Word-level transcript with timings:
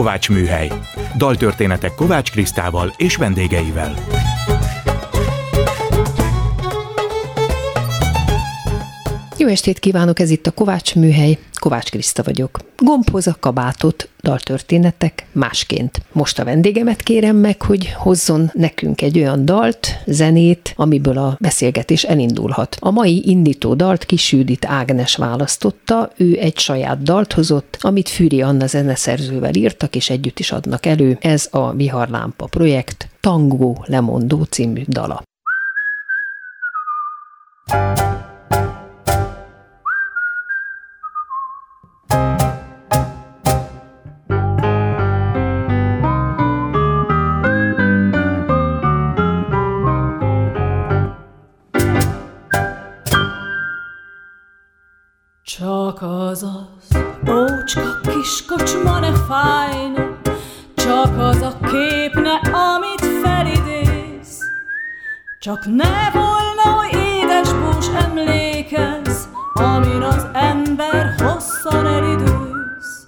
Kovács 0.00 0.28
Műhely. 0.28 0.70
Daltörténetek 1.16 1.94
Kovács 1.94 2.30
Krisztával 2.30 2.92
és 2.96 3.16
vendégeivel. 3.16 3.94
Jó 9.36 9.48
estét 9.48 9.78
kívánok, 9.78 10.20
ez 10.20 10.30
itt 10.30 10.46
a 10.46 10.50
Kovács 10.50 10.94
Műhely. 10.94 11.38
Kovács 11.54 11.90
Kriszta 11.90 12.22
vagyok. 12.22 12.58
Gombhoz 12.76 13.26
a 13.26 13.36
kabátot, 13.40 14.08
daltörténetek 14.22 15.26
másként. 15.32 16.02
Most 16.12 16.38
a 16.38 16.44
vendégemet 16.44 17.02
kérem 17.02 17.36
meg, 17.36 17.62
hogy 17.62 17.92
hozzon 17.92 18.50
nekünk 18.54 19.02
egy 19.02 19.18
olyan 19.18 19.44
dalt, 19.44 19.88
zenét, 20.06 20.72
amiből 20.76 21.18
a 21.18 21.36
beszélgetés 21.40 22.02
elindulhat. 22.04 22.76
A 22.80 22.90
mai 22.90 23.28
indító 23.28 23.74
dalt 23.74 24.04
Kisüdit 24.04 24.64
Ágnes 24.64 25.16
választotta, 25.16 26.10
ő 26.16 26.38
egy 26.38 26.58
saját 26.58 27.02
dalt 27.02 27.32
hozott, 27.32 27.76
amit 27.80 28.08
Fűri 28.08 28.42
Anna 28.42 28.66
zeneszerzővel 28.66 29.54
írtak, 29.54 29.96
és 29.96 30.10
együtt 30.10 30.38
is 30.38 30.52
adnak 30.52 30.86
elő. 30.86 31.18
Ez 31.20 31.48
a 31.50 31.72
Viharlámpa 31.72 32.46
projekt 32.46 33.08
Tango 33.20 33.74
Lemondó 33.84 34.42
című 34.42 34.82
dala. 34.86 35.22
Csak 37.70 38.29
Csak 65.62 65.74
ne 65.74 66.10
volna 66.12 66.78
oly 66.78 66.90
édes 67.02 67.52
bús 67.52 67.86
emlékez, 68.04 69.28
Amin 69.54 70.02
az 70.02 70.26
ember 70.32 71.14
hosszan 71.18 71.86
elidőz. 71.86 73.06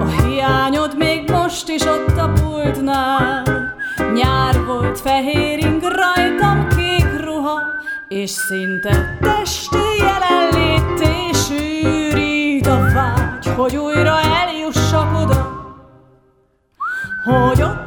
A 0.00 0.22
hiányod 0.22 0.96
még 0.96 1.30
most 1.30 1.68
is 1.68 1.82
ott 1.82 2.18
a 2.18 2.32
pultnál, 2.32 3.74
Nyár 4.14 4.64
volt 4.64 5.00
fehér 5.00 5.58
ing, 5.58 5.82
rajtam 5.82 6.68
kék 6.68 7.20
ruha, 7.24 7.60
és 8.08 8.30
szinte 8.30 9.18
testi 9.20 9.78
jelenlété 9.98 11.30
sűrít 11.32 12.66
a 12.66 12.78
vágy, 12.94 13.46
hogy 13.56 13.76
újra 13.76 14.20
eljussak 14.20 15.22
oda, 15.22 15.62
hogy 17.24 17.62
ott 17.62 17.83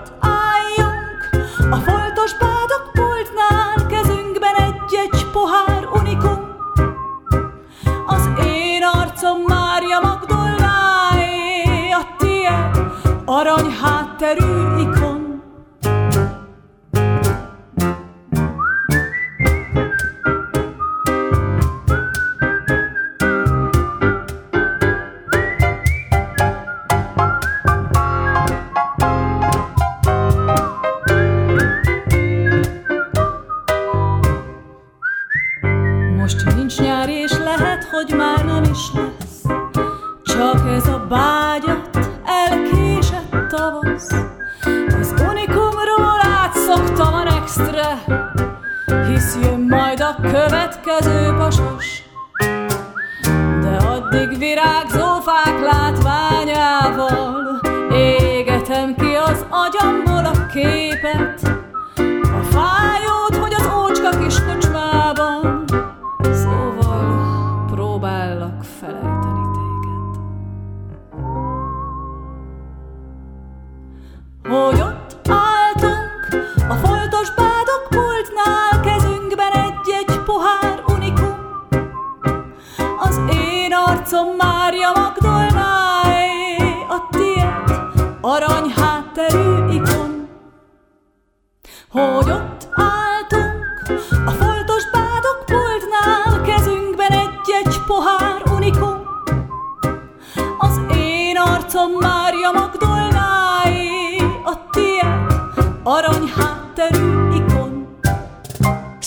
arany 14.22 14.67
arany 88.28 88.70
hátterű 88.76 89.74
ikon. 89.74 90.28
Hogy 91.90 92.32
ott 92.32 92.68
álltunk 92.72 93.66
a 94.26 94.32
foltos 94.32 94.84
bádok 94.92 95.46
pultnál, 95.46 96.42
kezünkben 96.42 97.12
egy-egy 97.12 97.76
pohár 97.86 98.42
unikum. 98.56 98.98
Az 100.58 100.80
én 100.98 101.38
arcom 101.38 101.92
Mária 102.00 102.52
Magdolnáé, 102.52 104.18
a 104.46 104.70
tiéd 104.72 105.80
arany 105.84 106.32
hátterű. 106.36 107.18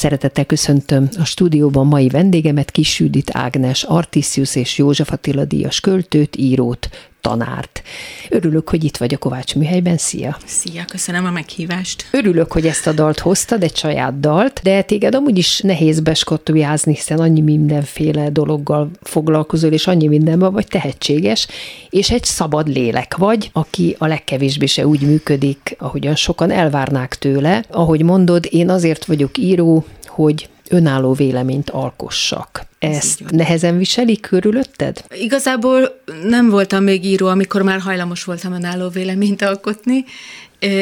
Szeretettel 0.01 0.45
köszöntöm 0.45 1.09
a 1.19 1.25
stúdióban 1.25 1.87
mai 1.87 2.09
vendégemet, 2.09 2.71
Kis 2.71 3.01
Judit 3.01 3.31
Ágnes, 3.33 3.83
Artisius 3.83 4.57
és 4.57 4.79
József 4.79 5.13
Attila 5.13 5.45
díjas 5.45 5.81
költőt, 5.81 6.37
írót, 6.37 7.10
tanárt. 7.21 7.83
Örülök, 8.29 8.69
hogy 8.71 8.85
itt 8.85 8.97
vagy 8.97 9.15
a 9.15 9.19
Kovács 9.19 9.55
műhelyben. 9.55 9.97
Szia! 9.97 10.37
Szia, 10.45 10.85
köszönöm 10.85 11.25
a 11.25 11.31
meghívást. 11.31 12.09
Örülök, 12.11 12.53
hogy 12.53 12.67
ezt 12.67 12.87
a 12.87 12.93
dalt 12.93 13.19
hoztad, 13.19 13.63
egy 13.63 13.77
saját 13.77 14.21
dalt, 14.21 14.61
de 14.63 14.83
téged 14.83 15.15
amúgy 15.15 15.39
is 15.39 15.61
nehéz 15.61 16.01
beskatujázni, 16.01 16.95
hiszen 16.95 17.19
annyi 17.19 17.41
mindenféle 17.41 18.31
dologgal 18.31 18.91
foglalkozol, 19.03 19.73
és 19.73 19.87
annyi 19.87 20.07
mindenben 20.07 20.53
vagy 20.53 20.67
tehetséges, 20.67 21.49
és 21.91 22.11
egy 22.11 22.25
szabad 22.25 22.69
lélek 22.69 23.17
vagy, 23.17 23.51
aki 23.53 23.97
a 23.99 24.07
legkevésbé 24.07 24.67
se 24.67 24.87
úgy 24.87 25.01
működik, 25.01 25.77
ahogyan 25.79 26.15
sokan 26.15 26.51
elvárnák 26.51 27.15
tőle. 27.15 27.65
Ahogy 27.71 28.03
mondod, 28.03 28.47
én 28.51 28.71
azért 28.71 29.05
vagyok 29.05 29.39
író, 29.39 29.85
hogy 30.07 30.49
önálló 30.71 31.13
véleményt 31.13 31.71
alkossak. 31.71 32.69
Ezt 32.79 33.31
nehezen 33.31 33.79
viselik 33.79 34.21
körülötted? 34.21 35.05
Igazából 35.15 36.01
nem 36.25 36.49
voltam 36.49 36.83
még 36.83 37.05
író, 37.05 37.27
amikor 37.27 37.63
már 37.63 37.81
hajlamos 37.81 38.25
voltam 38.25 38.53
önálló 38.53 38.89
véleményt 38.89 39.43
alkotni. 39.43 40.05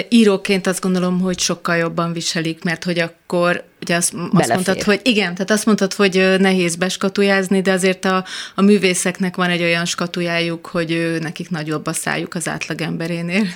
Íróként 0.09 0.67
azt 0.67 0.81
gondolom, 0.81 1.21
hogy 1.21 1.39
sokkal 1.39 1.77
jobban 1.77 2.13
viselik, 2.13 2.65
mert 2.65 2.85
hogy 2.85 2.99
akkor 2.99 3.65
ugye 3.83 3.97
azt, 3.97 4.15
azt 4.33 4.49
mondtad, 4.49 4.83
hogy 4.83 5.01
igen, 5.03 5.33
tehát 5.33 5.51
azt 5.51 5.67
mondtad, 5.67 5.93
hogy 5.93 6.35
nehéz 6.39 6.77
beskatujázni, 6.77 7.61
de 7.61 7.73
azért 7.73 8.05
a, 8.05 8.25
a 8.55 8.63
művészeknek 8.63 9.37
van 9.37 9.51
egy 9.51 9.63
olyan 9.63 9.85
skatujájuk, 9.85 10.67
hogy 10.67 11.17
nekik 11.21 11.51
nagyobb 11.51 11.87
a 11.87 11.93
szájuk 11.93 12.35
az 12.35 12.49
átlagemberénél. 12.49 13.47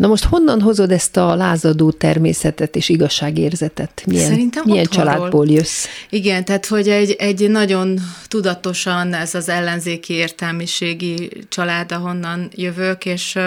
Na 0.00 0.06
most 0.06 0.24
honnan 0.24 0.60
hozod 0.60 0.90
ezt 0.90 1.16
a 1.16 1.34
lázadó 1.34 1.90
természetet 1.90 2.76
és 2.76 2.88
igazságérzetet? 2.88 4.02
Milyen, 4.06 4.28
Szerintem 4.28 4.62
milyen 4.66 4.84
otthonról. 4.84 5.12
családból 5.14 5.48
jössz? 5.48 5.86
Igen, 6.10 6.44
tehát 6.44 6.66
hogy 6.66 6.88
egy, 6.88 7.10
egy 7.10 7.50
nagyon 7.50 8.00
tudatosan 8.28 9.14
ez 9.14 9.34
az 9.34 9.48
ellenzéki 9.48 10.12
értelmiségi 10.12 11.30
család, 11.48 11.92
ahonnan 11.92 12.50
jövök, 12.54 13.04
és 13.04 13.38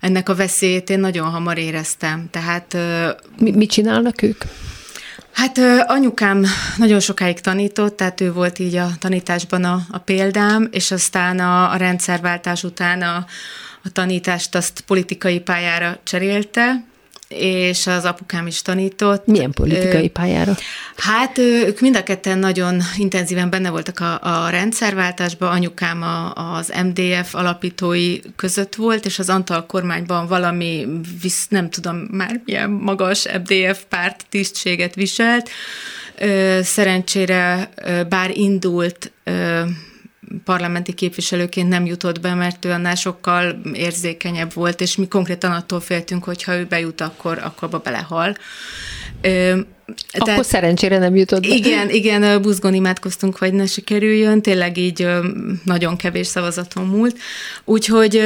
ennek 0.00 0.28
a 0.28 0.34
veszélyét 0.34 0.90
én 0.90 1.00
nagyon 1.00 1.30
hamar 1.30 1.58
éreztem. 1.58 2.28
Tehát 2.30 2.76
Mi, 3.38 3.50
mit 3.50 3.70
csinálnak 3.70 4.22
ők? 4.22 4.44
Hát 5.32 5.58
anyukám 5.86 6.44
nagyon 6.76 7.00
sokáig 7.00 7.40
tanított, 7.40 7.96
tehát 7.96 8.20
ő 8.20 8.32
volt 8.32 8.58
így 8.58 8.76
a 8.76 8.88
tanításban 8.98 9.64
a, 9.64 9.80
a 9.90 9.98
példám, 9.98 10.68
és 10.70 10.90
aztán 10.90 11.38
a, 11.38 11.70
a 11.70 11.76
rendszerváltás 11.76 12.64
után 12.64 13.02
a, 13.02 13.26
a 13.84 13.90
tanítást 13.92 14.54
azt 14.54 14.80
politikai 14.80 15.40
pályára 15.40 15.98
cserélte, 16.02 16.84
és 17.28 17.86
az 17.86 18.04
apukám 18.04 18.46
is 18.46 18.62
tanított. 18.62 19.26
Milyen 19.26 19.50
politikai 19.50 20.08
pályára? 20.08 20.56
Hát 20.96 21.38
ők 21.38 21.80
mind 21.80 21.96
a 21.96 22.02
ketten 22.02 22.38
nagyon 22.38 22.80
intenzíven 22.96 23.50
benne 23.50 23.70
voltak 23.70 24.00
a, 24.00 24.44
a 24.44 24.48
rendszerváltásban, 24.48 25.50
anyukám 25.50 26.02
a, 26.02 26.32
az 26.56 26.72
MDF 26.84 27.34
alapítói 27.34 28.18
között 28.36 28.74
volt, 28.74 29.04
és 29.04 29.18
az 29.18 29.28
Antal 29.28 29.66
kormányban 29.66 30.26
valami, 30.26 30.86
visz, 31.22 31.46
nem 31.48 31.70
tudom 31.70 31.96
már 31.96 32.40
milyen 32.44 32.70
magas 32.70 33.26
MDF 33.32 33.82
párt 33.88 34.26
tisztséget 34.28 34.94
viselt. 34.94 35.50
Szerencsére 36.62 37.68
bár 38.08 38.30
indult 38.36 39.12
parlamenti 40.44 40.92
képviselőként 40.92 41.68
nem 41.68 41.86
jutott 41.86 42.20
be, 42.20 42.34
mert 42.34 42.64
ő 42.64 42.70
annál 42.70 42.94
sokkal 42.94 43.60
érzékenyebb 43.72 44.52
volt, 44.52 44.80
és 44.80 44.96
mi 44.96 45.08
konkrétan 45.08 45.52
attól 45.52 45.80
féltünk, 45.80 46.24
hogy 46.24 46.42
ha 46.42 46.56
ő 46.56 46.64
bejut, 46.64 47.00
akkor, 47.00 47.38
akkor 47.38 47.68
abba 47.68 47.78
belehal. 47.78 48.36
Akkor 50.12 50.26
Tehát, 50.26 50.44
szerencsére 50.44 50.98
nem 50.98 51.16
jutott 51.16 51.40
be. 51.40 51.54
Igen, 51.54 51.90
igen, 51.90 52.42
buzgon 52.42 52.74
imádkoztunk, 52.74 53.36
hogy 53.36 53.52
ne 53.52 53.66
sikerüljön, 53.66 54.42
tényleg 54.42 54.76
így 54.76 55.08
nagyon 55.64 55.96
kevés 55.96 56.26
szavazaton 56.26 56.86
múlt. 56.86 57.18
Úgyhogy 57.64 58.22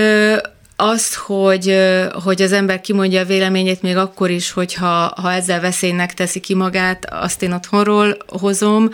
azt, 0.81 1.15
hogy, 1.15 1.77
hogy 2.25 2.43
az 2.43 2.53
ember 2.53 2.81
kimondja 2.81 3.21
a 3.21 3.25
véleményét 3.25 3.83
még 3.83 3.97
akkor 3.97 4.31
is, 4.31 4.51
hogyha 4.51 5.13
ha 5.17 5.33
ezzel 5.33 5.61
veszélynek 5.61 6.15
teszi 6.15 6.41
ki 6.41 6.55
magát, 6.55 7.07
azt 7.11 7.43
én 7.43 7.53
otthonról 7.53 8.17
hozom, 8.27 8.91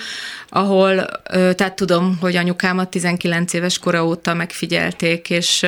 ahol, 0.49 1.07
tehát 1.31 1.77
tudom, 1.77 2.19
hogy 2.21 2.37
anyukámat 2.37 2.89
19 2.89 3.53
éves 3.53 3.79
kora 3.79 4.07
óta 4.07 4.35
megfigyelték, 4.35 5.31
és 5.31 5.67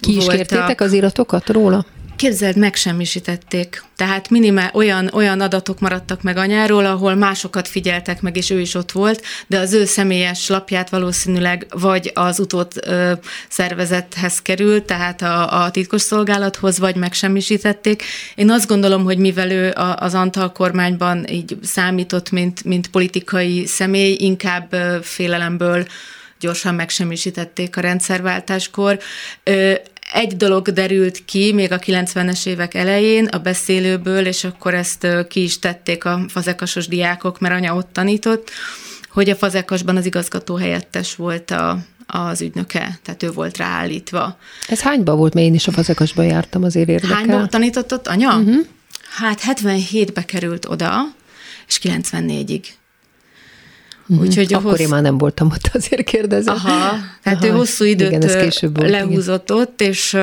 ki 0.00 0.16
is 0.16 0.26
kértétek 0.26 0.80
az 0.80 0.92
iratokat 0.92 1.48
róla? 1.48 1.84
Képzeld, 2.16 2.56
megsemmisítették. 2.56 3.82
Tehát 3.96 4.30
minimál 4.30 4.70
olyan, 4.72 5.10
olyan 5.12 5.40
adatok 5.40 5.80
maradtak 5.80 6.22
meg 6.22 6.36
anyáról, 6.36 6.86
ahol 6.86 7.14
másokat 7.14 7.68
figyeltek 7.68 8.20
meg, 8.20 8.36
és 8.36 8.50
ő 8.50 8.60
is 8.60 8.74
ott 8.74 8.92
volt, 8.92 9.22
de 9.46 9.58
az 9.58 9.72
ő 9.72 9.84
személyes 9.84 10.48
lapját 10.48 10.90
valószínűleg 10.90 11.66
vagy 11.70 12.10
az 12.14 12.38
utót 12.38 12.86
ö, 12.86 13.12
szervezethez 13.48 14.42
került, 14.42 14.84
tehát 14.84 15.22
a, 15.22 15.64
a 15.64 15.70
titkosszolgálathoz, 15.70 16.78
vagy 16.78 16.96
megsemmisítették. 16.96 18.02
Én 18.34 18.50
azt 18.50 18.68
gondolom, 18.68 19.04
hogy 19.04 19.18
mivel 19.18 19.50
ő 19.50 19.70
a, 19.70 19.96
az 19.96 20.14
Antal 20.14 20.52
kormányban 20.52 21.26
így 21.28 21.56
számított, 21.62 22.30
mint, 22.30 22.64
mint 22.64 22.88
politikai 22.88 23.66
személy, 23.66 24.16
inkább 24.18 24.76
félelemből 25.02 25.86
gyorsan 26.40 26.74
megsemmisítették 26.74 27.76
a 27.76 27.80
rendszerváltáskor. 27.80 28.98
Egy 30.12 30.36
dolog 30.36 30.70
derült 30.70 31.24
ki 31.24 31.52
még 31.52 31.72
a 31.72 31.78
90-es 31.78 32.46
évek 32.46 32.74
elején 32.74 33.26
a 33.26 33.38
beszélőből, 33.38 34.26
és 34.26 34.44
akkor 34.44 34.74
ezt 34.74 35.06
ki 35.28 35.42
is 35.42 35.58
tették 35.58 36.04
a 36.04 36.24
fazekasos 36.28 36.88
diákok, 36.88 37.40
mert 37.40 37.54
anya 37.54 37.74
ott 37.74 37.92
tanított, 37.92 38.50
hogy 39.08 39.30
a 39.30 39.36
fazekasban 39.36 39.96
az 39.96 40.06
igazgató 40.06 40.56
helyettes 40.56 41.14
volt 41.14 41.50
a, 41.50 41.78
az 42.06 42.40
ügynöke, 42.40 42.98
tehát 43.02 43.22
ő 43.22 43.30
volt 43.30 43.56
ráállítva. 43.56 44.38
Ez 44.68 44.80
hányba 44.80 45.14
volt, 45.14 45.34
mert 45.34 45.46
én 45.46 45.54
is 45.54 45.66
a 45.66 45.72
fazekasban 45.72 46.24
jártam, 46.24 46.62
azért 46.62 46.88
érdekel. 46.88 47.16
Hányba 47.16 47.46
tanított 47.46 47.92
ott 47.92 48.06
anya? 48.06 48.36
Uh-huh. 48.36 48.66
Hát 49.14 49.40
77-be 49.46 50.24
került 50.24 50.66
oda, 50.68 51.14
és 51.66 51.80
94-ig. 51.82 52.62
Mm-hmm. 54.12 54.22
Úgyhogy 54.22 54.54
Akkor 54.54 54.70
hossz... 54.70 54.78
én 54.78 54.88
már 54.88 55.02
nem 55.02 55.18
voltam 55.18 55.50
ott, 55.50 55.70
azért 55.72 56.04
kérdezem. 56.04 56.54
Aha, 56.54 56.96
tehát 57.22 57.44
Aha, 57.44 57.46
ő 57.46 57.56
hosszú 57.56 57.84
időt 57.84 58.08
igen, 58.08 58.22
ez 58.22 58.36
később 58.36 58.76
volt, 58.76 58.90
lehúzott 58.90 59.50
igen. 59.50 59.62
ott, 59.62 59.80
és... 59.80 60.16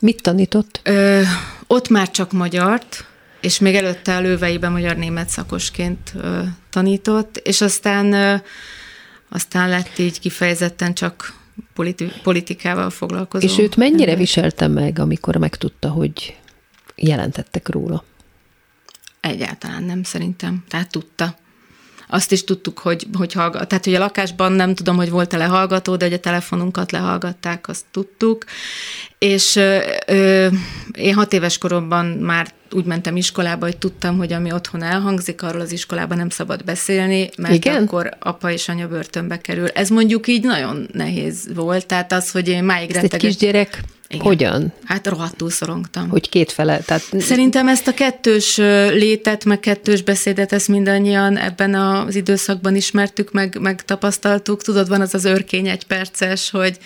Mit 0.00 0.22
tanított? 0.22 0.80
Ö, 0.84 1.22
ott 1.66 1.88
már 1.88 2.10
csak 2.10 2.32
magyart, 2.32 3.04
és 3.40 3.58
még 3.58 3.74
előtte 3.74 4.16
a 4.16 4.20
lőveiben 4.20 4.72
magyar-német 4.72 5.28
szakosként 5.28 6.12
ö, 6.16 6.40
tanított, 6.70 7.36
és 7.36 7.60
aztán 7.60 8.12
ö, 8.12 8.34
aztán 9.28 9.68
lett 9.68 9.98
így 9.98 10.20
kifejezetten 10.20 10.94
csak 10.94 11.34
politi- 11.74 12.12
politikával 12.22 12.90
foglalkozó. 12.90 13.46
És 13.46 13.58
őt 13.58 13.76
mennyire 13.76 14.02
ember. 14.02 14.18
viselte 14.18 14.66
meg, 14.66 14.98
amikor 14.98 15.36
megtudta, 15.36 15.88
hogy 15.88 16.36
jelentettek 16.94 17.68
róla? 17.68 18.04
Egyáltalán 19.20 19.82
nem 19.82 20.02
szerintem. 20.02 20.64
Tehát 20.68 20.90
tudta. 20.90 21.36
Azt 22.10 22.32
is 22.32 22.44
tudtuk, 22.44 22.78
hogy, 22.78 23.06
hogy 23.12 23.32
hallgat, 23.32 23.68
tehát 23.68 23.84
hogy 23.84 23.94
a 23.94 23.98
lakásban 23.98 24.52
nem 24.52 24.74
tudom, 24.74 24.96
hogy 24.96 25.10
volt-e 25.10 25.36
lehallgató, 25.36 25.96
de 25.96 26.04
hogy 26.04 26.14
a 26.14 26.20
telefonunkat 26.20 26.92
lehallgatták, 26.92 27.68
azt 27.68 27.84
tudtuk. 27.90 28.44
És 29.20 29.56
ö, 30.06 30.48
én 30.92 31.14
hat 31.14 31.32
éves 31.32 31.58
koromban 31.58 32.06
már 32.06 32.52
úgy 32.72 32.84
mentem 32.84 33.16
iskolába, 33.16 33.64
hogy 33.64 33.76
tudtam, 33.76 34.16
hogy 34.16 34.32
ami 34.32 34.52
otthon 34.52 34.82
elhangzik, 34.82 35.42
arról 35.42 35.60
az 35.60 35.72
iskolában 35.72 36.16
nem 36.16 36.28
szabad 36.28 36.64
beszélni, 36.64 37.30
mert 37.36 37.54
Igen? 37.54 37.82
akkor 37.82 38.16
apa 38.18 38.50
és 38.50 38.68
anya 38.68 38.88
börtönbe 38.88 39.40
kerül. 39.40 39.68
Ez 39.68 39.88
mondjuk 39.88 40.28
így 40.28 40.44
nagyon 40.44 40.88
nehéz 40.92 41.48
volt, 41.54 41.86
tehát 41.86 42.12
az, 42.12 42.30
hogy 42.30 42.48
én 42.48 42.64
máig 42.64 42.90
Ezt 42.90 43.12
egy 43.12 43.20
kisgyerek 43.20 43.80
igen. 44.12 44.26
Hogyan? 44.26 44.72
Hát 44.84 45.06
rohadtul 45.06 45.50
szorongtam. 45.50 46.08
Hogy 46.08 46.28
két 46.28 46.52
fele? 46.52 46.78
Tehát... 46.78 47.02
Szerintem 47.18 47.68
ezt 47.68 47.86
a 47.86 47.94
kettős 47.94 48.56
létet, 48.92 49.44
meg 49.44 49.60
kettős 49.60 50.02
beszédet, 50.02 50.52
ezt 50.52 50.68
mindannyian 50.68 51.36
ebben 51.36 51.74
az 51.74 52.14
időszakban 52.14 52.76
ismertük, 52.76 53.32
meg, 53.32 53.58
meg 53.60 53.84
tapasztaltuk. 53.84 54.62
Tudod, 54.62 54.88
van 54.88 55.00
az 55.00 55.14
az 55.14 55.24
örkény 55.24 55.68
egy 55.68 55.86
perces, 55.86 56.50
hogy 56.50 56.78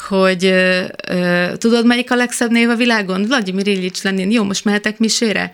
hogy 0.00 0.44
ö, 0.44 0.82
ö, 1.08 1.46
tudod, 1.56 1.86
melyik 1.86 2.10
a 2.10 2.14
legszebb 2.14 2.50
név 2.50 2.68
a 2.68 2.74
világon? 2.74 3.24
Vladimir 3.24 3.66
Ilyics 3.66 4.02
Lenin. 4.02 4.30
Jó, 4.30 4.44
most 4.44 4.64
mehetek 4.64 4.98
misére? 4.98 5.50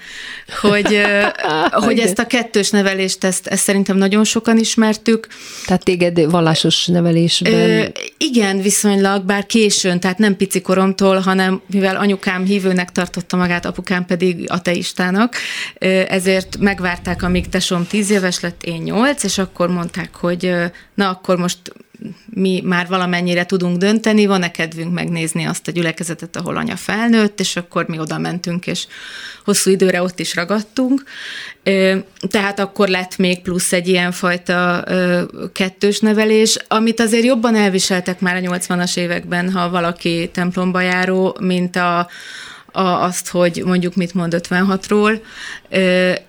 Hogy, 0.61 0.95
ö, 0.95 1.23
hogy 1.87 1.99
ezt 1.99 2.19
a 2.19 2.27
kettős 2.27 2.71
nevelést, 2.71 3.25
ezt, 3.25 3.47
ezt 3.47 3.63
szerintem 3.63 3.97
nagyon 3.97 4.25
sokan 4.25 4.59
ismertük. 4.59 5.27
Tehát 5.67 5.85
téged 5.85 6.31
vallásos 6.31 6.87
nevelésben? 6.87 7.53
Ö, 7.53 7.85
igen, 8.19 8.61
viszonylag, 8.61 9.25
bár 9.25 9.47
későn, 9.47 10.01
tehát 10.01 10.19
nem 10.19 10.37
pici 10.37 10.61
koromtól, 10.61 11.19
hanem 11.19 11.63
mivel 11.67 11.97
anyukám 11.97 12.45
hívőnek 12.45 12.93
tartotta 12.93 13.37
magát, 13.37 13.65
apukám 13.67 14.07
pedig 14.07 14.45
ateistának, 14.47 15.35
ezért 16.09 16.57
megvárták, 16.59 17.23
amíg 17.23 17.49
tesom 17.49 17.87
tíz 17.87 18.11
éves 18.11 18.41
lett, 18.41 18.63
én 18.63 18.83
nyolc, 18.83 19.23
és 19.23 19.39
akkor 19.39 19.69
mondták, 19.69 20.15
hogy 20.15 20.55
na 20.95 21.09
akkor 21.09 21.37
most 21.37 21.59
mi 22.25 22.63
már 22.65 22.87
valamennyire 22.89 23.47
tudunk 23.47 23.77
dönteni, 23.79 24.27
van-e 24.27 24.51
kedvünk 24.51 24.93
megnézni 24.93 25.45
azt 25.45 25.69
a 25.69 25.73
gyülekezetet, 25.73 26.37
ahol 26.37 26.57
anya 26.57 26.77
felnőtt, 26.77 27.41
és 27.41 27.57
akkor 27.57 27.87
mi 27.87 27.99
oda 27.99 28.19
mentünk, 28.19 28.67
és 28.67 28.87
hosszú 29.45 29.71
időre 29.71 30.03
ott 30.03 30.19
is 30.19 30.35
ragadtunk. 30.35 31.03
Tehát 32.29 32.59
akkor 32.59 32.89
lett 32.89 33.17
még 33.17 33.43
plusz 33.43 33.73
egy 33.73 33.89
ilyen 33.89 34.13
fajta 34.13 34.85
kettős 35.53 36.01
nevelés, 36.01 36.57
amit 36.69 37.01
azért 37.01 37.25
jobban 37.25 37.55
elviseltek 37.57 38.21
már 38.21 38.37
a 38.37 38.41
80-as 38.41 38.97
években, 38.97 39.53
ha 39.53 39.69
valaki 39.69 40.31
templomba 40.33 40.81
járó, 40.81 41.37
mint 41.41 41.77
a, 41.77 42.09
a, 42.77 43.03
azt, 43.03 43.29
hogy 43.29 43.63
mondjuk 43.65 43.95
mit 43.95 44.15
mond 44.15 44.37
56-ról, 44.39 45.21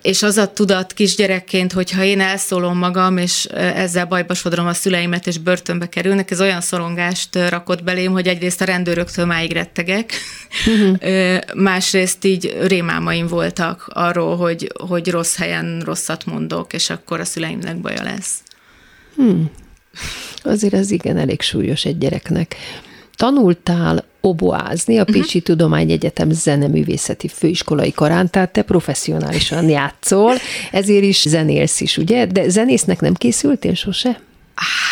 és 0.02 0.24
az 0.24 0.38
a 0.38 0.54
tudat 0.54 0.94
kisgyerekként, 0.94 1.74
hogyha 1.74 2.04
én 2.04 2.20
elszólom 2.20 2.78
magam, 2.78 3.18
és 3.18 3.46
ezzel 3.56 4.06
bajba 4.06 4.34
sodrom 4.34 4.68
a 4.68 4.74
szüleimet, 4.74 5.28
és 5.28 5.38
börtönbe 5.38 5.90
kerülnek, 5.90 6.32
ez 6.32 6.42
olyan 6.42 6.62
szorongást 6.62 7.36
rakott 7.50 7.84
belém, 7.84 8.12
hogy 8.12 8.28
egyrészt 8.28 8.62
a 8.62 8.66
rendőröktől 8.66 9.26
máig 9.26 9.52
rettegek, 9.52 10.14
uh-huh. 10.66 11.40
másrészt 11.56 12.26
így 12.26 12.58
rémámaim 12.62 13.28
voltak 13.28 13.90
arról, 13.94 14.38
hogy, 14.38 14.72
hogy 14.88 15.10
rossz 15.10 15.36
helyen 15.36 15.82
rosszat 15.86 16.26
mondok, 16.26 16.74
és 16.74 16.90
akkor 16.90 17.20
a 17.20 17.26
szüleimnek 17.26 17.78
baja 17.78 18.04
lesz. 18.04 18.34
Hmm. 19.16 19.50
Azért 20.44 20.74
ez 20.74 20.92
igen 20.92 21.18
elég 21.18 21.42
súlyos 21.42 21.86
egy 21.86 21.98
gyereknek. 21.98 22.56
Tanultál 23.16 24.06
oboázni 24.28 24.98
a 24.98 25.02
mhm. 25.02 25.12
Pécsi 25.12 25.38
uh-huh. 25.38 25.42
Tudományegyetem 25.42 26.30
zeneművészeti 26.32 27.28
főiskolai 27.28 27.92
karán, 27.92 28.30
tehát 28.30 28.52
te 28.52 28.62
professzionálisan 28.62 29.70
játszol, 29.70 30.34
ezért 30.72 31.04
is 31.04 31.22
zenélsz 31.28 31.82
is, 31.82 31.98
ugye? 31.98 32.26
De 32.26 32.50
zenésznek 32.50 33.00
nem 33.00 33.14
készültél 33.14 33.74
sose? 33.74 34.27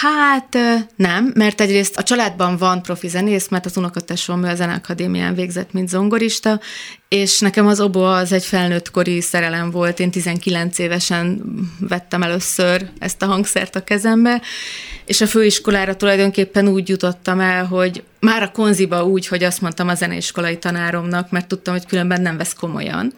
Hát 0.01 0.57
nem, 0.95 1.31
mert 1.35 1.61
egyrészt 1.61 1.97
a 1.97 2.03
családban 2.03 2.57
van 2.57 2.81
profi 2.81 3.07
zenész, 3.07 3.47
mert 3.47 3.65
az 3.65 3.77
unokatesom 3.77 4.43
a 4.43 4.55
Zeneakadémián 4.55 5.35
végzett, 5.35 5.73
mint 5.73 5.89
zongorista, 5.89 6.59
és 7.09 7.39
nekem 7.39 7.67
az 7.67 7.79
obo 7.79 7.99
az 7.99 8.31
egy 8.31 8.45
felnőtt 8.45 8.91
kori 8.91 9.21
szerelem 9.21 9.71
volt. 9.71 9.99
Én 9.99 10.11
19 10.11 10.79
évesen 10.79 11.41
vettem 11.79 12.23
először 12.23 12.89
ezt 12.99 13.21
a 13.21 13.25
hangszert 13.25 13.75
a 13.75 13.83
kezembe, 13.83 14.41
és 15.05 15.21
a 15.21 15.27
főiskolára 15.27 15.95
tulajdonképpen 15.95 16.67
úgy 16.67 16.89
jutottam 16.89 17.39
el, 17.39 17.65
hogy 17.65 18.03
már 18.19 18.43
a 18.43 18.51
konziba 18.51 19.05
úgy, 19.05 19.27
hogy 19.27 19.43
azt 19.43 19.61
mondtam 19.61 19.87
a 19.87 19.95
zeneiskolai 19.95 20.57
tanáromnak, 20.57 21.31
mert 21.31 21.47
tudtam, 21.47 21.73
hogy 21.73 21.85
különben 21.85 22.21
nem 22.21 22.37
vesz 22.37 22.53
komolyan 22.53 23.13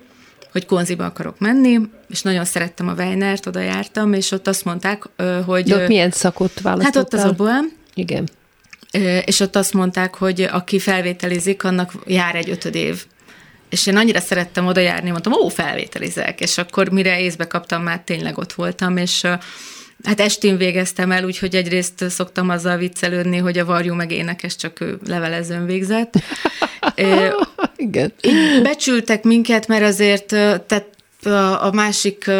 hogy 0.57 0.65
konziba 0.65 1.05
akarok 1.05 1.39
menni, 1.39 1.79
és 2.09 2.21
nagyon 2.21 2.45
szerettem 2.45 2.87
a 2.87 2.93
Weinert, 2.93 3.45
oda 3.45 3.59
jártam, 3.59 4.13
és 4.13 4.31
ott 4.31 4.47
azt 4.47 4.65
mondták, 4.65 5.03
hogy... 5.45 5.63
De 5.63 5.75
ott 5.75 5.87
milyen 5.87 6.11
szakot 6.11 6.61
választottál? 6.61 7.03
Hát 7.03 7.13
ott 7.13 7.19
az 7.19 7.29
oboem. 7.29 7.71
Igen. 7.93 8.29
És 9.25 9.39
ott 9.39 9.55
azt 9.55 9.73
mondták, 9.73 10.15
hogy 10.15 10.41
aki 10.41 10.79
felvételizik, 10.79 11.63
annak 11.63 11.93
jár 12.05 12.35
egy 12.35 12.49
ötöd 12.49 12.75
év 12.75 13.05
és 13.69 13.87
én 13.87 13.97
annyira 13.97 14.19
szerettem 14.19 14.67
oda 14.67 14.79
járni, 14.79 15.09
mondtam, 15.09 15.33
ó, 15.33 15.47
felvételizek, 15.47 16.41
és 16.41 16.57
akkor 16.57 16.89
mire 16.89 17.21
észbe 17.21 17.47
kaptam, 17.47 17.83
már 17.83 18.01
tényleg 18.05 18.37
ott 18.37 18.53
voltam, 18.53 18.97
és 18.97 19.23
Hát 20.07 20.19
estén 20.19 20.57
végeztem 20.57 21.11
el, 21.11 21.23
úgyhogy 21.23 21.55
egyrészt 21.55 22.09
szoktam 22.09 22.49
azzal 22.49 22.77
viccelődni, 22.77 23.37
hogy 23.37 23.57
a 23.57 23.65
varjú 23.65 23.93
meg 23.93 24.11
énekes, 24.11 24.55
csak 24.55 24.81
ő 24.81 24.99
levelezőn 25.05 25.65
végzett. 25.65 26.13
Igen. 27.75 28.13
becsültek 28.63 29.23
minket, 29.23 29.67
mert 29.67 29.83
azért, 29.83 30.25
tehát 30.25 30.85
a 31.59 31.71
másik 31.73 32.31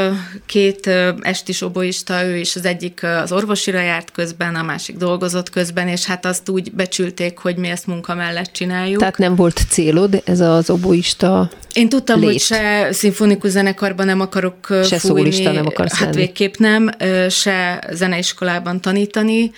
két 0.45 0.89
estis 1.21 1.61
oboista, 1.61 2.23
ő 2.23 2.37
is 2.37 2.55
az 2.55 2.65
egyik 2.65 3.03
az 3.03 3.31
orvosira 3.31 3.79
járt 3.79 4.11
közben, 4.11 4.55
a 4.55 4.63
másik 4.63 4.97
dolgozott 4.97 5.49
közben, 5.49 5.87
és 5.87 6.05
hát 6.05 6.25
azt 6.25 6.49
úgy 6.49 6.71
becsülték, 6.71 7.37
hogy 7.37 7.55
mi 7.55 7.67
ezt 7.67 7.87
munka 7.87 8.15
mellett 8.15 8.51
csináljuk. 8.51 8.99
Tehát 8.99 9.17
nem 9.17 9.35
volt 9.35 9.59
célod 9.69 10.21
ez 10.25 10.39
az 10.39 10.69
oboista 10.69 11.49
Én 11.73 11.89
tudtam, 11.89 12.19
lét. 12.19 12.29
hogy 12.29 12.39
se 12.39 12.87
szimfonikus 12.91 13.49
zenekarban 13.51 14.05
nem 14.05 14.19
akarok 14.19 14.67
se 14.67 14.81
fújni, 14.81 14.97
szólista 14.97 15.51
nem 15.51 15.65
akarsz 15.65 15.93
hát 15.93 16.01
lenni. 16.01 16.15
végképp 16.15 16.55
nem, 16.55 16.89
se 17.29 17.83
zeneiskolában 17.91 18.81
tanítani, 18.81 19.51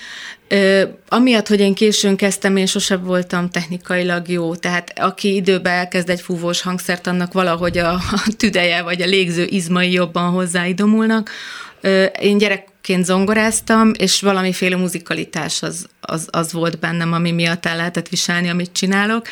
Ö, 0.51 0.83
amiatt, 1.07 1.47
hogy 1.47 1.59
én 1.59 1.73
későn 1.73 2.15
kezdtem, 2.15 2.57
én 2.57 2.65
sose 2.65 2.97
voltam 2.97 3.49
technikailag 3.49 4.27
jó, 4.27 4.55
tehát 4.55 4.99
aki 4.99 5.35
időben 5.35 5.73
elkezd 5.73 6.09
egy 6.09 6.21
fúvós 6.21 6.61
hangszert, 6.61 7.07
annak 7.07 7.33
valahogy 7.33 7.77
a, 7.77 7.93
a 7.93 8.23
tüdeje 8.37 8.81
vagy 8.81 9.01
a 9.01 9.05
légző 9.05 9.45
izmai 9.45 9.91
jobban 9.91 10.31
hozzáidomulnak. 10.31 11.29
Ö, 11.81 12.03
én 12.03 12.37
gyerekként 12.37 13.05
zongoráztam, 13.05 13.91
és 13.97 14.21
valamiféle 14.21 14.75
muzikalitás 14.75 15.61
az, 15.63 15.87
az, 16.01 16.27
az 16.31 16.53
volt 16.53 16.79
bennem, 16.79 17.13
ami 17.13 17.31
miatt 17.31 17.65
el 17.65 17.75
lehetett 17.75 18.09
viselni, 18.09 18.49
amit 18.49 18.71
csinálok. 18.71 19.27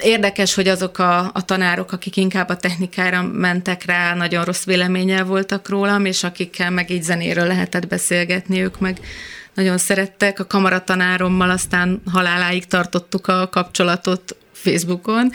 Érdekes, 0.00 0.54
hogy 0.54 0.68
azok 0.68 0.98
a, 0.98 1.18
a 1.18 1.44
tanárok, 1.44 1.92
akik 1.92 2.16
inkább 2.16 2.48
a 2.48 2.56
technikára 2.56 3.22
mentek 3.22 3.84
rá, 3.84 4.14
nagyon 4.14 4.44
rossz 4.44 4.64
véleménnyel 4.64 5.24
voltak 5.24 5.68
rólam, 5.68 6.04
és 6.04 6.24
akikkel 6.24 6.70
meg 6.70 6.90
így 6.90 7.02
zenéről 7.02 7.46
lehetett 7.46 7.86
beszélgetni, 7.86 8.60
ők 8.60 8.78
meg 8.78 9.00
nagyon 9.58 9.78
szerettek. 9.78 10.40
A 10.40 10.46
kamaratanárommal 10.46 11.50
aztán 11.50 12.02
haláláig 12.12 12.66
tartottuk 12.66 13.26
a 13.26 13.48
kapcsolatot 13.48 14.36
Facebookon, 14.52 15.30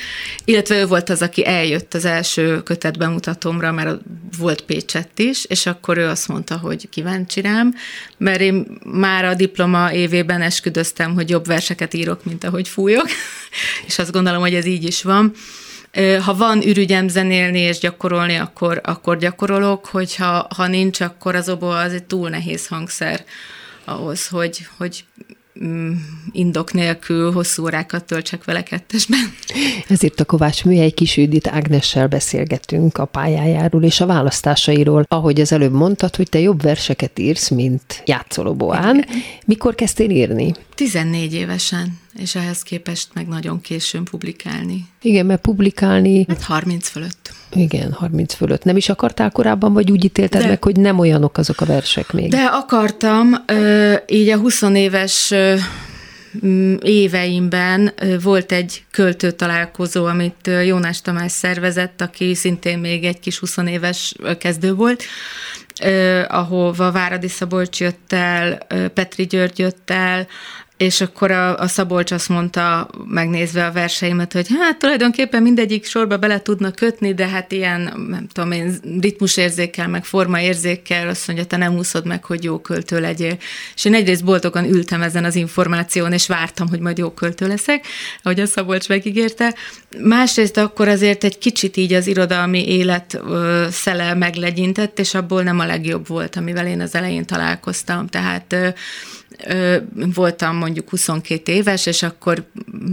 illetve 0.46 0.80
ő 0.80 0.86
volt 0.86 1.10
az, 1.10 1.22
aki 1.22 1.46
eljött 1.46 1.94
az 1.94 2.06
első 2.06 2.64
kötet 2.64 2.98
bemutatómra, 2.98 3.72
mert 3.72 4.00
volt 4.38 4.62
Pécsett 4.62 5.20
is, 5.20 5.46
és 5.46 5.66
akkor 5.66 5.98
ő 5.98 6.08
azt 6.08 6.28
mondta, 6.28 6.58
hogy 6.58 6.90
kíváncsi 6.90 7.42
rám, 7.42 7.76
mert 8.18 8.42
én 8.42 8.78
már 8.86 9.26
a 9.26 9.34
diploma 9.34 9.94
évében 9.94 10.42
esküdöztem, 10.42 11.14
hogy 11.14 11.30
jobb 11.30 11.46
verseket 11.46 11.94
írok, 11.94 12.26
mint 12.26 12.44
ahogy 12.44 12.68
fújok, 12.68 13.08
és 13.88 14.00
azt 14.00 14.12
gondolom, 14.12 14.42
hogy 14.42 14.54
ez 14.54 14.66
így 14.66 14.84
is 14.84 15.04
van. 15.04 15.34
Ha 16.24 16.36
van 16.36 16.68
ürügyem 16.68 17.08
zenélni 17.08 17.60
és 17.60 17.78
gyakorolni, 17.78 18.36
akkor, 18.36 18.82
akkor 18.84 19.18
gyakorolok, 19.18 19.86
hogyha 19.86 20.48
ha 20.56 20.68
nincs, 20.68 21.02
akkor 21.02 21.36
az 21.36 21.50
oboa 21.50 21.78
az 21.78 21.94
egy 21.94 22.04
túl 22.04 22.30
nehéz 22.30 22.68
hangszer 22.68 23.24
ahhoz, 23.86 24.28
hogy, 24.28 24.68
hogy 24.78 25.06
mm, 25.64 25.94
indok 26.32 26.74
nélkül 26.74 27.32
hosszú 27.32 27.64
órákat 27.64 28.04
töltsek 28.04 28.44
vele 28.44 28.64
kettesben. 28.64 29.34
Ezért 29.88 30.20
a 30.20 30.26
Kovács 30.26 30.66
Műhely 30.66 30.92
Kisüdit 30.92 31.48
Ágnessel 31.48 32.08
beszélgetünk 32.08 32.98
a 32.98 33.06
pályájáról 33.06 33.84
és 33.84 34.02
a 34.02 34.06
választásairól. 34.06 35.06
Ahogy 35.08 35.42
az 35.42 35.52
előbb 35.52 35.74
mondtad, 35.74 36.16
hogy 36.16 36.30
te 36.30 36.40
jobb 36.40 36.62
verseket 36.62 37.20
írsz, 37.20 37.50
mint 37.50 38.04
játszolóboán. 38.06 39.06
Mikor 39.46 39.76
kezdtél 39.76 40.10
írni? 40.10 40.54
14 40.84 41.34
évesen, 41.34 42.00
és 42.16 42.36
ehhez 42.36 42.62
képest 42.62 43.08
meg 43.14 43.28
nagyon 43.28 43.62
későn 43.62 44.04
publikálni. 44.04 44.86
Igen, 45.02 45.26
mert 45.26 45.42
publikálni... 45.42 46.26
30 46.42 46.88
fölött. 46.88 47.34
Igen, 47.54 47.92
30 47.92 48.34
fölött. 48.34 48.64
Nem 48.64 48.78
is 48.78 48.90
akartál 48.90 49.32
korábban, 49.32 49.74
vagy 49.74 49.92
úgy 49.92 50.04
ítélted 50.04 50.42
De. 50.42 50.48
meg, 50.48 50.64
hogy 50.64 50.76
nem 50.76 51.00
olyanok 51.00 51.38
azok 51.38 51.62
a 51.62 51.66
versek 51.66 52.12
még? 52.12 52.30
De 52.30 52.44
akartam, 52.44 53.36
így 54.08 54.30
a 54.30 54.38
20 54.38 54.62
éves 54.62 55.34
éveimben 56.82 57.94
volt 58.24 58.52
egy 58.52 58.84
költő 58.92 59.32
találkozó, 59.32 60.06
amit 60.06 60.50
Jónás 60.66 61.02
Tamás 61.02 61.32
szervezett, 61.32 62.02
aki 62.02 62.36
szintén 62.36 62.80
még 62.80 63.04
egy 63.04 63.20
kis 63.20 63.38
20 63.38 63.58
éves 63.58 64.16
kezdő 64.40 64.74
volt, 64.74 65.04
ahova 66.28 66.92
Váradi 66.92 67.28
Szabolcs 67.28 67.80
jött 67.80 68.14
el, 68.14 68.58
Petri 68.94 69.26
György 69.26 69.60
jött 69.60 69.90
el, 69.90 70.28
és 70.84 71.02
akkor 71.02 71.32
a, 71.32 71.58
a 71.58 71.68
Szabolcs 71.68 72.12
azt 72.12 72.30
mondta, 72.30 72.90
megnézve 73.06 73.66
a 73.66 73.72
verseimet, 73.72 74.34
hogy 74.34 74.48
hát 74.60 74.78
tulajdonképpen 74.78 75.42
mindegyik 75.42 75.86
sorba 75.86 76.18
bele 76.18 76.42
tudna 76.42 76.72
kötni, 76.72 77.14
de 77.14 77.28
hát 77.28 77.52
ilyen, 77.52 77.82
nem 78.10 78.28
tudom 78.34 78.52
én, 78.52 78.80
ritmusérzékkel, 79.02 79.88
meg 79.88 80.06
formaérzékkel, 80.06 81.08
azt 81.08 81.28
mondja, 81.28 81.46
te 81.46 81.58
nem 81.58 81.78
úszod 81.78 82.06
meg, 82.06 82.24
hogy 82.24 82.44
jó 82.44 82.60
költő 82.60 83.00
legyél. 83.00 83.38
És 83.76 83.86
én 83.86 83.94
egyrészt 83.94 84.24
boldogan 84.24 84.66
ültem 84.66 85.02
ezen 85.02 85.24
az 85.24 85.36
információn, 85.36 86.12
és 86.12 86.28
vártam, 86.28 86.68
hogy 86.70 86.80
majd 86.80 86.98
jó 86.98 87.12
költő 87.12 87.48
leszek, 87.48 87.86
ahogy 88.24 88.40
a 88.40 88.46
Szabolcs 88.46 88.90
megígérte. 88.90 89.56
Másrészt 90.00 90.58
akkor 90.58 90.88
azért 90.88 91.24
egy 91.24 91.38
kicsit 91.38 91.78
így 91.78 91.94
az 91.94 92.08
irodalmi 92.08 92.68
élet 92.68 93.20
ö, 93.28 93.68
szele 93.72 94.14
meglegyintett, 94.14 95.00
és 95.00 95.14
abból 95.14 95.44
nem 95.44 95.60
a 95.60 95.66
legjobb 95.66 96.08
volt, 96.08 96.36
amivel 96.36 96.68
én 96.68 96.82
az 96.82 96.96
elején 96.96 97.26
találkoztam. 97.26 98.08
Tehát 98.08 98.54
ö, 98.54 98.68
voltam 100.16 100.56
mondjuk 100.56 100.90
22 100.90 101.52
éves, 101.52 101.86
és 101.86 102.04
akkor 102.04 102.44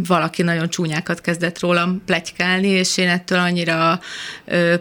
valaki 0.07 0.43
nagyon 0.43 0.69
csúnyákat 0.69 1.21
kezdett 1.21 1.61
rólam 1.61 2.03
plegykálni, 2.07 2.69
és 2.69 2.97
én 2.97 3.09
ettől 3.09 3.39
annyira 3.39 4.01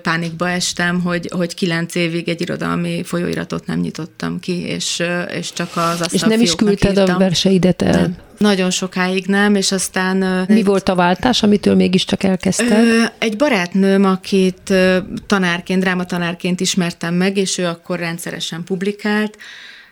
pánikba 0.02 0.50
estem, 0.50 1.02
hogy, 1.02 1.30
hogy 1.36 1.54
kilenc 1.54 1.96
évig 1.96 2.30
egy 2.30 2.42
irodalmi 2.42 3.04
folyóiratot 3.04 3.66
nem 3.66 3.80
nyitottam 3.80 4.40
ki, 4.40 4.62
és, 4.62 5.04
és 5.34 5.54
csak 5.54 5.70
az 5.76 6.14
És 6.14 6.22
nem 6.22 6.42
is 6.42 6.56
küldted 6.56 6.98
írtam. 6.98 7.16
a 7.16 7.18
verseidet 7.18 7.82
el? 7.82 8.02
Nem. 8.02 8.16
Nagyon 8.38 8.70
sokáig 8.70 9.26
nem, 9.26 9.56
és 9.56 9.72
aztán... 9.72 10.46
Mi 10.48 10.64
volt 10.64 10.90
a 10.90 10.96
váltás, 10.96 11.44
amitől 11.44 11.76
mégiscsak 11.76 12.24
elkezdted? 12.24 13.12
Egy 13.18 13.36
barátnőm, 13.36 14.06
akit 14.06 14.74
tanárként, 15.28 15.82
drámatanárként 15.82 16.60
ismertem 16.60 17.14
meg, 17.14 17.38
és 17.38 17.58
ő 17.58 17.66
akkor 17.66 18.00
rendszeresen 18.00 18.64
publikált, 18.64 19.38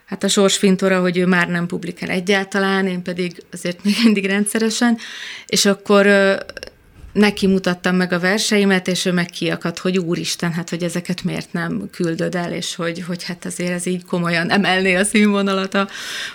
hát 0.08 0.24
a 0.24 0.28
sorsfintora, 0.28 1.00
hogy 1.00 1.18
ő 1.18 1.26
már 1.26 1.48
nem 1.48 1.66
publikál 1.66 2.10
egyáltalán, 2.10 2.88
én 2.88 3.02
pedig 3.02 3.44
azért 3.52 3.84
még 3.84 3.96
mindig 4.04 4.26
rendszeresen, 4.26 4.98
és 5.46 5.66
akkor 5.66 6.08
neki 7.14 7.48
mutattam 7.48 7.96
meg 7.96 8.14
a 8.14 8.20
verseimet, 8.20 8.88
és 8.88 9.06
ő 9.06 9.12
meg 9.12 9.26
kiakadt, 9.26 9.78
hogy 9.78 9.98
úristen, 9.98 10.52
hát 10.52 10.70
hogy 10.70 10.84
ezeket 10.84 11.24
miért 11.24 11.54
nem 11.54 11.90
küldöd 11.92 12.36
el, 12.36 12.54
és 12.54 12.76
hogy, 12.76 13.04
hogy 13.08 13.24
hát 13.24 13.46
azért 13.46 13.72
ez 13.72 13.86
így 13.86 14.06
komolyan 14.06 14.52
emelné 14.52 14.96
a 14.96 15.04
színvonalat 15.04 15.74
a 15.74 15.88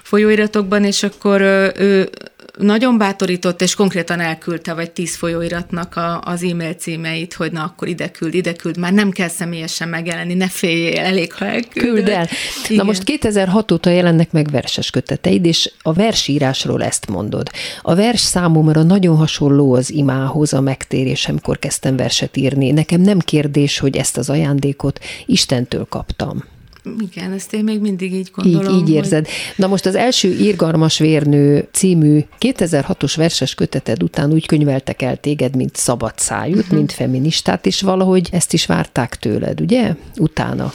folyóiratokban, 0.02 0.84
és 0.84 1.02
akkor 1.02 1.40
ő 1.76 2.10
nagyon 2.58 2.98
bátorított, 2.98 3.62
és 3.62 3.74
konkrétan 3.74 4.20
elküldte 4.20 4.74
vagy 4.74 4.90
tíz 4.90 5.16
folyóiratnak 5.16 5.96
a, 5.96 6.20
az 6.20 6.42
e-mail 6.42 6.74
címeit, 6.74 7.34
hogy 7.34 7.52
na 7.52 7.62
akkor 7.62 7.88
ide 7.88 8.10
küld, 8.10 8.34
ide 8.34 8.52
küld, 8.52 8.78
már 8.78 8.92
nem 8.92 9.10
kell 9.10 9.28
személyesen 9.28 9.88
megjelenni, 9.88 10.34
ne 10.34 10.48
féljél, 10.48 10.98
elég, 10.98 11.32
ha 11.32 11.44
elküldöd. 11.44 11.94
Küld 11.94 12.08
el. 12.08 12.28
Igen. 12.64 12.76
Na 12.76 12.82
most 12.82 13.04
2006 13.04 13.72
óta 13.72 13.90
jelennek 13.90 14.32
meg 14.32 14.50
verses 14.50 14.90
köteteid, 14.90 15.46
és 15.46 15.72
a 15.82 15.92
versírásról 15.92 16.82
ezt 16.82 17.08
mondod. 17.08 17.50
A 17.82 17.94
vers 17.94 18.20
számomra 18.20 18.82
nagyon 18.82 19.16
hasonló 19.16 19.74
az 19.74 19.90
imához, 19.90 20.52
a 20.52 20.60
megtérésemkor 20.60 21.58
kezdtem 21.58 21.96
verset 21.96 22.36
írni. 22.36 22.70
Nekem 22.70 23.00
nem 23.00 23.18
kérdés, 23.18 23.78
hogy 23.78 23.96
ezt 23.96 24.16
az 24.16 24.30
ajándékot 24.30 25.00
Istentől 25.26 25.86
kaptam. 25.88 26.51
Igen, 26.98 27.32
ezt 27.32 27.54
én 27.54 27.64
még 27.64 27.80
mindig 27.80 28.12
így 28.12 28.30
gondolom. 28.34 28.74
Így, 28.74 28.88
így 28.88 28.94
érzed. 28.94 29.24
Hogy... 29.24 29.34
Na 29.56 29.66
most 29.66 29.86
az 29.86 29.94
első 29.94 30.28
Irgalmas 30.28 30.98
Vérnő 30.98 31.68
című 31.72 32.20
2006-os 32.40 33.12
verses 33.16 33.54
köteted 33.54 34.02
után 34.02 34.32
úgy 34.32 34.46
könyveltek 34.46 35.02
el 35.02 35.16
téged, 35.16 35.56
mint 35.56 35.76
szabad 35.76 36.12
szájút, 36.16 36.58
uh-huh. 36.58 36.76
mint 36.76 36.92
feministát, 36.92 37.66
és 37.66 37.80
valahogy 37.80 38.28
ezt 38.32 38.52
is 38.52 38.66
várták 38.66 39.16
tőled, 39.16 39.60
ugye? 39.60 39.94
Utána. 40.16 40.72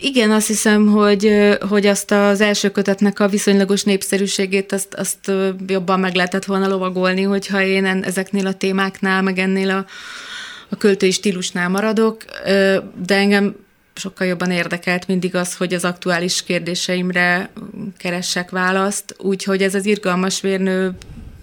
Igen, 0.00 0.30
azt 0.30 0.46
hiszem, 0.46 0.86
hogy, 0.86 1.56
hogy 1.68 1.86
azt 1.86 2.10
az 2.10 2.40
első 2.40 2.70
kötetnek 2.70 3.20
a 3.20 3.28
viszonylagos 3.28 3.82
népszerűségét 3.82 4.72
azt, 4.72 4.94
azt 4.94 5.32
jobban 5.66 6.00
meg 6.00 6.14
lehetett 6.14 6.44
volna 6.44 6.68
lovagolni, 6.68 7.22
hogyha 7.22 7.62
én 7.62 7.84
ezeknél 7.84 8.46
a 8.46 8.52
témáknál, 8.52 9.22
meg 9.22 9.38
ennél 9.38 9.70
a, 9.70 9.84
a 10.68 10.76
költői 10.76 11.10
stílusnál 11.10 11.68
maradok, 11.68 12.24
de 13.06 13.14
engem 13.14 13.54
sokkal 14.00 14.26
jobban 14.26 14.50
érdekelt 14.50 15.06
mindig 15.06 15.34
az, 15.34 15.56
hogy 15.56 15.74
az 15.74 15.84
aktuális 15.84 16.42
kérdéseimre 16.42 17.50
keressek 17.96 18.50
választ, 18.50 19.14
úgyhogy 19.18 19.62
ez 19.62 19.74
az 19.74 19.86
irgalmas 19.86 20.40
vérnő 20.40 20.92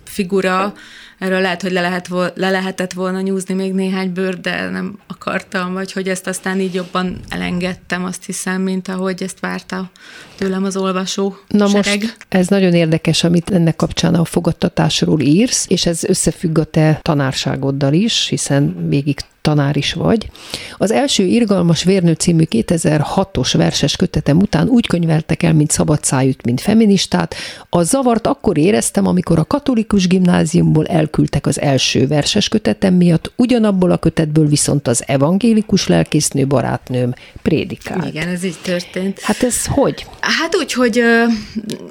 figura 0.04 0.74
erről 1.18 1.42
lehet, 1.42 1.62
hogy 1.62 1.72
le, 1.72 1.82
lehet, 1.82 2.10
le 2.36 2.50
lehetett 2.50 2.94
volna 2.94 3.22
nyúzni 3.22 3.54
még 3.54 3.74
néhány 3.74 4.14
bőr, 4.14 4.40
de 4.40 4.70
nem 4.70 5.00
akartam, 5.08 5.74
vagy 5.74 5.92
hogy 5.92 6.10
ezt 6.10 6.28
aztán 6.28 6.60
így 6.60 6.74
jobban 6.74 7.20
elengedtem, 7.30 8.04
azt 8.04 8.26
hiszem, 8.26 8.62
mint 8.62 8.88
ahogy 8.88 9.24
ezt 9.24 9.40
várta 9.40 9.90
tőlem 10.36 10.64
az 10.64 10.78
olvasó 10.78 11.38
Na 11.48 11.68
sereg. 11.68 12.02
most 12.02 12.18
ez 12.30 12.48
nagyon 12.48 12.74
érdekes, 12.74 13.24
amit 13.24 13.50
ennek 13.50 13.76
kapcsán 13.76 14.16
a 14.16 14.26
fogadtatásról 14.26 15.20
írsz, 15.20 15.66
és 15.70 15.86
ez 15.86 16.04
összefügg 16.04 16.58
a 16.58 16.64
te 16.64 17.00
tanárságoddal 17.02 17.94
is, 17.94 18.28
hiszen 18.28 18.88
végig 18.90 19.20
tanár 19.48 19.78
is 19.78 19.94
vagy. 19.94 20.30
Az 20.78 20.92
első 20.92 21.24
Irgalmas 21.24 21.84
Vérnő 21.84 22.14
című 22.14 22.44
2006-os 22.50 23.54
verses 23.58 23.96
kötetem 23.96 24.38
után 24.38 24.68
úgy 24.68 24.88
könyveltek 24.88 25.44
el, 25.44 25.54
mint 25.54 25.72
szabadszájút, 25.72 26.46
mint 26.46 26.62
feministát. 26.62 27.36
A 27.70 27.84
zavart 27.84 28.28
akkor 28.28 28.58
éreztem, 28.58 29.08
amikor 29.08 29.40
a 29.40 29.46
katolikus 29.46 30.08
gimnáziumból 30.08 30.86
elküldtek 30.86 31.46
az 31.46 31.62
első 31.62 32.08
verses 32.08 32.50
kötetem 32.50 32.94
miatt, 32.94 33.32
ugyanabból 33.36 33.92
a 33.92 33.98
kötetből 33.98 34.48
viszont 34.48 34.88
az 34.88 35.04
evangélikus 35.06 35.88
lelkésznő 35.88 36.48
barátnőm 36.48 37.14
prédikált. 37.42 38.08
Igen, 38.08 38.28
ez 38.28 38.44
így 38.44 38.58
történt. 38.64 39.20
Hát 39.20 39.44
ez 39.44 39.66
hogy? 39.66 40.06
Hát 40.20 40.56
úgy, 40.56 40.74
hogy 40.74 41.04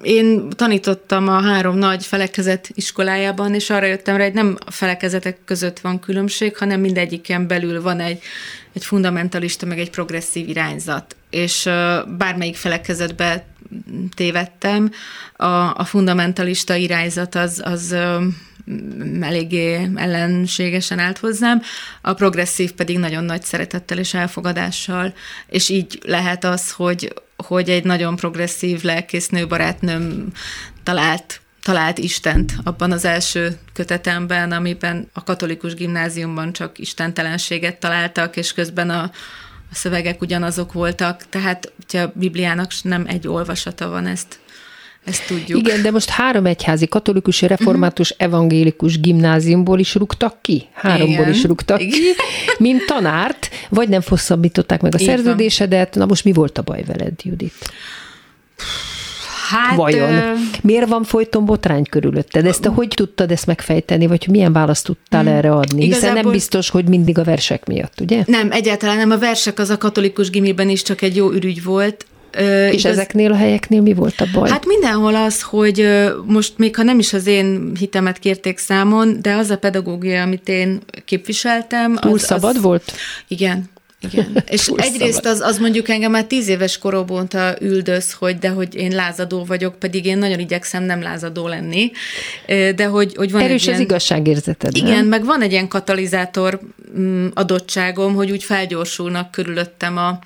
én 0.03 0.49
tanítottam 0.57 1.29
a 1.29 1.41
három 1.41 1.77
nagy 1.77 2.07
felekezet 2.07 2.71
iskolájában, 2.75 3.55
és 3.55 3.71
arra 3.71 3.87
jöttem 3.87 4.17
rá, 4.17 4.25
hogy 4.25 4.35
nem 4.35 4.57
a 4.67 4.71
felekezetek 4.71 5.39
között 5.45 5.81
van 5.81 6.01
különbség, 6.01 6.57
hanem 6.57 6.81
mindegyiken 6.81 7.46
belül 7.47 7.83
van 7.83 8.01
egy, 8.01 8.23
egy 8.73 8.85
fundamentalista, 8.85 9.67
meg 9.67 9.79
egy 9.79 9.91
progresszív 9.91 10.49
irányzat. 10.49 11.17
És 11.31 11.63
bármelyik 12.19 12.57
felekezetbe 12.57 13.45
tévedtem, 14.15 14.91
a, 15.37 15.75
a 15.75 15.85
fundamentalista 15.85 16.75
irányzat 16.75 17.35
az, 17.35 17.63
az 17.65 17.97
eléggé 19.21 19.91
ellenségesen 19.95 20.99
állt 20.99 21.19
hozzám, 21.19 21.63
a 22.01 22.13
progresszív 22.13 22.73
pedig 22.73 22.99
nagyon 22.99 23.25
nagy 23.25 23.43
szeretettel 23.43 23.99
és 23.99 24.15
elfogadással, 24.15 25.15
és 25.47 25.69
így 25.69 25.99
lehet 26.07 26.45
az, 26.45 26.71
hogy, 26.71 27.13
hogy 27.37 27.71
egy 27.71 27.85
nagyon 27.85 28.17
progresszív 28.17 28.83
lelkésznő 28.83 29.47
barátnőm 29.47 30.27
talált 30.83 31.41
talált 31.67 31.99
Istent 31.99 32.53
abban 32.65 32.93
az 32.93 33.05
első 33.05 33.59
kötetemben, 33.73 34.53
amiben 34.53 35.09
a 35.13 35.25
katolikus 35.25 35.75
gimnáziumban 35.75 36.53
csak 36.53 36.79
istentelenséget 36.79 37.77
találtak, 37.77 38.37
és 38.37 38.53
közben 38.53 38.91
a, 38.91 39.03
a 39.03 39.11
szövegek 39.73 40.21
ugyanazok 40.21 40.73
voltak, 40.73 41.29
tehát 41.29 41.73
ugye 41.85 42.03
a 42.03 42.13
Bibliának 42.15 42.71
nem 42.83 43.05
egy 43.09 43.29
olvasata 43.29 43.89
van, 43.89 44.07
ezt 44.07 44.39
ezt 45.05 45.27
tudjuk. 45.27 45.59
Igen, 45.59 45.83
de 45.83 45.91
most 45.91 46.09
három 46.09 46.47
egyházi 46.47 46.87
katolikus, 46.87 47.43
református, 47.43 48.11
uh-huh. 48.11 48.27
evangélikus 48.27 49.01
gimnáziumból 49.01 49.79
is 49.79 49.95
rúgtak 49.95 50.43
ki. 50.43 50.67
Háromból 50.73 51.09
Igen. 51.09 51.31
is 51.31 51.45
rúgtak 51.45 51.81
Igen. 51.81 51.93
ki, 51.93 52.15
mint 52.59 52.85
tanárt, 52.87 53.49
vagy 53.69 53.89
nem 53.89 54.01
fosszabbították 54.01 54.81
meg 54.81 54.95
a 54.95 54.99
Így 54.99 55.07
szerződésedet. 55.07 55.95
Van. 55.95 56.03
Na 56.03 56.09
most 56.09 56.25
mi 56.25 56.33
volt 56.33 56.59
a 56.59 56.63
baj 56.63 56.83
veled, 56.85 57.13
Judit? 57.23 57.73
Hát, 59.51 59.77
Vajon? 59.77 60.13
Ö... 60.13 60.33
Miért 60.63 60.89
van 60.89 61.05
folyton 61.05 61.45
botrány 61.45 61.85
körülötted? 61.85 62.47
Ezt 62.47 62.61
te 62.61 62.69
hogy 62.69 62.89
tudtad 62.89 63.31
ezt 63.31 63.47
megfejteni, 63.47 64.07
vagy 64.07 64.27
milyen 64.31 64.53
választ 64.53 64.85
tudtál 64.85 65.23
hmm. 65.23 65.33
erre 65.33 65.51
adni? 65.53 65.85
Igazából... 65.85 66.09
Hiszen 66.09 66.25
nem 66.25 66.33
biztos, 66.33 66.71
hogy 66.71 66.89
mindig 66.89 67.19
a 67.19 67.25
versek 67.25 67.67
miatt, 67.67 68.01
ugye? 68.01 68.23
Nem, 68.27 68.53
egyáltalán 68.53 68.97
nem. 68.97 69.11
A 69.11 69.19
versek 69.19 69.59
az 69.59 69.71
a 69.71 69.79
katolikus 69.79 70.31
gimiben 70.31 70.69
is 70.69 70.83
csak 70.83 71.03
egy 71.03 71.17
jó 71.17 71.33
ürügy 71.33 71.63
volt. 71.63 72.07
Ö, 72.33 72.67
és 72.67 72.81
igaz... 72.81 72.93
ezeknél 72.93 73.33
a 73.33 73.37
helyeknél 73.37 73.81
mi 73.81 73.95
volt 73.95 74.21
a 74.21 74.27
baj? 74.33 74.51
Hát 74.51 74.67
mindenhol 74.67 75.15
az, 75.15 75.43
hogy 75.43 75.89
most 76.27 76.53
még 76.57 76.77
ha 76.77 76.83
nem 76.83 76.99
is 76.99 77.13
az 77.13 77.27
én 77.27 77.73
hitemet 77.79 78.19
kérték 78.19 78.59
számon, 78.59 79.19
de 79.23 79.35
az 79.35 79.51
a 79.51 79.59
pedagógia, 79.59 80.23
amit 80.23 80.49
én 80.49 80.81
képviseltem. 81.05 81.97
Túl 81.97 82.13
az, 82.13 82.23
szabad 82.23 82.57
az... 82.57 82.63
volt? 82.63 82.93
Igen, 83.29 83.71
igen. 84.13 84.43
És 84.47 84.71
egyrészt 84.77 85.27
az, 85.27 85.41
az 85.41 85.59
mondjuk 85.59 85.89
engem 85.89 86.11
már 86.11 86.25
tíz 86.25 86.49
éves 86.49 86.79
koromban 86.79 87.29
üldöz, 87.61 88.13
hogy 88.13 88.39
de 88.39 88.49
hogy 88.49 88.75
én 88.75 88.95
lázadó 88.95 89.45
vagyok, 89.45 89.79
pedig 89.79 90.05
én 90.05 90.19
nagyon 90.19 90.39
igyekszem 90.39 90.83
nem 90.83 91.03
lázadó 91.03 91.49
lenni. 91.49 91.91
De 92.75 92.87
hogy, 92.87 93.15
hogy 93.17 93.33
van 93.33 93.43
Erős 93.43 93.63
egy 93.63 93.69
az 93.69 93.75
ilyen, 93.75 93.81
igazságérzeted. 93.81 94.77
Igen, 94.77 94.91
nem? 94.91 95.07
meg 95.07 95.25
van 95.25 95.43
egy 95.43 95.53
ilyen 95.53 95.69
katalizátor 95.69 96.61
mm, 96.99 97.27
adottságom, 97.35 98.15
hogy 98.15 98.31
úgy 98.31 98.45
felgyorsulnak 98.45 99.31
körülöttem 99.31 99.97
a, 99.97 100.19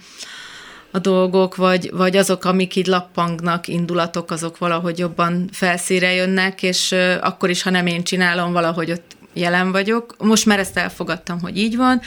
a 0.91 0.99
dolgok, 0.99 1.57
vagy, 1.57 1.91
vagy 1.93 2.17
azok, 2.17 2.45
amik 2.45 2.77
így 2.77 2.87
lappangnak, 2.87 3.69
indulatok, 3.69 4.31
azok 4.31 4.59
valahogy 4.59 4.99
jobban 4.99 5.49
felszíre 5.53 6.13
jönnek, 6.13 6.63
és 6.63 6.95
akkor 7.21 7.51
is, 7.51 7.63
ha 7.63 7.71
nem 7.71 7.87
én 7.87 8.03
csinálom, 8.03 8.53
valahogy 8.53 8.91
ott 8.91 9.19
jelen 9.41 9.73
vagyok. 9.73 10.15
Most 10.19 10.47
már 10.47 10.59
ezt 10.59 10.77
elfogadtam, 10.77 11.41
hogy 11.41 11.57
így 11.57 11.77
van, 11.77 12.01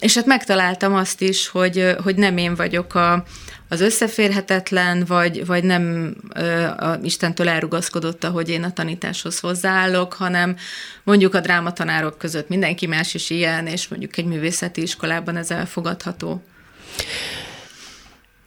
és 0.00 0.14
hát 0.14 0.26
megtaláltam 0.26 0.94
azt 0.94 1.20
is, 1.20 1.48
hogy, 1.48 1.96
hogy 2.02 2.16
nem 2.16 2.36
én 2.36 2.54
vagyok 2.54 2.94
a, 2.94 3.24
az 3.68 3.80
összeférhetetlen, 3.80 5.04
vagy, 5.04 5.46
vagy 5.46 5.64
nem 5.64 6.14
a 6.76 6.94
Istentől 7.02 7.48
elrugaszkodott, 7.48 8.24
hogy 8.24 8.48
én 8.48 8.62
a 8.62 8.72
tanításhoz 8.72 9.40
hozzáállok, 9.40 10.12
hanem 10.12 10.56
mondjuk 11.02 11.34
a 11.34 11.40
drámatanárok 11.40 12.18
között 12.18 12.48
mindenki 12.48 12.86
más 12.86 13.14
is 13.14 13.30
ilyen, 13.30 13.66
és 13.66 13.88
mondjuk 13.88 14.16
egy 14.16 14.26
művészeti 14.26 14.82
iskolában 14.82 15.36
ez 15.36 15.50
elfogadható. 15.50 16.42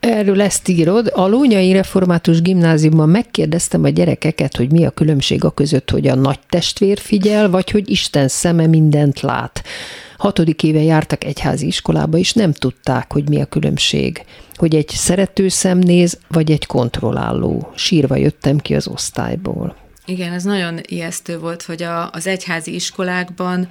Erről 0.00 0.40
ezt 0.40 0.68
írod. 0.68 1.10
A 1.14 1.26
Lónyai 1.26 1.72
Református 1.72 2.42
Gimnáziumban 2.42 3.08
megkérdeztem 3.08 3.84
a 3.84 3.88
gyerekeket, 3.88 4.56
hogy 4.56 4.72
mi 4.72 4.84
a 4.84 4.90
különbség 4.90 5.44
a 5.44 5.50
között, 5.50 5.90
hogy 5.90 6.06
a 6.08 6.14
nagy 6.14 6.38
testvér 6.48 6.98
figyel, 6.98 7.50
vagy 7.50 7.70
hogy 7.70 7.90
Isten 7.90 8.28
szeme 8.28 8.66
mindent 8.66 9.20
lát. 9.20 9.62
Hatodik 10.16 10.62
éve 10.62 10.82
jártak 10.82 11.24
egyházi 11.24 11.66
iskolába, 11.66 12.18
és 12.18 12.32
nem 12.32 12.52
tudták, 12.52 13.12
hogy 13.12 13.28
mi 13.28 13.40
a 13.40 13.44
különbség. 13.44 14.24
Hogy 14.54 14.74
egy 14.74 14.88
szerető 14.88 15.48
szem 15.48 15.78
néz, 15.78 16.18
vagy 16.28 16.50
egy 16.50 16.66
kontrolláló. 16.66 17.72
Sírva 17.74 18.16
jöttem 18.16 18.58
ki 18.58 18.74
az 18.74 18.88
osztályból. 18.88 19.76
Igen, 20.06 20.32
ez 20.32 20.42
nagyon 20.42 20.78
ijesztő 20.82 21.38
volt, 21.38 21.62
hogy 21.62 21.82
a, 21.82 22.10
az 22.10 22.26
egyházi 22.26 22.74
iskolákban 22.74 23.68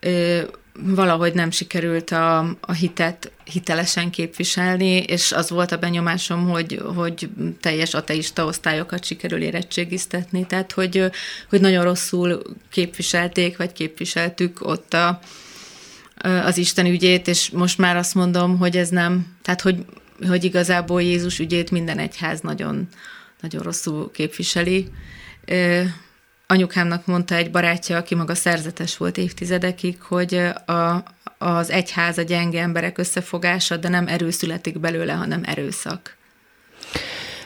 ö, 0.00 0.38
valahogy 0.82 1.34
nem 1.34 1.50
sikerült 1.50 2.10
a, 2.10 2.38
a 2.60 2.72
hitet 2.72 3.32
hitelesen 3.44 4.10
képviselni, 4.10 4.96
és 4.96 5.32
az 5.32 5.50
volt 5.50 5.72
a 5.72 5.76
benyomásom, 5.78 6.48
hogy, 6.48 6.82
hogy 6.94 7.28
teljes 7.60 7.94
ateista 7.94 8.44
osztályokat 8.44 9.04
sikerül 9.04 9.42
érettségiztetni, 9.42 10.46
tehát 10.46 10.72
hogy, 10.72 11.10
hogy 11.48 11.60
nagyon 11.60 11.84
rosszul 11.84 12.42
képviselték, 12.70 13.56
vagy 13.56 13.72
képviseltük 13.72 14.66
ott 14.66 14.94
a, 14.94 15.20
az 16.44 16.56
Isten 16.56 16.86
ügyét, 16.86 17.28
és 17.28 17.50
most 17.50 17.78
már 17.78 17.96
azt 17.96 18.14
mondom, 18.14 18.58
hogy 18.58 18.76
ez 18.76 18.88
nem, 18.88 19.36
tehát 19.42 19.60
hogy, 19.60 19.84
hogy 20.28 20.44
igazából 20.44 21.02
Jézus 21.02 21.38
ügyét 21.38 21.70
minden 21.70 21.98
egyház 21.98 22.40
nagyon, 22.40 22.88
nagyon 23.40 23.62
rosszul 23.62 24.10
képviseli. 24.10 24.88
Anyukámnak 26.46 27.06
mondta 27.06 27.34
egy 27.34 27.50
barátja, 27.50 27.96
aki 27.96 28.14
maga 28.14 28.34
szerzetes 28.34 28.96
volt 28.96 29.18
évtizedekig, 29.18 30.00
hogy 30.02 30.34
a, 30.66 31.02
az 31.38 31.70
egyház 31.70 32.18
a 32.18 32.22
gyenge 32.22 32.60
emberek 32.60 32.98
összefogása, 32.98 33.76
de 33.76 33.88
nem 33.88 34.08
erő 34.08 34.30
születik 34.30 34.78
belőle, 34.78 35.12
hanem 35.12 35.42
erőszak. 35.44 36.16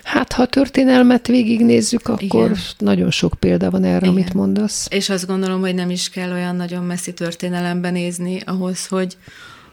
Hát, 0.02 0.32
ha 0.32 0.42
a 0.42 0.46
történelmet 0.46 1.26
végignézzük, 1.26 2.08
akkor 2.08 2.22
Igen. 2.22 2.56
nagyon 2.78 3.10
sok 3.10 3.34
példa 3.38 3.70
van 3.70 3.84
erre, 3.84 3.96
Igen. 3.96 4.08
amit 4.08 4.34
mondasz. 4.34 4.86
És 4.90 5.08
azt 5.08 5.26
gondolom, 5.26 5.60
hogy 5.60 5.74
nem 5.74 5.90
is 5.90 6.10
kell 6.10 6.32
olyan 6.32 6.56
nagyon 6.56 6.84
messzi 6.84 7.12
történelemben 7.12 7.92
nézni 7.92 8.40
ahhoz, 8.44 8.86
hogy, 8.86 9.16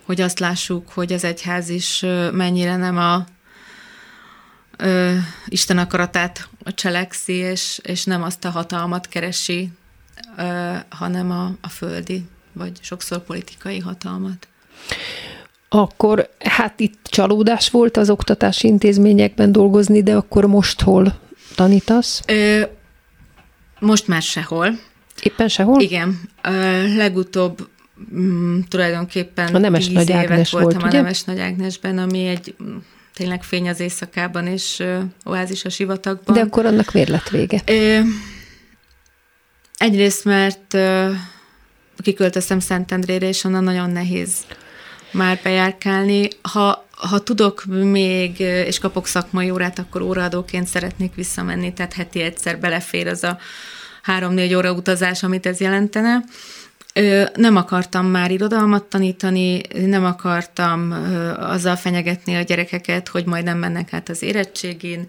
hogy 0.06 0.22
azt 0.22 0.40
lássuk, 0.40 0.90
hogy 0.90 1.14
az 1.14 1.24
egyház 1.24 1.70
is 1.70 2.06
mennyire 2.32 2.76
nem 2.76 2.98
a 2.98 3.26
ö, 4.78 5.16
Isten 5.48 5.78
akaratát 5.78 6.50
cselekszi, 6.66 7.34
és, 7.34 7.80
és 7.84 8.04
nem 8.04 8.24
azt 8.24 8.46
a 8.46 8.50
hatalmat 8.50 9.08
keresi, 9.08 9.70
ö, 10.38 10.74
hanem 10.90 11.32
a, 11.32 11.52
a 11.62 11.70
földi, 11.70 12.26
vagy 12.54 12.72
sokszor 12.82 13.24
politikai 13.24 13.80
hatalmat 13.80 14.48
akkor 15.70 16.30
hát 16.40 16.80
itt 16.80 17.00
csalódás 17.04 17.70
volt 17.70 17.98
az 17.98 18.10
oktatási 18.10 18.68
intézményekben 18.68 19.52
dolgozni, 19.52 20.04
de 20.04 20.16
akkor 20.16 20.46
most 20.46 20.82
hol 20.82 21.20
tanítasz? 21.56 22.22
Ö, 22.28 22.62
most 23.80 24.08
már 24.08 24.22
sehol. 24.22 24.80
Éppen 25.22 25.48
sehol? 25.48 25.82
Igen. 25.82 26.20
Ö, 26.42 26.96
legutóbb 26.96 27.68
m, 28.10 28.20
mm, 28.20 28.60
tulajdonképpen 28.70 29.56
a 29.56 29.58
Nemes 29.58 29.88
Nagy 29.88 30.12
Ágnes 30.12 30.52
voltam 30.52 30.72
volt, 30.72 30.84
a 30.84 30.88
ugye? 30.88 31.02
Nemes 31.02 31.24
Nagy 31.24 31.40
Ágnesben, 31.40 31.98
ami 31.98 32.26
egy 32.28 32.56
mm, 32.64 32.76
tényleg 33.16 33.44
fény 33.44 33.70
az 33.70 33.80
éjszakában, 33.80 34.48
és 34.48 34.80
ö, 34.80 35.00
oázis 35.24 35.66
a 35.66 35.70
sivatagban. 35.70 36.36
De 36.36 36.42
akkor 36.42 36.66
annak 36.66 36.92
miért 36.92 37.10
lett 37.10 37.30
vége? 37.30 37.62
Ö, 37.66 38.00
egyrészt, 39.78 40.26
mert 40.26 40.74
ö, 40.74 41.12
kiköltöztem 41.98 42.60
Szentendrére, 42.60 43.28
és 43.28 43.44
onnan 43.44 43.64
nagyon 43.64 43.90
nehéz 43.90 44.32
már 45.12 45.40
bejárkálni. 45.44 46.28
Ha, 46.42 46.88
ha 46.92 47.20
tudok 47.20 47.66
még, 47.66 48.40
és 48.40 48.80
kapok 48.80 49.08
szakmai 49.08 49.50
órát, 49.50 49.80
akkor 49.80 50.02
óraadóként 50.02 50.68
szeretnék 50.68 51.16
visszamenni, 51.16 51.74
tehát 51.74 51.94
heti 51.94 52.22
egyszer 52.22 52.60
belefér 52.60 53.08
az 53.08 53.24
a 53.24 53.38
három-négy 54.02 54.54
óra 54.54 54.72
utazás, 54.72 55.24
amit 55.24 55.46
ez 55.46 55.60
jelentene. 55.60 56.24
Nem 57.36 57.56
akartam 57.56 58.06
már 58.06 58.32
irodalmat 58.32 58.84
tanítani, 58.84 59.62
nem 59.86 60.06
akartam 60.06 60.92
azzal 61.38 61.76
fenyegetni 61.76 62.36
a 62.36 62.42
gyerekeket, 62.42 63.08
hogy 63.08 63.26
majd 63.26 63.44
nem 63.44 63.58
mennek 63.58 63.94
át 63.94 64.10
az 64.10 64.22
érettségén, 64.22 65.08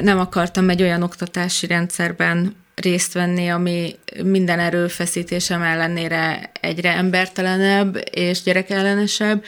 nem 0.00 0.18
akartam 0.18 0.68
egy 0.68 0.82
olyan 0.82 1.02
oktatási 1.02 1.66
rendszerben 1.66 2.56
részt 2.74 3.12
venni, 3.12 3.48
ami 3.48 3.94
minden 4.24 4.58
erőfeszítésem 4.58 5.62
ellenére 5.62 6.50
egyre 6.60 6.92
embertelenebb 6.92 8.02
és 8.10 8.42
gyerekellenesebb, 8.42 9.44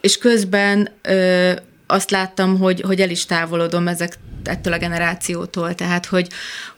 és 0.00 0.18
közben 0.18 0.88
ö, 1.02 1.52
azt 1.86 2.10
láttam, 2.10 2.58
hogy, 2.58 2.80
hogy 2.80 3.00
el 3.00 3.10
is 3.10 3.26
távolodom 3.26 3.88
ezek 3.88 4.18
ettől 4.48 4.72
a 4.72 4.78
generációtól, 4.78 5.74
tehát 5.74 6.06
hogy, 6.06 6.28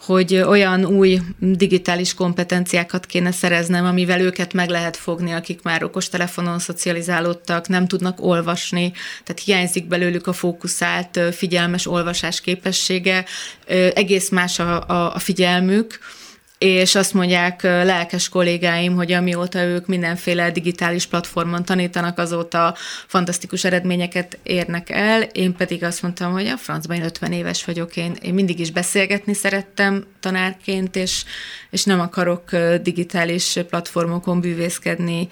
hogy 0.00 0.36
olyan 0.36 0.84
új 0.84 1.20
digitális 1.38 2.14
kompetenciákat 2.14 3.06
kéne 3.06 3.30
szereznem, 3.30 3.84
amivel 3.84 4.20
őket 4.20 4.52
meg 4.52 4.68
lehet 4.68 4.96
fogni, 4.96 5.32
akik 5.32 5.62
már 5.62 5.82
okostelefonon 5.82 6.58
szocializálódtak, 6.58 7.68
nem 7.68 7.88
tudnak 7.88 8.24
olvasni, 8.24 8.92
tehát 9.24 9.42
hiányzik 9.44 9.88
belőlük 9.88 10.26
a 10.26 10.32
fókuszált, 10.32 11.20
figyelmes 11.32 11.86
olvasás 11.86 12.40
képessége, 12.40 13.24
egész 13.94 14.28
más 14.28 14.58
a, 14.58 14.88
a, 14.88 15.14
a 15.14 15.18
figyelmük, 15.18 15.98
és 16.58 16.94
azt 16.94 17.14
mondják 17.14 17.62
lelkes 17.62 18.28
kollégáim, 18.28 18.94
hogy 18.94 19.12
amióta 19.12 19.62
ők 19.62 19.86
mindenféle 19.86 20.50
digitális 20.50 21.06
platformon 21.06 21.64
tanítanak, 21.64 22.18
azóta 22.18 22.74
fantasztikus 23.06 23.64
eredményeket 23.64 24.38
érnek 24.42 24.90
el, 24.90 25.22
én 25.22 25.54
pedig 25.54 25.84
azt 25.84 26.02
mondtam, 26.02 26.32
hogy 26.32 26.46
a 26.46 26.56
francban 26.56 26.96
én 26.96 27.04
50 27.04 27.32
éves 27.32 27.64
vagyok, 27.64 27.96
én, 27.96 28.16
én 28.22 28.34
mindig 28.34 28.58
is 28.58 28.70
beszélgetni 28.70 29.34
szerettem 29.34 30.04
tanárként, 30.20 30.96
és, 30.96 31.24
és 31.70 31.84
nem 31.84 32.00
akarok 32.00 32.56
digitális 32.82 33.58
platformokon 33.68 34.40
bűvészkedni, 34.40 35.28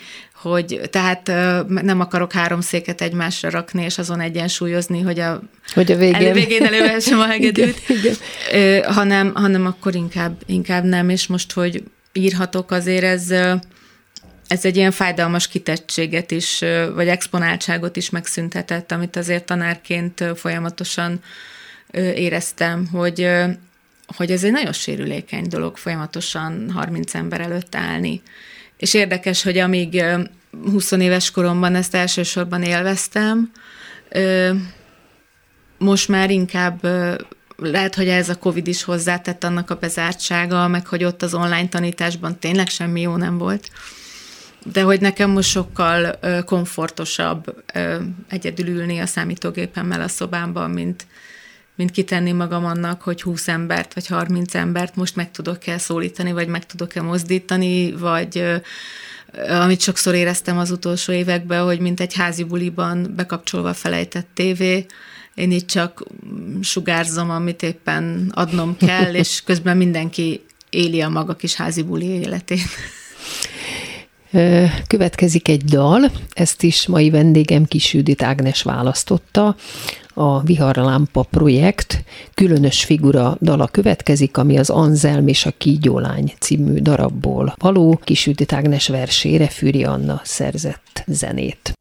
hogy 0.51 0.81
tehát 0.91 1.27
nem 1.67 2.01
akarok 2.01 2.33
három 2.33 2.61
széket 2.61 3.01
egymásra 3.01 3.51
rakni, 3.51 3.85
és 3.85 3.99
azon 3.99 4.21
egyensúlyozni, 4.21 5.01
hogy 5.01 5.21
a, 5.21 5.43
hogy 5.75 5.93
a 5.93 5.97
végén, 5.97 6.15
elő, 6.15 6.33
végén 6.33 6.65
elővessem 6.65 7.19
a 7.19 7.27
hegedűt, 7.27 7.83
igen, 7.89 8.15
igen. 8.53 8.93
hanem, 8.93 9.35
hanem 9.35 9.67
akkor 9.67 9.95
inkább, 9.95 10.37
inkább 10.47 10.85
nem, 10.85 11.09
és 11.09 11.27
most, 11.27 11.53
hogy 11.53 11.83
írhatok, 12.13 12.71
azért 12.71 13.05
ez, 13.05 13.31
ez 14.47 14.65
egy 14.65 14.77
ilyen 14.77 14.91
fájdalmas 14.91 15.49
kitettséget 15.49 16.31
is, 16.31 16.65
vagy 16.95 17.09
exponáltságot 17.09 17.97
is 17.97 18.11
megszüntetett, 18.11 18.93
amit 18.93 19.17
azért 19.17 19.45
tanárként 19.45 20.25
folyamatosan 20.37 21.21
éreztem, 22.15 22.87
hogy, 22.93 23.31
hogy 24.17 24.31
ez 24.31 24.45
egy 24.45 24.53
nagyon 24.53 24.73
sérülékeny 24.73 25.49
dolog 25.49 25.77
folyamatosan 25.77 26.71
30 26.71 27.15
ember 27.15 27.41
előtt 27.41 27.75
állni. 27.75 28.23
És 28.77 28.95
érdekes, 28.95 29.43
hogy 29.43 29.59
amíg 29.59 30.05
20 30.65 30.91
éves 30.91 31.31
koromban 31.31 31.75
ezt 31.75 31.95
elsősorban 31.95 32.63
élveztem, 32.63 33.51
most 35.79 36.09
már 36.09 36.31
inkább 36.31 36.89
lehet, 37.57 37.95
hogy 37.95 38.09
ez 38.09 38.29
a 38.29 38.39
Covid 38.39 38.67
is 38.67 38.83
hozzátett 38.83 39.45
annak 39.45 39.71
a 39.71 39.75
bezártsága, 39.75 40.69
meg 40.69 40.87
hogy 40.87 41.05
ott 41.05 41.23
az 41.23 41.35
online 41.35 41.69
tanításban 41.69 42.39
tényleg 42.39 42.69
semmi 42.69 43.01
jó 43.01 43.17
nem 43.17 43.39
volt. 43.39 43.71
De 44.73 44.83
hogy 44.83 45.01
nekem 45.01 45.31
most 45.31 45.51
sokkal 45.51 46.19
komfortosabb 46.45 47.65
egyedül 48.29 48.67
ülni 48.67 48.99
a 48.99 49.07
számítógépemmel 49.07 50.01
a 50.01 50.09
szobámban, 50.09 50.71
mint, 50.71 51.07
mint 51.75 51.91
kitenni 51.91 52.33
magam 52.33 52.65
annak, 52.65 53.03
hogy 53.03 53.23
20 53.23 53.49
embert 53.49 53.95
vagy 53.95 54.07
30 54.07 54.55
embert 54.55 54.97
most 54.97 55.17
meg 55.17 55.31
tudok-e 55.31 55.79
szólítani, 55.79 56.33
vagy 56.33 56.49
meg 56.49 56.67
tudok-e 56.67 57.03
mozdítani, 57.03 57.93
vagy 57.93 58.45
amit 59.49 59.81
sokszor 59.81 60.15
éreztem 60.15 60.59
az 60.59 60.71
utolsó 60.71 61.13
években, 61.13 61.65
hogy 61.65 61.81
mint 61.81 62.01
egy 62.01 62.15
házi 62.15 62.45
buliban 62.45 63.13
bekapcsolva 63.17 63.75
felejtett 63.75 64.29
tévé, 64.35 64.87
én 65.35 65.51
itt 65.51 65.67
csak 65.67 66.03
sugárzom, 66.63 67.31
amit 67.31 67.63
éppen 67.63 68.33
adnom 68.35 68.77
kell, 68.77 69.15
és 69.23 69.43
közben 69.45 69.77
mindenki 69.77 70.45
éli 70.71 71.01
a 71.01 71.09
maga 71.09 71.35
kis 71.35 71.55
házi 71.55 71.83
buli 71.83 72.07
életét. 72.07 72.61
Következik 74.87 75.49
egy 75.49 75.65
dal, 75.65 76.11
ezt 76.33 76.63
is 76.63 76.87
mai 76.87 77.11
vendégem 77.11 77.65
Kis 77.65 77.93
Judit 77.95 78.23
Ágnes 78.23 78.63
választotta 78.63 79.57
a 80.15 80.41
Viharlámpa 80.41 81.23
projekt 81.23 82.05
különös 82.35 82.85
figura 82.85 83.37
dala 83.41 83.67
következik, 83.67 84.37
ami 84.37 84.59
az 84.59 84.71
Anzelm 84.71 85.29
és 85.29 85.47
a 85.47 85.53
Kígyólány 85.59 86.33
című 86.39 86.79
darabból 86.81 87.55
való. 87.59 88.01
Kisüti 88.05 88.45
Ágnes 88.49 88.89
versére 88.89 89.49
Füri 89.49 89.85
Anna 89.85 90.21
szerzett 90.25 91.05
zenét. 91.07 91.73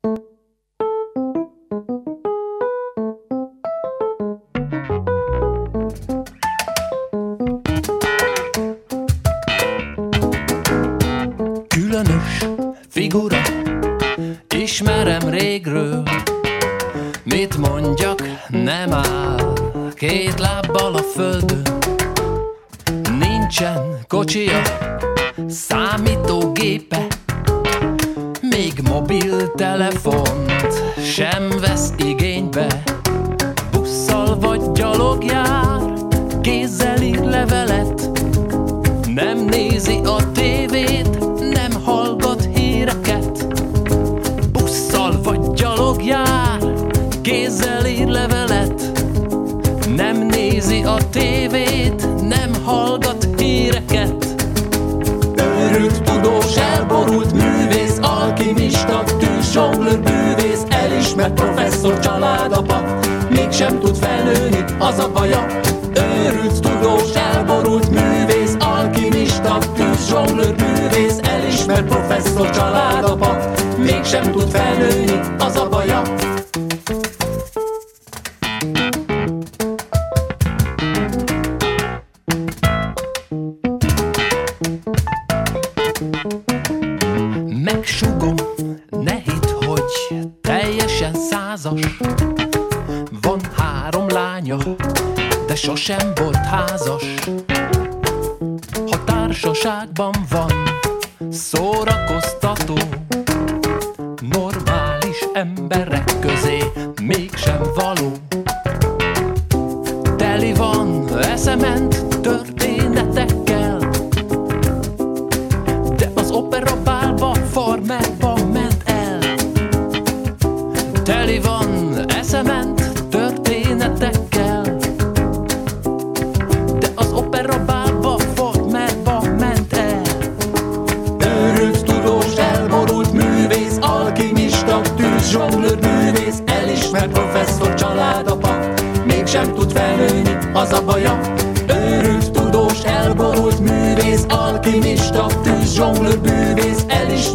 Alkimista, 58.83 59.17
tűzsonglőr 59.17 59.99
bűvész, 59.99 60.63
elismert 60.69 61.33
professzor, 61.33 61.99
családapa, 61.99 62.99
mégsem 63.29 63.79
tud 63.79 63.95
felnőni, 63.95 64.63
az 64.79 64.99
a 64.99 65.11
baja. 65.11 65.45
Őrült, 65.95 66.59
tudós, 66.59 67.13
elborult 67.13 67.89
művész, 67.89 68.55
alkimista, 68.59 69.57
tűzsonglőr 69.75 70.55
bűvész, 70.55 71.19
elismert 71.21 71.87
professzor, 71.87 72.49
családapa, 72.49 73.37
mégsem 73.77 74.31
tud 74.31 74.49
felnőni, 74.49 75.19
az 75.39 75.55
a 75.55 75.69
baja. 75.69 76.22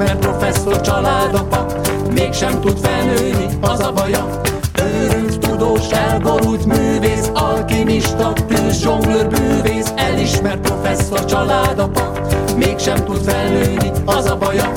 Elismert 0.09 0.38
professzor, 0.38 0.81
családapa, 0.81 1.66
mégsem 2.14 2.61
tud 2.61 2.79
felnőni, 2.79 3.47
az 3.61 3.81
a 3.81 3.92
baja. 3.92 4.40
Őrült, 4.83 5.38
tudós, 5.38 5.90
elborult 5.90 6.64
művész, 6.64 7.31
alkimista, 7.35 8.33
tűz, 8.47 8.81
zsonglőr 8.81 9.29
bűvész, 9.29 9.92
elismert 9.97 10.61
professzor, 10.61 11.25
családapa, 11.25 12.12
mégsem 12.57 13.05
tud 13.05 13.23
felnőni, 13.23 13.90
az 14.05 14.27
a 14.31 14.37
baja. 14.37 14.73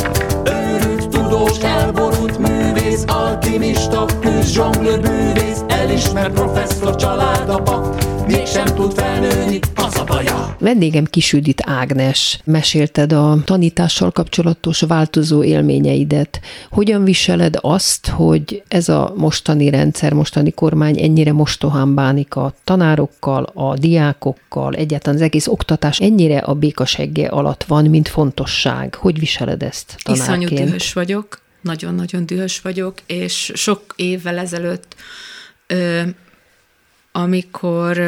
Őrült, 0.46 1.10
tudós, 1.10 1.60
elborult 1.60 2.38
művész, 2.38 3.04
alkimista, 3.08 4.06
tűz, 4.22 4.52
zsonglőr 4.52 5.00
bűvész, 5.00 5.64
elismert 5.68 6.34
professzor, 6.34 6.96
családapa, 6.96 7.90
mégsem 8.32 8.66
tud 8.66 8.94
felnőni, 8.94 9.60
az 9.76 9.98
a 9.98 10.04
baja. 10.04 10.56
Vendégem 10.60 11.06
Kisüdit 11.06 11.62
Ágnes. 11.66 12.40
Mesélted 12.44 13.14
a 13.14 13.38
tanítással 13.46 14.12
kapcsolatos 14.12 14.82
változó 14.82 15.44
élményeidet. 15.44 16.40
Hogyan 16.70 17.04
viseled 17.04 17.58
azt, 17.62 18.08
hogy 18.08 18.64
ez 18.68 18.90
a 18.90 19.14
mostani 19.18 19.70
rendszer, 19.70 20.14
mostani 20.14 20.52
kormány 20.52 21.02
ennyire 21.02 21.32
mostohán 21.32 21.96
bánik 21.96 22.36
a 22.36 22.54
tanárokkal, 22.64 23.44
a 23.44 23.78
diákokkal, 23.78 24.74
egyáltalán 24.74 25.16
az 25.16 25.26
egész 25.26 25.48
oktatás 25.48 26.00
ennyire 26.00 26.38
a 26.38 26.54
békasegge 26.54 27.28
alatt 27.28 27.64
van, 27.64 27.86
mint 27.86 28.08
fontosság. 28.08 28.96
Hogy 28.96 29.20
viseled 29.20 29.64
ezt 29.64 29.96
tanárként? 30.04 30.42
Iszonyú 30.42 30.66
dühös 30.66 30.94
vagyok, 30.94 31.42
nagyon-nagyon 31.62 32.26
dühös 32.26 32.62
vagyok, 32.62 33.02
és 33.06 33.52
sok 33.56 33.82
évvel 33.96 34.38
ezelőtt 34.38 34.96
ö, 35.68 36.02
amikor 37.12 38.00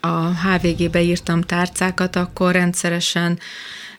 a 0.00 0.46
HVG-be 0.46 1.02
írtam 1.02 1.40
tárcákat, 1.40 2.16
akkor 2.16 2.52
rendszeresen 2.52 3.38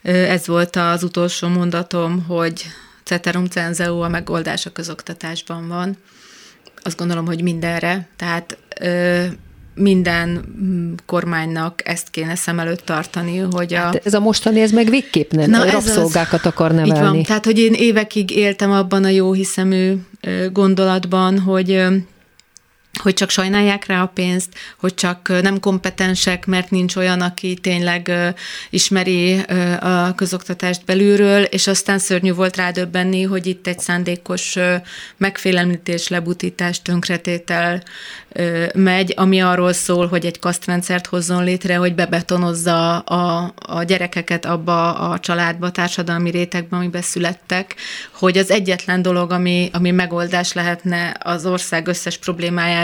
ez 0.01 0.47
volt 0.47 0.75
az 0.75 1.03
utolsó 1.03 1.47
mondatom, 1.47 2.25
hogy 2.27 2.65
ceterum 3.03 3.45
cenzeu 3.45 3.99
a 3.99 4.07
megoldás 4.07 4.65
a 4.65 4.71
közoktatásban 4.71 5.67
van. 5.67 5.97
Azt 6.83 6.97
gondolom, 6.97 7.25
hogy 7.25 7.41
mindenre. 7.41 8.07
Tehát 8.15 8.57
minden 9.75 10.29
mm, 10.63 10.93
kormánynak 11.05 11.81
ezt 11.87 12.09
kéne 12.09 12.35
szem 12.35 12.59
előtt 12.59 12.85
tartani, 12.85 13.37
hogy 13.37 13.73
a... 13.73 13.77
Hát 13.77 14.05
ez 14.05 14.13
a 14.13 14.19
mostani, 14.19 14.61
ez 14.61 14.71
meg 14.71 14.89
végképp 14.89 15.31
nem, 15.31 15.49
Na, 15.49 15.71
rabszolgákat 15.71 16.39
az, 16.39 16.45
akar 16.45 16.71
nevelni. 16.71 16.97
Így 16.97 17.13
van, 17.13 17.23
tehát 17.23 17.45
hogy 17.45 17.59
én 17.59 17.73
évekig 17.73 18.31
éltem 18.31 18.71
abban 18.71 19.03
a 19.03 19.09
jó 19.09 19.33
hiszemű 19.33 19.93
gondolatban, 20.51 21.39
hogy 21.39 21.85
hogy 23.01 23.13
csak 23.13 23.29
sajnálják 23.29 23.85
rá 23.85 24.01
a 24.01 24.07
pénzt, 24.07 24.49
hogy 24.79 24.93
csak 24.93 25.41
nem 25.41 25.59
kompetensek, 25.59 26.45
mert 26.45 26.69
nincs 26.69 26.95
olyan, 26.95 27.21
aki 27.21 27.53
tényleg 27.53 28.11
ismeri 28.69 29.39
a 29.79 30.15
közoktatást 30.15 30.85
belülről, 30.85 31.43
és 31.43 31.67
aztán 31.67 31.99
szörnyű 31.99 32.33
volt 32.33 32.55
rádöbbenni, 32.55 33.23
hogy 33.23 33.47
itt 33.47 33.67
egy 33.67 33.79
szándékos 33.79 34.55
megfélemlítés, 35.17 36.07
lebutítás, 36.07 36.81
tönkretétel 36.81 37.83
megy, 38.73 39.13
ami 39.17 39.41
arról 39.41 39.73
szól, 39.73 40.07
hogy 40.07 40.25
egy 40.25 40.39
kasztrendszert 40.39 41.07
hozzon 41.07 41.43
létre, 41.43 41.75
hogy 41.75 41.95
bebetonozza 41.95 42.99
a, 42.99 43.53
a 43.55 43.83
gyerekeket 43.83 44.45
abba 44.45 44.93
a 45.09 45.19
családba, 45.19 45.65
a 45.65 45.71
társadalmi 45.71 46.29
rétegbe, 46.29 46.75
amiben 46.75 47.01
születtek, 47.01 47.75
hogy 48.11 48.37
az 48.37 48.51
egyetlen 48.51 49.01
dolog, 49.01 49.31
ami, 49.31 49.69
ami 49.73 49.91
megoldás 49.91 50.53
lehetne 50.53 51.17
az 51.23 51.45
ország 51.45 51.87
összes 51.87 52.17
problémájára 52.17 52.82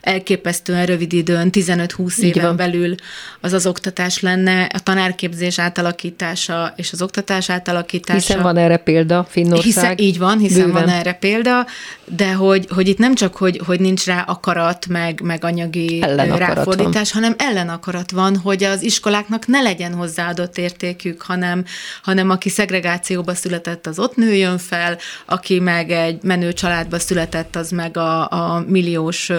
elképesztően 0.00 0.86
rövid 0.86 1.12
időn, 1.12 1.48
15-20 1.52 2.16
éven 2.18 2.44
van. 2.44 2.56
belül 2.56 2.94
az 3.40 3.52
az 3.52 3.66
oktatás 3.66 4.20
lenne, 4.20 4.62
a 4.62 4.78
tanárképzés 4.78 5.58
átalakítása 5.58 6.72
és 6.76 6.92
az 6.92 7.02
oktatás 7.02 7.50
átalakítása. 7.50 8.18
Hiszen 8.18 8.42
van 8.42 8.56
erre 8.56 8.76
példa, 8.76 9.26
Finnország. 9.30 9.64
Hiszen, 9.64 9.98
így 9.98 10.18
van, 10.18 10.38
hiszen 10.38 10.66
bőven. 10.66 10.84
van 10.84 10.94
erre 10.94 11.12
példa, 11.12 11.66
de 12.04 12.32
hogy, 12.32 12.66
hogy 12.70 12.88
itt 12.88 12.98
nem 12.98 13.14
csak, 13.14 13.36
hogy, 13.36 13.60
hogy 13.66 13.80
nincs 13.80 14.06
rá 14.06 14.20
akarat, 14.20 14.86
meg, 14.86 15.20
meg 15.20 15.44
anyagi 15.44 16.00
ráfordítás, 16.16 17.12
van. 17.12 17.22
hanem 17.22 17.36
ellenakarat 17.38 18.10
van, 18.10 18.36
hogy 18.36 18.64
az 18.64 18.82
iskoláknak 18.82 19.46
ne 19.46 19.60
legyen 19.60 19.94
hozzáadott 19.94 20.58
értékük, 20.58 21.22
hanem, 21.22 21.64
hanem 22.02 22.30
aki 22.30 22.48
szegregációba 22.48 23.34
született, 23.34 23.86
az 23.86 23.98
ott 23.98 24.16
nőjön 24.16 24.58
fel, 24.58 24.98
aki 25.26 25.60
meg 25.60 25.90
egy 25.90 26.22
menő 26.22 26.52
családba 26.52 26.98
született, 26.98 27.56
az 27.56 27.70
meg 27.70 27.96
a, 27.96 28.30
a 28.30 28.64
milliós 28.66 29.30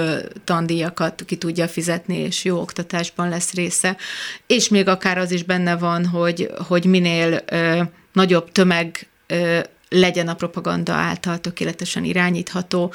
tandíjakat 0.43 1.23
ki 1.25 1.35
tudja 1.35 1.67
fizetni, 1.67 2.17
és 2.17 2.43
jó 2.43 2.59
oktatásban 2.59 3.29
lesz 3.29 3.53
része. 3.53 3.97
És 4.47 4.69
még 4.69 4.87
akár 4.87 5.17
az 5.17 5.31
is 5.31 5.43
benne 5.43 5.75
van, 5.75 6.05
hogy, 6.05 6.51
hogy 6.67 6.85
minél 6.85 7.43
nagyobb 8.13 8.51
tömeg 8.51 9.07
legyen 9.99 10.27
a 10.27 10.33
propaganda 10.33 10.93
által 10.93 11.37
tökéletesen 11.39 12.03
irányítható, 12.03 12.93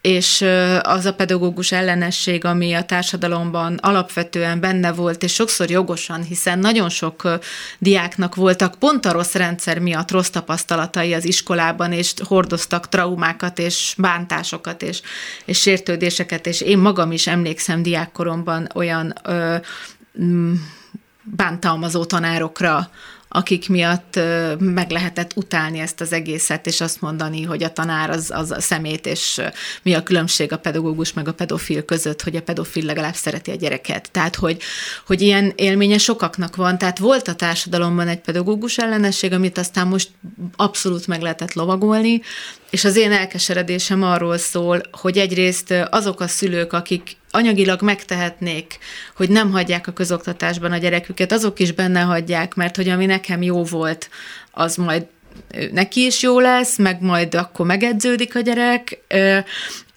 és 0.00 0.44
az 0.82 1.04
a 1.04 1.14
pedagógus 1.14 1.72
ellenesség, 1.72 2.44
ami 2.44 2.72
a 2.72 2.84
társadalomban 2.84 3.74
alapvetően 3.74 4.60
benne 4.60 4.92
volt, 4.92 5.22
és 5.22 5.32
sokszor 5.32 5.70
jogosan, 5.70 6.22
hiszen 6.22 6.58
nagyon 6.58 6.88
sok 6.88 7.28
diáknak 7.78 8.34
voltak 8.34 8.74
pont 8.74 9.06
a 9.06 9.12
rossz 9.12 9.34
rendszer 9.34 9.78
miatt 9.78 10.10
rossz 10.10 10.28
tapasztalatai 10.28 11.14
az 11.14 11.24
iskolában, 11.24 11.92
és 11.92 12.14
hordoztak 12.24 12.88
traumákat, 12.88 13.58
és 13.58 13.94
bántásokat, 13.98 14.82
és, 14.82 15.00
és 15.44 15.60
sértődéseket, 15.60 16.46
és 16.46 16.60
én 16.60 16.78
magam 16.78 17.12
is 17.12 17.26
emlékszem 17.26 17.82
diákkoromban 17.82 18.68
olyan 18.74 19.14
ö, 19.24 19.56
bántalmazó 21.22 22.04
tanárokra, 22.04 22.90
akik 23.34 23.68
miatt 23.68 24.20
meg 24.58 24.90
lehetett 24.90 25.32
utálni 25.36 25.78
ezt 25.78 26.00
az 26.00 26.12
egészet, 26.12 26.66
és 26.66 26.80
azt 26.80 27.00
mondani, 27.00 27.42
hogy 27.42 27.62
a 27.62 27.72
tanár 27.72 28.10
az, 28.10 28.30
az 28.34 28.50
a 28.50 28.60
szemét, 28.60 29.06
és 29.06 29.40
mi 29.82 29.94
a 29.94 30.02
különbség 30.02 30.52
a 30.52 30.58
pedagógus 30.58 31.12
meg 31.12 31.28
a 31.28 31.32
pedofil 31.32 31.84
között, 31.84 32.22
hogy 32.22 32.36
a 32.36 32.42
pedofil 32.42 32.84
legalább 32.84 33.14
szereti 33.14 33.50
a 33.50 33.54
gyereket. 33.54 34.10
Tehát, 34.10 34.36
hogy, 34.36 34.62
hogy 35.06 35.20
ilyen 35.20 35.52
élménye 35.56 35.98
sokaknak 35.98 36.56
van. 36.56 36.78
Tehát 36.78 36.98
volt 36.98 37.28
a 37.28 37.34
társadalomban 37.34 38.08
egy 38.08 38.20
pedagógus 38.20 38.78
ellenesség, 38.78 39.32
amit 39.32 39.58
aztán 39.58 39.86
most 39.86 40.10
abszolút 40.56 41.06
meg 41.06 41.20
lehetett 41.20 41.52
lovagolni, 41.52 42.20
és 42.70 42.84
az 42.84 42.96
én 42.96 43.12
elkeseredésem 43.12 44.02
arról 44.02 44.38
szól, 44.38 44.80
hogy 44.90 45.18
egyrészt 45.18 45.74
azok 45.90 46.20
a 46.20 46.28
szülők, 46.28 46.72
akik 46.72 47.16
anyagilag 47.32 47.82
megtehetnék, 47.82 48.78
hogy 49.16 49.28
nem 49.28 49.50
hagyják 49.50 49.86
a 49.86 49.92
közoktatásban 49.92 50.72
a 50.72 50.78
gyereküket, 50.78 51.32
azok 51.32 51.58
is 51.60 51.72
benne 51.72 52.00
hagyják, 52.00 52.54
mert 52.54 52.76
hogy 52.76 52.88
ami 52.88 53.06
nekem 53.06 53.42
jó 53.42 53.64
volt, 53.64 54.08
az 54.50 54.76
majd 54.76 55.06
neki 55.72 56.04
is 56.04 56.22
jó 56.22 56.40
lesz, 56.40 56.78
meg 56.78 57.00
majd 57.00 57.34
akkor 57.34 57.66
megedződik 57.66 58.36
a 58.36 58.40
gyerek, 58.40 58.98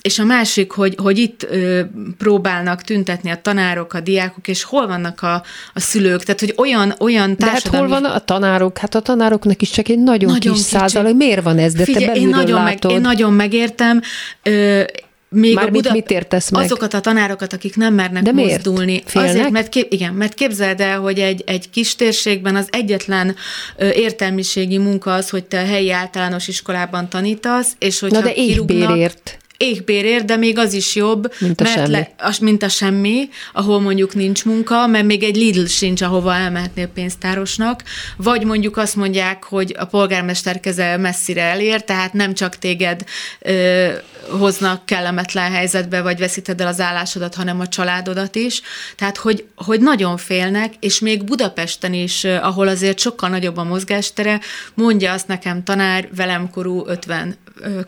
és 0.05 0.19
a 0.19 0.23
másik, 0.23 0.71
hogy, 0.71 0.95
hogy 1.01 1.17
itt 1.17 1.43
ö, 1.43 1.81
próbálnak 2.17 2.81
tüntetni 2.81 3.29
a 3.29 3.41
tanárok, 3.41 3.93
a 3.93 3.99
diákok, 3.99 4.47
és 4.47 4.63
hol 4.63 4.87
vannak 4.87 5.21
a, 5.21 5.43
a 5.73 5.79
szülők, 5.79 6.23
tehát 6.23 6.39
hogy 6.39 6.53
olyan, 6.57 6.93
olyan 6.99 7.37
társadalmi... 7.37 7.87
De 7.87 7.93
hát 7.93 8.01
hol 8.01 8.11
van 8.11 8.17
a 8.17 8.19
tanárok? 8.19 8.77
Hát 8.77 8.95
a 8.95 8.99
tanároknak 8.99 9.61
is 9.61 9.69
csak 9.69 9.87
egy 9.87 9.99
nagyon, 9.99 10.31
nagyon 10.31 10.53
kis 10.53 10.61
százalék. 10.61 11.15
Miért 11.15 11.43
van 11.43 11.57
ez? 11.57 11.73
De 11.73 11.83
Figyelj, 11.83 12.05
te 12.05 12.13
én 12.13 12.27
nagyon, 12.27 12.63
látod. 12.63 12.83
meg, 12.83 12.91
én 12.91 13.01
nagyon 13.01 13.33
megértem. 13.33 14.01
Ö, 14.43 14.83
még 15.29 15.55
Már 15.55 15.67
a 15.67 15.71
Buda, 15.71 15.91
mit 15.91 16.09
értesz 16.09 16.49
meg? 16.49 16.63
Azokat 16.63 16.93
a 16.93 16.99
tanárokat, 16.99 17.53
akik 17.53 17.75
nem 17.75 17.93
mernek 17.93 18.23
De 18.23 18.31
miért? 18.31 18.51
mozdulni. 18.65 19.03
Félnek? 19.05 19.29
Azért, 19.29 19.49
mert, 19.49 19.69
kép, 19.69 19.93
igen, 19.93 20.13
mert 20.13 20.33
képzeld 20.33 20.81
el, 20.81 20.99
hogy 20.99 21.19
egy, 21.19 21.43
egy 21.45 21.69
kis 21.69 21.95
térségben 21.95 22.55
az 22.55 22.67
egyetlen 22.71 23.35
értelmiségi 23.77 24.77
munka 24.77 25.13
az, 25.13 25.29
hogy 25.29 25.43
te 25.43 25.59
a 25.61 25.65
helyi 25.65 25.91
általános 25.91 26.47
iskolában 26.47 27.09
tanítasz, 27.09 27.75
és 27.79 27.99
hogyha 27.99 28.19
Na 28.19 28.25
de 28.25 28.33
égbérért 28.33 29.37
égbérért, 29.57 30.25
de 30.25 30.35
még 30.35 30.57
az 30.57 30.73
is 30.73 30.95
jobb, 30.95 31.33
mint 31.39 31.61
a, 31.61 31.63
mert 31.63 31.75
semmi. 31.75 31.91
Le, 31.91 32.11
az, 32.17 32.37
mint 32.37 32.63
a 32.63 32.69
semmi, 32.69 33.29
ahol 33.53 33.79
mondjuk 33.79 34.13
nincs 34.13 34.45
munka, 34.45 34.87
mert 34.87 35.05
még 35.05 35.23
egy 35.23 35.35
Lidl 35.35 35.65
sincs, 35.65 36.01
ahova 36.01 36.35
elmehetnél 36.35 36.87
pénztárosnak, 36.87 37.83
vagy 38.17 38.43
mondjuk 38.43 38.77
azt 38.77 38.95
mondják, 38.95 39.43
hogy 39.43 39.75
a 39.79 39.85
polgármester 39.85 40.59
keze 40.59 40.97
messzire 40.97 41.41
elér, 41.41 41.83
tehát 41.83 42.13
nem 42.13 42.33
csak 42.33 42.57
téged 42.57 43.03
ö, 43.39 43.91
hoznak 44.29 44.85
kellemetlen 44.85 45.51
helyzetbe, 45.51 46.01
vagy 46.01 46.19
veszíted 46.19 46.61
el 46.61 46.67
az 46.67 46.79
állásodat, 46.79 47.35
hanem 47.35 47.59
a 47.59 47.67
családodat 47.67 48.35
is. 48.35 48.61
Tehát, 48.95 49.17
hogy, 49.17 49.45
hogy 49.55 49.81
nagyon 49.81 50.17
félnek, 50.17 50.73
és 50.79 50.99
még 50.99 51.23
Budapesten 51.23 51.93
is, 51.93 52.23
ahol 52.23 52.67
azért 52.67 52.99
sokkal 52.99 53.29
nagyobb 53.29 53.57
a 53.57 53.63
mozgástere, 53.63 54.39
mondja 54.73 55.11
azt 55.11 55.27
nekem 55.27 55.63
tanár, 55.63 56.09
velemkorú 56.15 56.83
50 56.87 57.37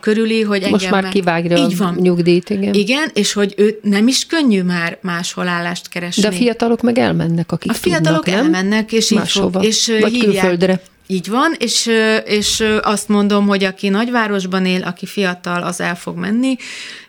körüli, 0.00 0.42
hogy 0.42 0.56
engem 0.56 0.70
Most 0.70 0.90
már 0.90 1.08
kivágja 1.08 1.56
így 1.56 1.76
van. 1.76 1.94
nyugdíjt, 1.94 2.50
igen. 2.50 2.74
Igen, 2.74 3.10
és 3.14 3.32
hogy 3.32 3.54
ő 3.56 3.78
nem 3.82 4.08
is 4.08 4.26
könnyű 4.26 4.62
már 4.62 4.98
máshol 5.02 5.48
állást 5.48 5.88
keresni. 5.88 6.22
De 6.22 6.28
a 6.28 6.32
fiatalok 6.32 6.82
meg 6.82 6.98
elmennek, 6.98 7.52
akik 7.52 7.70
A 7.70 7.74
fiatalok 7.74 8.24
tudnak, 8.24 8.44
elmennek, 8.44 8.92
és 8.92 9.10
így 9.10 9.28
fog, 9.30 9.64
és 9.64 9.96
Vagy 10.00 10.12
hívják. 10.12 10.30
külföldre. 10.30 10.80
Így 11.06 11.28
van, 11.28 11.54
és, 11.58 11.90
és 12.24 12.64
azt 12.80 13.08
mondom, 13.08 13.46
hogy 13.46 13.64
aki 13.64 13.88
nagyvárosban 13.88 14.66
él, 14.66 14.82
aki 14.82 15.06
fiatal, 15.06 15.62
az 15.62 15.80
el 15.80 15.96
fog 15.96 16.16
menni, 16.16 16.56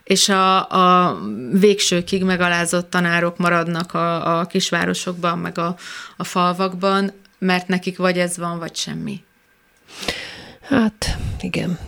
és 0.04 0.28
a, 0.28 0.70
a 0.70 1.18
végsőkig 1.52 2.22
megalázott 2.24 2.90
tanárok 2.90 3.36
maradnak 3.38 3.94
a, 3.94 4.38
a 4.38 4.44
kisvárosokban, 4.44 5.38
meg 5.38 5.58
a, 5.58 5.76
a 6.16 6.24
falvakban, 6.24 7.12
mert 7.38 7.68
nekik 7.68 7.96
vagy 7.98 8.18
ez 8.18 8.36
van, 8.36 8.58
vagy 8.58 8.76
semmi. 8.76 9.20
Hát, 10.68 11.16
igen 11.40 11.78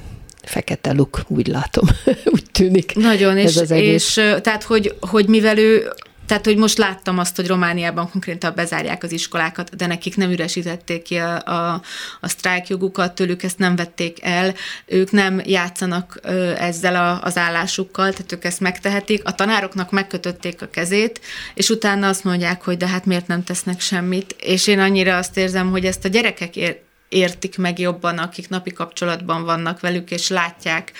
fekete 0.42 0.92
luk, 0.92 1.22
úgy 1.26 1.46
látom, 1.46 1.84
úgy 2.34 2.44
tűnik. 2.52 2.94
Nagyon, 2.94 3.36
ez 3.36 3.50
és, 3.50 3.56
az 3.56 3.70
egész. 3.70 4.16
és 4.16 4.40
tehát, 4.42 4.62
hogy, 4.62 4.94
hogy 5.00 5.26
mivel 5.26 5.58
ő 5.58 5.92
tehát, 6.32 6.46
hogy 6.46 6.56
most 6.56 6.78
láttam 6.78 7.18
azt, 7.18 7.36
hogy 7.36 7.46
Romániában 7.46 8.10
konkrétan 8.10 8.52
bezárják 8.54 9.02
az 9.02 9.12
iskolákat, 9.12 9.76
de 9.76 9.86
nekik 9.86 10.16
nem 10.16 10.30
üresítették 10.30 11.02
ki 11.02 11.16
a, 11.16 11.42
a, 11.44 11.82
a 12.20 12.28
sztrájkjogukat, 12.28 13.14
tőlük 13.14 13.42
ezt 13.42 13.58
nem 13.58 13.76
vették 13.76 14.18
el, 14.22 14.54
ők 14.86 15.10
nem 15.10 15.40
játszanak 15.44 16.18
ö, 16.22 16.52
ezzel 16.56 16.94
a, 16.94 17.22
az 17.22 17.36
állásukkal, 17.36 18.10
tehát 18.10 18.32
ők 18.32 18.44
ezt 18.44 18.60
megtehetik. 18.60 19.24
A 19.24 19.34
tanároknak 19.34 19.90
megkötötték 19.90 20.62
a 20.62 20.70
kezét, 20.70 21.20
és 21.54 21.68
utána 21.68 22.08
azt 22.08 22.24
mondják, 22.24 22.62
hogy 22.62 22.76
de 22.76 22.86
hát 22.86 23.04
miért 23.06 23.26
nem 23.26 23.44
tesznek 23.44 23.80
semmit. 23.80 24.36
És 24.40 24.66
én 24.66 24.78
annyira 24.78 25.16
azt 25.16 25.36
érzem, 25.36 25.70
hogy 25.70 25.84
ezt 25.84 26.04
a 26.04 26.08
gyerekek 26.08 26.56
ér, 26.56 26.80
értik 27.12 27.58
meg 27.58 27.78
jobban, 27.78 28.18
akik 28.18 28.48
napi 28.48 28.72
kapcsolatban 28.72 29.44
vannak 29.44 29.80
velük, 29.80 30.10
és 30.10 30.28
látják, 30.28 30.92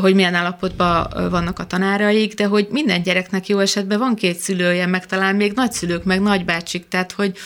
hogy 0.00 0.14
milyen 0.14 0.34
állapotban 0.34 1.08
vannak 1.30 1.58
a 1.58 1.66
tanáraik, 1.66 2.34
de 2.34 2.44
hogy 2.44 2.66
minden 2.70 3.02
gyereknek 3.02 3.48
jó 3.48 3.58
esetben 3.58 3.98
van 3.98 4.14
két 4.14 4.38
szülője, 4.38 4.86
meg 4.86 5.06
talán 5.06 5.36
még 5.36 5.52
nagyszülők, 5.52 6.04
meg 6.04 6.20
nagybácsik, 6.20 6.88
tehát 6.88 7.12
hogy, 7.12 7.36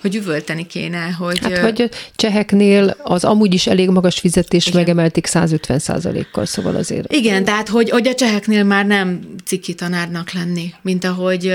hogy 0.00 0.14
üvölteni 0.14 0.66
kéne, 0.66 1.10
hogy... 1.10 1.38
Hát, 1.38 1.58
hogy 1.58 1.88
cseheknél 2.16 2.96
az 3.02 3.24
amúgy 3.24 3.54
is 3.54 3.66
elég 3.66 3.88
magas 3.88 4.18
fizetés 4.18 4.66
igen. 4.66 4.80
megemelték 4.80 5.26
150% 5.30 6.26
kal 6.32 6.46
szóval 6.46 6.76
azért... 6.76 7.12
Igen, 7.12 7.44
tehát 7.44 7.68
hogy, 7.68 7.90
hogy 7.90 8.08
a 8.08 8.14
cseheknél 8.14 8.64
már 8.64 8.86
nem 8.86 9.20
ciki 9.44 9.74
tanárnak 9.74 10.32
lenni, 10.32 10.74
mint 10.82 11.04
ahogy 11.04 11.54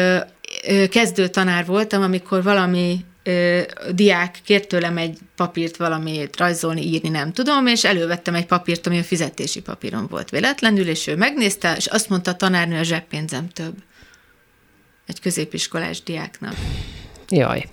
kezdő 0.90 1.28
tanár 1.28 1.66
voltam, 1.66 2.02
amikor 2.02 2.44
valami 2.44 3.06
ö, 3.28 3.62
diák 3.92 4.40
kért 4.44 4.68
tőlem 4.68 4.98
egy 4.98 5.18
papírt 5.36 5.78
valamit 5.78 6.38
rajzolni, 6.38 6.82
írni, 6.82 7.10
nem 7.10 7.34
tudom, 7.34 7.68
és 7.68 7.84
elővettem 7.84 8.36
egy 8.36 8.46
papírt, 8.46 8.88
ami 8.88 9.00
a 9.00 9.04
fizetési 9.04 9.62
papíron 9.62 10.08
volt 10.10 10.30
véletlenül, 10.30 10.88
és 10.88 11.08
ő 11.08 11.16
megnézte, 11.16 11.76
és 11.78 11.86
azt 11.86 12.10
mondta 12.10 12.32
a 12.32 12.36
tanárnő, 12.36 12.80
a 12.80 12.84
zseppénzem 12.84 13.50
több. 13.50 13.74
Egy 15.08 15.20
középiskolás 15.20 16.04
diáknak. 16.04 16.56
Jaj. 17.30 17.70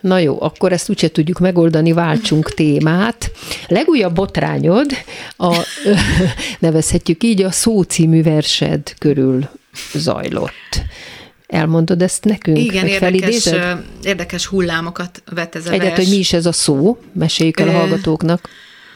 Na 0.00 0.18
jó, 0.18 0.42
akkor 0.42 0.72
ezt 0.72 0.90
úgyse 0.90 1.10
tudjuk 1.10 1.38
megoldani, 1.38 1.92
váltsunk 1.92 2.54
témát. 2.60 3.30
Legújabb 3.68 4.14
botrányod, 4.14 4.90
a, 5.36 5.66
nevezhetjük 6.58 7.22
így, 7.22 7.42
a 7.42 7.50
szócímű 7.50 8.22
versed 8.22 8.94
körül 8.98 9.48
zajlott. 9.94 10.82
Elmondod 11.50 12.02
ezt 12.02 12.24
nekünk? 12.24 12.58
Igen, 12.58 12.86
érdekes, 12.86 13.50
érdekes 14.02 14.46
hullámokat 14.46 15.22
vet 15.30 15.54
ez 15.54 15.66
a 15.66 15.70
Egyet, 15.70 15.86
vers. 15.86 15.96
hogy 15.96 16.08
mi 16.08 16.16
is 16.16 16.32
ez 16.32 16.46
a 16.46 16.52
szó? 16.52 16.98
Meséljük 17.12 17.60
el 17.60 17.68
a 17.68 17.72
hallgatóknak. 17.72 18.48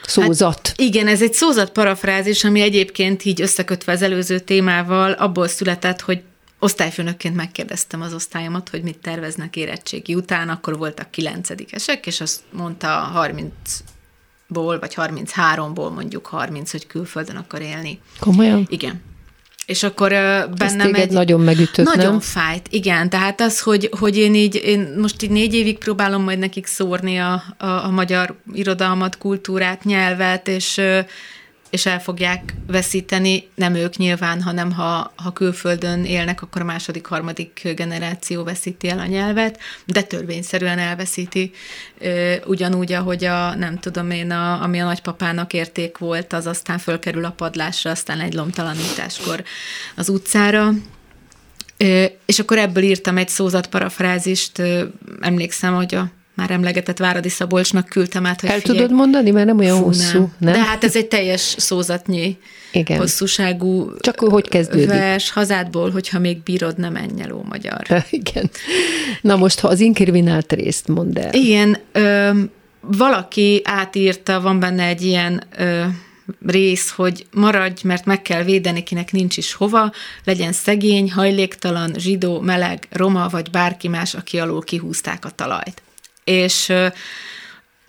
Szózat. 0.07 0.67
Hát 0.67 0.81
igen, 0.81 1.07
ez 1.07 1.23
egy 1.23 1.33
szózat 1.33 1.71
parafrázis, 1.71 2.45
ami 2.45 2.61
egyébként 2.61 3.25
így 3.25 3.41
összekötve 3.41 3.93
az 3.93 4.03
előző 4.03 4.39
témával 4.39 5.13
abból 5.13 5.49
született, 5.49 6.01
hogy 6.01 6.23
osztályfőnökként 6.59 7.35
megkérdeztem 7.35 8.01
az 8.01 8.15
osztályomat, 8.15 8.69
hogy 8.69 8.83
mit 8.83 8.99
terveznek 8.99 9.57
érettségi 9.57 10.15
után, 10.15 10.49
akkor 10.49 10.79
voltak 10.79 11.11
kilencedikesek, 11.11 12.07
és 12.07 12.21
azt 12.21 12.41
mondta 12.53 12.87
30 12.89 13.53
ból, 14.49 14.79
vagy 14.79 14.95
33-ból 14.97 15.95
mondjuk 15.95 16.27
30, 16.27 16.71
hogy 16.71 16.87
külföldön 16.87 17.37
akar 17.37 17.61
élni. 17.61 18.01
Komolyan? 18.19 18.67
Igen. 18.69 19.03
És 19.67 19.83
akkor 19.83 20.09
bennem 20.59 20.95
egy... 20.95 21.11
nagyon 21.11 21.41
megütött, 21.41 21.87
Nagyon 21.87 22.11
nem? 22.11 22.21
fájt, 22.21 22.67
igen. 22.71 23.09
Tehát 23.09 23.41
az, 23.41 23.61
hogy, 23.61 23.91
hogy 23.99 24.17
én 24.17 24.35
így, 24.35 24.61
én 24.65 24.95
most 24.99 25.23
így 25.23 25.31
négy 25.31 25.55
évig 25.55 25.79
próbálom 25.79 26.23
majd 26.23 26.39
nekik 26.39 26.67
szórni 26.67 27.19
a, 27.19 27.43
a, 27.59 27.67
a 27.67 27.91
magyar 27.91 28.37
irodalmat, 28.53 29.19
kultúrát, 29.19 29.85
nyelvet, 29.85 30.49
és 30.49 30.81
és 31.75 31.87
el 31.87 32.01
fogják 32.01 32.55
veszíteni, 32.67 33.49
nem 33.55 33.75
ők 33.75 33.97
nyilván, 33.97 34.43
hanem 34.43 34.73
ha, 34.73 35.13
ha 35.17 35.33
külföldön 35.33 36.05
élnek, 36.05 36.43
akkor 36.43 36.61
a 36.63 36.65
második, 36.65 37.07
harmadik 37.07 37.73
generáció 37.77 38.45
veszíti 38.45 38.89
el 38.89 38.99
a 38.99 39.07
nyelvet, 39.07 39.61
de 39.87 40.03
törvényszerűen 40.03 40.79
elveszíti, 40.79 41.51
ugyanúgy, 42.45 42.93
ahogy 42.93 43.25
a, 43.25 43.55
nem 43.55 43.79
tudom 43.79 44.11
én, 44.11 44.31
a, 44.31 44.63
ami 44.63 44.81
a 44.81 44.85
nagypapának 44.85 45.53
érték 45.53 45.99
volt, 45.99 46.33
az 46.33 46.47
aztán 46.47 46.79
fölkerül 46.79 47.25
a 47.25 47.31
padlásra, 47.31 47.91
aztán 47.91 48.21
egy 48.21 48.35
lomtalanításkor 48.35 49.45
az 49.97 50.09
utcára, 50.09 50.73
és 52.27 52.39
akkor 52.39 52.59
ebből 52.59 52.83
írtam 52.83 53.17
egy 53.17 53.29
szózat 53.29 53.67
parafrázist, 53.67 54.63
emlékszem, 55.21 55.75
hogy 55.75 55.95
a 55.95 56.11
már 56.35 56.51
emlegetett 56.51 56.99
Váradi 56.99 57.29
Szabolcsnak 57.29 57.89
küldtem 57.89 58.27
át, 58.27 58.41
hogy 58.41 58.51
El 58.51 58.59
figyelj, 58.59 58.79
tudod 58.79 58.97
mondani, 58.97 59.31
mert 59.31 59.47
nem 59.47 59.59
olyan 59.59 59.77
fú, 59.77 59.85
hosszú, 59.85 60.19
nem. 60.19 60.31
nem? 60.39 60.53
De 60.53 60.63
hát 60.63 60.85
ez 60.85 60.97
egy 60.97 61.07
teljes 61.07 61.55
szózatnyi 61.59 62.39
Igen. 62.73 62.99
hosszúságú 62.99 63.91
Csak 64.01 64.21
hogy 64.21 64.49
kezdődik? 64.49 64.89
vers 64.89 65.31
hazádból, 65.31 65.91
hogyha 65.91 66.19
még 66.19 66.43
bírod, 66.43 66.79
nem 66.79 66.93
menj 66.93 67.23
el, 67.23 67.33
ó, 67.33 67.43
magyar. 67.49 67.83
Igen. 68.11 68.51
Na 69.21 69.37
most, 69.37 69.61
ha 69.61 69.69
az 69.69 69.81
inkrivinált 69.81 70.53
részt 70.53 70.89
mondd 70.89 71.19
el. 71.19 71.33
Igen, 71.33 71.79
ö, 71.93 72.31
valaki 72.81 73.61
átírta, 73.65 74.41
van 74.41 74.61
benne 74.61 74.87
egy 74.87 75.03
ilyen 75.03 75.43
ö, 75.59 75.85
rész, 76.47 76.91
hogy 76.91 77.27
maradj, 77.33 77.81
mert 77.85 78.05
meg 78.05 78.23
kell 78.23 78.43
védeni, 78.43 78.83
kinek 78.83 79.13
nincs 79.13 79.37
is 79.37 79.53
hova, 79.53 79.93
legyen 80.25 80.53
szegény, 80.53 81.13
hajléktalan, 81.13 81.93
zsidó, 81.97 82.41
meleg, 82.41 82.87
roma, 82.91 83.29
vagy 83.29 83.51
bárki 83.51 83.89
más, 83.89 84.15
aki 84.15 84.39
alól 84.39 84.61
kihúzták 84.61 85.25
a 85.25 85.31
talajt 85.31 85.83
és 86.25 86.73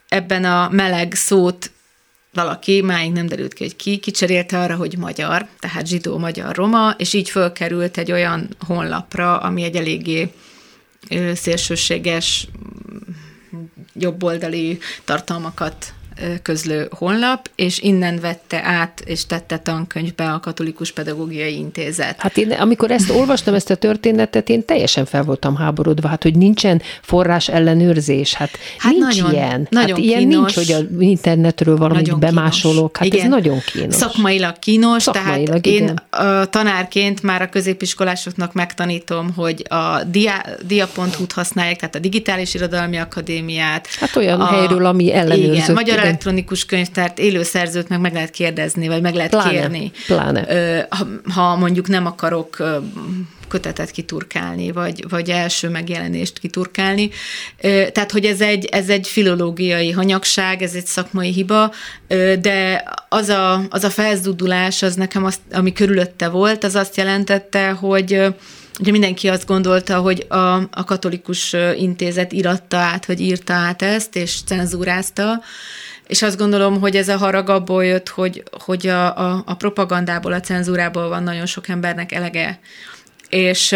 ebben 0.08 0.43
a 0.43 0.69
meleg 0.69 1.13
szót 1.13 1.71
valaki, 2.34 2.82
máig 2.82 3.12
nem 3.12 3.26
derült 3.28 3.54
ki, 3.54 3.63
hogy 3.63 3.76
ki, 3.76 3.98
kicserélte 3.98 4.60
arra, 4.60 4.76
hogy 4.76 4.98
magyar, 4.98 5.48
tehát 5.60 5.88
zsidó, 5.88 6.17
magyar, 6.17 6.56
roma, 6.56 6.95
és 6.98 7.13
így 7.13 7.30
fölkerült 7.30 7.98
egy 7.98 8.12
olyan 8.12 8.56
honlapra, 8.67 9.38
ami 9.38 9.63
egy 9.63 9.76
eléggé 9.76 10.34
szélsőséges, 11.34 12.48
jobboldali 13.93 14.80
tartalmakat 15.04 15.93
közlő 16.41 16.88
honlap, 16.91 17.49
és 17.56 17.80
innen 17.80 18.19
vette 18.19 18.62
át, 18.63 19.01
és 19.06 19.25
tette 19.25 19.58
tankönyvbe 19.58 20.32
a 20.32 20.39
Katolikus 20.39 20.91
Pedagógiai 20.91 21.58
Intézet. 21.58 22.21
Hát 22.21 22.38
én, 22.38 22.51
amikor 22.51 22.91
ezt 22.91 23.10
olvastam, 23.10 23.54
ezt 23.54 23.69
a 23.69 23.75
történetet, 23.75 24.49
én 24.49 24.65
teljesen 24.65 25.06
fel 25.06 25.23
voltam 25.23 25.56
háborodva, 25.56 26.08
hát 26.08 26.23
hogy 26.23 26.36
nincsen 26.36 26.82
forrás 27.01 27.49
ellenőrzés, 27.49 28.34
hát, 28.34 28.49
hát 28.78 28.91
nincs 28.91 29.21
nagyon, 29.21 29.34
ilyen. 29.34 29.67
Nagyon 29.69 29.95
hát 29.95 30.06
ilyen 30.06 30.19
kínos, 30.19 30.56
nincs, 30.56 30.67
hogy 30.67 30.86
a 30.99 31.01
internetről 31.04 31.78
valamit 31.78 32.19
bemásolok, 32.19 32.97
hát 32.97 33.06
igen. 33.06 33.19
ez 33.19 33.30
nagyon 33.30 33.60
kínos. 33.71 33.95
Szakmailag 33.95 34.60
kínos, 34.60 35.04
Szakmailag, 35.04 35.45
tehát 35.45 35.65
igen. 35.65 35.88
én 35.88 36.19
a 36.19 36.45
tanárként 36.45 37.23
már 37.23 37.41
a 37.41 37.49
középiskolásoknak 37.49 38.54
megtanítom, 38.54 39.34
hogy 39.36 39.65
a 39.69 40.04
dia, 40.04 40.45
dia.hu-t 40.67 41.32
használják, 41.32 41.75
tehát 41.80 41.95
a 41.95 41.99
Digitális 41.99 42.54
Irodalmi 42.54 42.97
Akadémiát. 42.97 43.88
Hát 43.99 44.15
olyan 44.15 44.41
a, 44.41 44.45
helyről, 44.45 44.86
ami 44.86 45.13
ellenőrzött. 45.13 45.56
Igen, 45.56 45.73
Magyar 45.73 46.05
elektronikus 46.06 46.65
könyvtárt 46.65 47.20
élő 47.20 47.44
szerzőt 47.44 47.89
meg 47.89 48.00
meg 48.00 48.13
lehet 48.13 48.30
kérdezni, 48.30 48.88
vagy 48.88 49.02
meg 49.02 49.13
lehet 49.13 49.32
pláne, 49.32 49.50
kérni. 49.50 49.91
Pláne. 50.06 50.88
Ha, 50.89 51.08
ha 51.34 51.56
mondjuk 51.56 51.88
nem 51.88 52.06
akarok 52.06 52.63
kötetet 53.48 53.91
kiturkálni, 53.91 54.72
vagy, 54.72 55.06
vagy 55.10 55.30
első 55.30 55.70
megjelenést 55.70 56.39
kiturkálni. 56.39 57.10
Tehát, 57.62 58.12
hogy 58.12 58.26
ez 58.26 58.41
egy, 58.41 58.65
ez 58.65 58.89
egy 58.89 59.08
filológiai 59.08 59.91
hanyagság, 59.91 60.62
ez 60.62 60.74
egy 60.74 60.86
szakmai 60.86 61.32
hiba, 61.32 61.72
de 62.41 62.84
az 63.10 63.30
a, 63.30 63.62
az 63.70 63.84
a 63.84 63.89
felzdudulás, 63.89 64.82
az 64.82 64.96
nekem, 64.96 65.26
azt, 65.26 65.39
ami 65.52 65.74
körülötte 65.74 66.30
volt, 66.30 66.63
az 66.63 66.76
azt 66.76 66.98
jelentette, 66.98 67.70
hogy 67.70 68.34
Ugye 68.80 68.91
mindenki 68.91 69.28
azt 69.28 69.46
gondolta, 69.46 70.00
hogy 70.00 70.26
a, 70.30 70.56
a 70.56 70.84
katolikus 70.86 71.56
intézet 71.78 72.32
iratta 72.32 72.78
át, 72.78 73.06
vagy 73.06 73.20
írta 73.20 73.54
át 73.54 73.82
ezt, 73.82 74.15
és 74.15 74.39
cenzúrázta, 74.46 75.41
és 76.08 76.22
azt 76.22 76.38
gondolom, 76.38 76.80
hogy 76.80 76.96
ez 76.96 77.10
a 77.10 77.18
harag 77.18 77.50
abból 77.50 77.86
jött, 77.86 78.10
hogy, 78.10 78.44
hogy 78.52 78.88
a, 78.88 79.18
a, 79.18 79.44
a 79.46 79.56
propagandából, 79.56 80.34
a 80.34 80.39
cenzúrából 80.39 81.08
van 81.10 81.24
nagyon 81.24 81.46
sok 81.46 81.68
embernek 81.68 82.12
elege. 82.12 82.60
És 83.30 83.76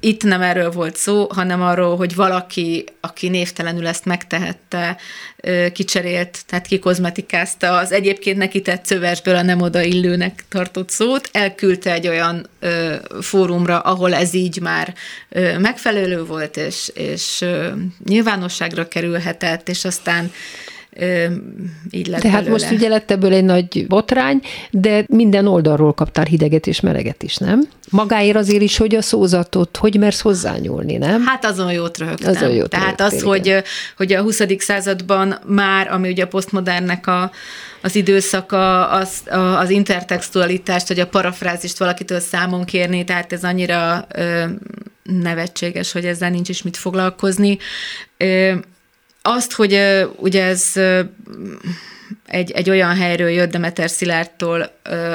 itt 0.00 0.22
nem 0.22 0.42
erről 0.42 0.70
volt 0.70 0.96
szó, 0.96 1.26
hanem 1.30 1.62
arról, 1.62 1.96
hogy 1.96 2.14
valaki, 2.14 2.84
aki 3.00 3.28
névtelenül 3.28 3.86
ezt 3.86 4.04
megtehette, 4.04 4.96
kicserélt, 5.72 6.38
tehát 6.46 6.66
kikozmetikázta 6.66 7.76
az 7.76 7.92
egyébként 7.92 8.36
neki 8.36 8.62
tett 8.62 8.84
szövesből 8.84 9.36
a 9.36 9.42
nem 9.42 9.60
odaillőnek 9.60 10.44
tartott 10.48 10.90
szót, 10.90 11.28
elküldte 11.32 11.92
egy 11.92 12.08
olyan 12.08 12.46
ö, 12.60 12.94
fórumra, 13.20 13.78
ahol 13.78 14.14
ez 14.14 14.34
így 14.34 14.60
már 14.60 14.94
ö, 15.28 15.58
megfelelő 15.58 16.24
volt, 16.24 16.56
és, 16.56 16.90
és 16.94 17.40
ö, 17.40 17.68
nyilvánosságra 18.04 18.88
kerülhetett, 18.88 19.68
és 19.68 19.84
aztán 19.84 20.32
így 21.90 22.06
lett 22.06 22.20
Tehát 22.20 22.44
belőle. 22.44 22.50
most 22.50 22.70
ugye 22.70 22.88
lett 22.88 23.10
ebből 23.10 23.32
egy 23.32 23.44
nagy 23.44 23.86
botrány, 23.86 24.40
de 24.70 25.04
minden 25.08 25.46
oldalról 25.46 25.92
kaptál 25.92 26.24
hideget 26.24 26.66
és 26.66 26.80
meleget 26.80 27.22
is, 27.22 27.36
nem? 27.36 27.68
Magáért 27.90 28.36
azért 28.36 28.62
is, 28.62 28.76
hogy 28.76 28.94
a 28.94 29.02
szózatot, 29.02 29.76
hogy 29.76 29.98
mersz 29.98 30.20
hozzányúlni, 30.20 30.96
nem? 30.96 31.22
Hát 31.26 31.44
azon 31.44 31.72
jót 31.72 31.98
röhögtem. 31.98 32.30
Azon 32.30 32.50
jót 32.50 32.70
Tehát 32.70 33.00
az, 33.00 33.22
hogy, 33.22 33.62
hogy 33.96 34.12
a 34.12 34.22
20. 34.22 34.42
században 34.58 35.38
már, 35.46 35.90
ami 35.92 36.08
ugye 36.08 36.24
a 36.24 36.26
posztmodernnek 36.26 37.06
a, 37.06 37.30
az 37.82 37.96
időszaka, 37.96 38.88
az, 38.88 39.22
az 39.58 39.70
intertextualitást, 39.70 40.88
vagy 40.88 41.00
a 41.00 41.06
parafrázist 41.06 41.78
valakitől 41.78 42.20
számon 42.20 42.64
kérni, 42.64 43.04
tehát 43.04 43.32
ez 43.32 43.44
annyira 43.44 44.06
nevetséges, 45.02 45.92
hogy 45.92 46.04
ezzel 46.04 46.30
nincs 46.30 46.48
is 46.48 46.62
mit 46.62 46.76
foglalkozni. 46.76 47.58
Azt, 49.22 49.52
hogy 49.52 49.80
ugye 50.16 50.44
ez 50.44 50.72
egy, 52.26 52.50
egy 52.50 52.70
olyan 52.70 52.96
helyről 52.96 53.28
jött 53.28 53.50
Demeter 53.50 53.90
Szilárdtól, 53.90 54.70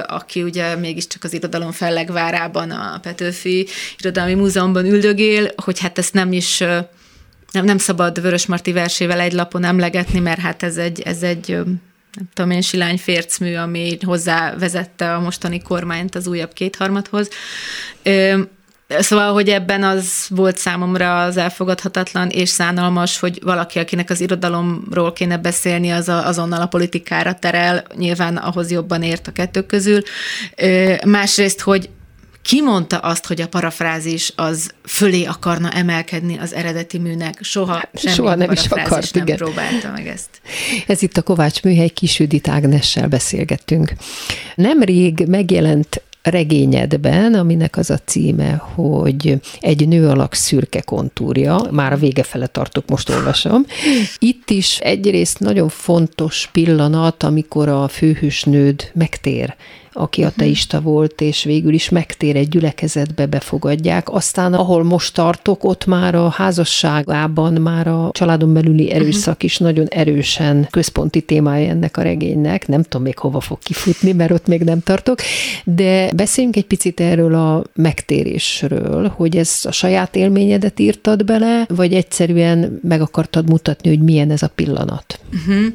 aki 0.07 0.43
ugye 0.43 0.75
mégiscsak 0.75 1.23
az 1.23 1.33
irodalom 1.33 1.71
fellegvárában, 1.71 2.71
a 2.71 2.99
Petőfi 3.01 3.67
Irodalmi 3.97 4.33
Múzeumban 4.33 4.85
üldögél, 4.85 5.51
hogy 5.55 5.79
hát 5.79 5.97
ezt 5.97 6.13
nem 6.13 6.31
is 6.31 6.63
nem, 7.51 7.65
nem 7.65 7.77
szabad 7.77 8.21
Vörös 8.21 8.45
Marti 8.45 8.71
versével 8.71 9.19
egy 9.19 9.33
lapon 9.33 9.63
emlegetni, 9.63 10.19
mert 10.19 10.39
hát 10.39 10.63
ez 10.63 10.77
egy, 10.77 11.01
ez 11.01 11.23
egy 11.23 11.47
nem 12.15 12.29
tudom 12.33 12.51
én, 12.51 12.61
silány 12.61 12.97
fércmű, 12.97 13.55
ami 13.55 13.97
hozzá 14.05 14.55
vezette 14.55 15.13
a 15.13 15.19
mostani 15.19 15.61
kormányt 15.61 16.15
az 16.15 16.27
újabb 16.27 16.53
kétharmadhoz. 16.53 17.29
Szóval, 18.87 19.33
hogy 19.33 19.49
ebben 19.49 19.83
az 19.83 20.25
volt 20.29 20.57
számomra 20.57 21.23
az 21.23 21.37
elfogadhatatlan 21.37 22.29
és 22.29 22.49
szánalmas, 22.49 23.19
hogy 23.19 23.39
valaki, 23.43 23.79
akinek 23.79 24.09
az 24.09 24.21
irodalomról 24.21 25.13
kéne 25.13 25.37
beszélni, 25.37 25.89
az 25.89 26.09
a, 26.09 26.27
azonnal 26.27 26.61
a 26.61 26.67
politikára 26.67 27.33
terel, 27.33 27.83
nyilván 27.95 28.37
ahhoz 28.37 28.71
jobban 28.71 29.03
ért 29.03 29.27
a 29.27 29.31
kettő 29.31 29.61
közül. 29.61 30.01
Másrészt, 31.05 31.61
hogy 31.61 31.89
ki 32.41 32.61
mondta 32.61 32.97
azt, 32.97 33.25
hogy 33.27 33.41
a 33.41 33.47
parafrázis 33.47 34.33
az 34.35 34.71
fölé 34.83 35.23
akarna 35.23 35.71
emelkedni 35.71 36.37
az 36.37 36.53
eredeti 36.53 36.97
műnek? 36.97 37.43
Soha 37.43 37.89
semmi 37.93 38.15
Soha 38.15 38.35
nem 38.35 38.51
is 38.51 38.65
akart, 38.65 39.13
nem 39.13 39.23
igen. 39.23 39.37
próbálta 39.37 39.91
meg 39.91 40.07
ezt. 40.07 40.29
Ez 40.87 41.01
itt 41.01 41.17
a 41.17 41.21
Kovács 41.21 41.63
Műhely 41.63 41.89
Kisüdit 41.89 42.47
Ágnessel 42.47 43.07
beszélgettünk. 43.07 43.93
Nemrég 44.55 45.23
megjelent 45.27 46.01
regényedben, 46.29 47.33
aminek 47.33 47.77
az 47.77 47.89
a 47.89 47.97
címe, 48.05 48.53
hogy 48.53 49.39
egy 49.59 49.87
nő 49.87 50.07
alak 50.07 50.33
szürke 50.33 50.81
kontúrja, 50.81 51.67
már 51.71 51.93
a 51.93 51.97
vége 51.97 52.23
fele 52.23 52.47
tartok, 52.47 52.89
most 52.89 53.09
olvasom. 53.09 53.65
Itt 54.19 54.49
is 54.49 54.79
egyrészt 54.79 55.39
nagyon 55.39 55.69
fontos 55.69 56.49
pillanat, 56.51 57.23
amikor 57.23 57.69
a 57.69 57.87
főhősnőd 57.87 58.91
megtér 58.93 59.55
aki 59.95 60.23
ateista 60.23 60.81
volt, 60.81 61.21
és 61.21 61.43
végül 61.43 61.73
is 61.73 61.89
megtér 61.89 62.35
egy 62.35 62.49
gyülekezetbe, 62.49 63.25
befogadják. 63.25 64.13
Aztán, 64.13 64.53
ahol 64.53 64.83
most 64.83 65.13
tartok, 65.13 65.63
ott 65.63 65.85
már 65.85 66.15
a 66.15 66.29
házasságában 66.29 67.53
már 67.53 67.87
a 67.87 68.09
családon 68.11 68.53
belüli 68.53 68.91
erőszak 68.91 69.43
is 69.43 69.57
nagyon 69.57 69.85
erősen 69.85 70.67
központi 70.69 71.21
témája 71.21 71.69
ennek 71.69 71.97
a 71.97 72.01
regénynek. 72.01 72.67
Nem 72.67 72.83
tudom 72.83 73.01
még 73.01 73.17
hova 73.17 73.39
fog 73.39 73.59
kifutni, 73.59 74.11
mert 74.11 74.31
ott 74.31 74.47
még 74.47 74.61
nem 74.61 74.81
tartok, 74.81 75.19
de 75.63 76.11
beszéljünk 76.15 76.55
egy 76.55 76.65
picit 76.65 76.99
erről 76.99 77.35
a 77.35 77.63
megtérésről, 77.75 79.07
hogy 79.07 79.37
ez 79.37 79.59
a 79.63 79.71
saját 79.71 80.15
élményedet 80.15 80.79
írtad 80.79 81.25
bele, 81.25 81.65
vagy 81.67 81.93
egyszerűen 81.93 82.79
meg 82.83 83.01
akartad 83.01 83.49
mutatni, 83.49 83.89
hogy 83.89 84.01
milyen 84.01 84.31
ez 84.31 84.41
a 84.41 84.51
pillanat? 84.55 85.19
Uh-huh. 85.33 85.65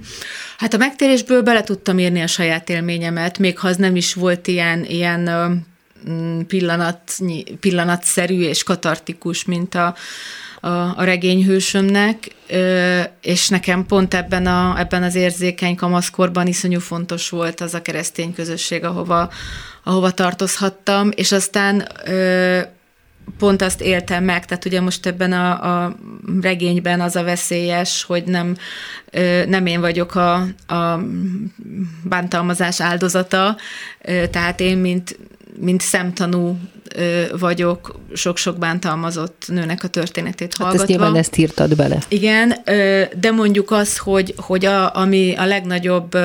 Hát 0.60 0.74
a 0.74 0.76
megtérésből 0.76 1.42
bele 1.42 1.62
tudtam 1.62 1.98
írni 1.98 2.20
a 2.20 2.26
saját 2.26 2.68
élményemet, 2.68 3.38
még 3.38 3.58
ha 3.58 3.68
az 3.68 3.76
nem 3.76 3.96
is 3.96 4.14
volt 4.14 4.46
ilyen, 4.46 4.84
ilyen 4.84 5.30
mm, 6.10 6.40
pillanat, 6.40 7.16
pillanatszerű 7.60 8.40
és 8.40 8.62
katartikus, 8.62 9.44
mint 9.44 9.74
a, 9.74 9.94
a, 10.60 10.68
a 10.68 11.04
regényhősömnek, 11.04 12.16
és 13.20 13.48
nekem 13.48 13.86
pont 13.86 14.14
ebben, 14.14 14.46
a, 14.46 14.78
ebben 14.78 15.02
az 15.02 15.14
érzékeny 15.14 15.74
kamaszkorban 15.74 16.46
iszonyú 16.46 16.80
fontos 16.80 17.28
volt 17.28 17.60
az 17.60 17.74
a 17.74 17.82
keresztény 17.82 18.34
közösség, 18.34 18.84
ahova, 18.84 19.30
ahova 19.84 20.10
tartozhattam, 20.10 21.10
és 21.14 21.32
aztán 21.32 21.88
pont 23.38 23.62
azt 23.62 23.80
éltem 23.80 24.24
meg, 24.24 24.44
tehát 24.44 24.64
ugye 24.64 24.80
most 24.80 25.06
ebben 25.06 25.32
a, 25.32 25.84
a 25.84 25.96
regényben 26.40 27.00
az 27.00 27.16
a 27.16 27.22
veszélyes, 27.22 28.04
hogy 28.04 28.24
nem, 28.24 28.56
nem 29.46 29.66
én 29.66 29.80
vagyok 29.80 30.14
a, 30.14 30.34
a 30.66 31.00
bántalmazás 32.04 32.80
áldozata, 32.80 33.56
tehát 34.30 34.60
én, 34.60 34.78
mint, 34.78 35.18
mint 35.58 35.80
szemtanú 35.80 36.58
vagyok 37.38 37.98
sok-sok 38.12 38.58
bántalmazott 38.58 39.44
nőnek 39.46 39.84
a 39.84 39.88
történetét 39.88 40.54
hallgatva. 40.54 40.80
Hát 40.80 40.90
ezt 40.90 40.98
nyilván 40.98 41.16
ezt 41.16 41.36
írtad 41.36 41.76
bele. 41.76 41.98
Igen, 42.08 42.54
de 43.20 43.30
mondjuk 43.30 43.70
az, 43.70 43.98
hogy, 43.98 44.34
hogy 44.36 44.64
a, 44.64 44.94
ami 44.96 45.34
a 45.36 45.44
legnagyobb 45.44 46.16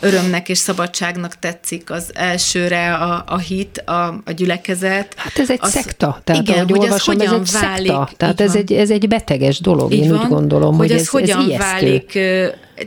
örömnek 0.00 0.48
és 0.48 0.58
szabadságnak 0.58 1.38
tetszik 1.38 1.90
az 1.90 2.10
elsőre 2.14 2.94
a, 2.94 3.24
a 3.26 3.38
hit, 3.38 3.78
a, 3.78 4.06
a 4.24 4.30
gyülekezet. 4.36 5.14
Hát 5.16 5.38
ez 5.38 5.50
egy 5.50 5.58
az, 5.60 5.70
szekta. 5.70 6.20
Tehát, 6.24 6.42
igen, 6.42 6.56
ahogy 6.56 6.70
hogy 6.70 6.80
olvasom, 6.80 7.20
ez, 7.20 7.32
ez 7.32 7.32
egy 7.32 7.60
válik, 7.60 7.86
szekta. 7.86 8.10
Tehát 8.16 8.40
ez 8.40 8.54
egy, 8.54 8.72
ez 8.72 8.90
egy 8.90 9.08
beteges 9.08 9.60
dolog, 9.60 9.92
így 9.92 10.02
én 10.02 10.10
van, 10.10 10.20
úgy 10.20 10.28
gondolom, 10.28 10.76
hogy, 10.76 10.86
hogy 10.88 10.96
ez, 10.96 11.00
ez 11.00 11.08
hogyan 11.08 11.50
ez 11.50 11.58
válik 11.58 12.18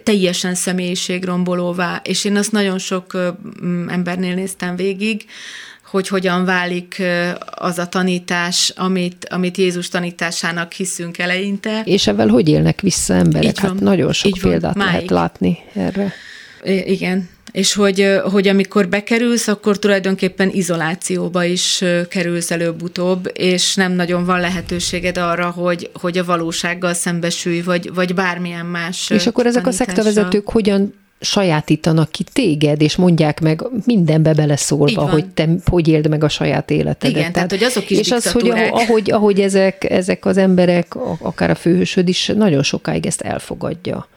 teljesen 0.03 0.55
személyiségrombolóvá, 0.55 2.01
és 2.03 2.23
én 2.23 2.35
azt 2.35 2.51
nagyon 2.51 2.77
sok 2.77 3.33
embernél 3.87 4.35
néztem 4.35 4.75
végig, 4.75 5.25
hogy 5.89 6.07
hogyan 6.07 6.45
válik 6.45 7.01
az 7.51 7.77
a 7.77 7.87
tanítás, 7.87 8.73
amit, 8.75 9.27
amit 9.29 9.57
Jézus 9.57 9.89
tanításának 9.89 10.71
hiszünk 10.71 11.17
eleinte. 11.17 11.81
És 11.85 12.07
ebben 12.07 12.29
hogy 12.29 12.49
élnek 12.49 12.81
vissza 12.81 13.13
emberek? 13.13 13.57
Hát 13.57 13.79
nagyon 13.79 14.13
sok 14.13 14.31
példát 14.41 14.75
van, 14.75 14.85
lehet 14.85 15.09
látni 15.09 15.57
erre. 15.73 16.13
Igen, 16.63 17.29
és 17.51 17.73
hogy, 17.73 18.19
hogy 18.31 18.47
amikor 18.47 18.87
bekerülsz, 18.87 19.47
akkor 19.47 19.79
tulajdonképpen 19.79 20.49
izolációba 20.53 21.43
is 21.43 21.83
kerülsz 22.09 22.51
előbb-utóbb, 22.51 23.31
és 23.33 23.75
nem 23.75 23.91
nagyon 23.91 24.25
van 24.25 24.39
lehetőséged 24.39 25.17
arra, 25.17 25.49
hogy, 25.49 25.89
hogy 25.93 26.17
a 26.17 26.25
valósággal 26.25 26.93
szembesülj, 26.93 27.61
vagy, 27.61 27.93
vagy 27.93 28.13
bármilyen 28.13 28.65
más 28.65 29.09
És 29.09 29.27
akkor 29.27 29.45
ezek 29.45 29.63
tanítással. 29.63 29.87
a 29.87 29.93
szektavezetők 29.95 30.49
hogyan 30.49 30.93
sajátítanak 31.21 32.11
ki 32.11 32.23
téged, 32.33 32.81
és 32.81 32.95
mondják 32.95 33.39
meg 33.41 33.63
mindenbe 33.85 34.33
beleszólva, 34.33 35.09
hogy 35.09 35.25
te 35.25 35.49
hogy 35.65 35.87
éld 35.87 36.09
meg 36.09 36.23
a 36.23 36.29
saját 36.29 36.71
életedet. 36.71 37.17
Igen, 37.17 37.31
tehát, 37.31 37.33
tehát 37.33 37.49
hogy 37.51 37.63
azok 37.63 37.89
is 37.89 37.97
És 37.97 38.11
az, 38.11 38.31
hogy 38.31 38.49
ahogy, 38.49 39.11
ahogy 39.11 39.39
ezek, 39.39 39.89
ezek 39.89 40.25
az 40.25 40.37
emberek, 40.37 40.95
akár 41.21 41.49
a 41.49 41.55
főhősöd 41.55 42.07
is 42.07 42.31
nagyon 42.35 42.63
sokáig 42.63 43.05
ezt 43.05 43.21
elfogadja. 43.21 44.07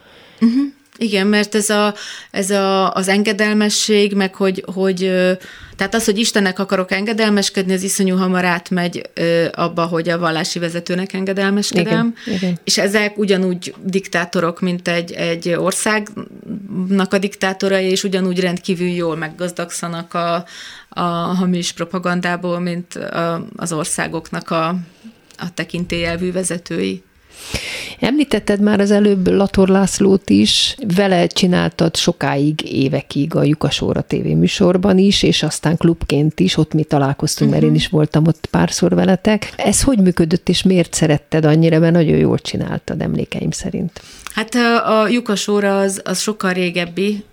Uh-huh. 0.40 0.62
Igen, 0.98 1.26
mert 1.26 1.54
ez, 1.54 1.70
a, 1.70 1.94
ez 2.30 2.50
a, 2.50 2.92
az 2.92 3.08
engedelmesség, 3.08 4.14
meg 4.14 4.34
hogy, 4.34 4.64
hogy, 4.74 4.98
tehát 5.76 5.94
az, 5.94 6.04
hogy 6.04 6.18
Istennek 6.18 6.58
akarok 6.58 6.90
engedelmeskedni, 6.90 7.72
az 7.72 7.82
iszonyú 7.82 8.16
hamar 8.16 8.44
átmegy 8.44 9.10
abba, 9.52 9.84
hogy 9.84 10.08
a 10.08 10.18
vallási 10.18 10.58
vezetőnek 10.58 11.12
engedelmeskedem. 11.12 12.14
Igen, 12.26 12.36
igen. 12.36 12.58
És 12.64 12.78
ezek 12.78 13.18
ugyanúgy 13.18 13.74
diktátorok, 13.84 14.60
mint 14.60 14.88
egy, 14.88 15.12
egy 15.12 15.48
országnak 15.48 17.12
a 17.12 17.18
diktátorai, 17.18 17.84
és 17.84 18.04
ugyanúgy 18.04 18.40
rendkívül 18.40 18.88
jól 18.88 19.16
meggazdagszanak 19.16 20.14
a, 20.14 20.44
a 20.88 21.02
hamis 21.10 21.72
propagandából, 21.72 22.60
mint 22.60 22.94
a, 22.94 23.46
az 23.56 23.72
országoknak 23.72 24.50
a, 24.50 24.68
a 25.36 25.54
tekintélyelvű 25.54 26.32
vezetői. 26.32 27.02
Említetted 28.00 28.60
már 28.60 28.80
az 28.80 28.90
előbb 28.90 29.28
Lator 29.28 29.68
Lászlót 29.68 30.30
is, 30.30 30.76
vele 30.96 31.26
csináltad 31.26 31.96
sokáig, 31.96 32.72
évekig 32.72 33.34
a 33.34 33.42
Jukasóra 33.42 34.00
tévéműsorban 34.00 34.98
is, 34.98 35.22
és 35.22 35.42
aztán 35.42 35.76
klubként 35.76 36.40
is, 36.40 36.56
ott 36.56 36.72
mi 36.72 36.84
találkoztunk, 36.84 37.50
uh-huh. 37.50 37.50
mert 37.50 37.62
én 37.62 37.68
mhm. 37.68 37.78
is 37.78 37.88
voltam 37.88 38.26
ott 38.26 38.46
párszor 38.50 38.94
veletek. 38.94 39.52
Ez 39.56 39.82
hogy 39.82 39.98
működött, 39.98 40.48
és 40.48 40.62
miért 40.62 40.94
szeretted 40.94 41.44
annyira, 41.44 41.78
mert 41.78 41.92
nagyon 41.92 42.18
jól 42.18 42.38
csináltad 42.38 43.00
emlékeim 43.00 43.50
szerint? 43.50 44.00
Hát 44.34 44.54
a 44.86 45.08
Jukasóra 45.08 45.78
az, 45.78 46.00
az 46.04 46.20
sokkal 46.20 46.52
régebbi, 46.52 47.24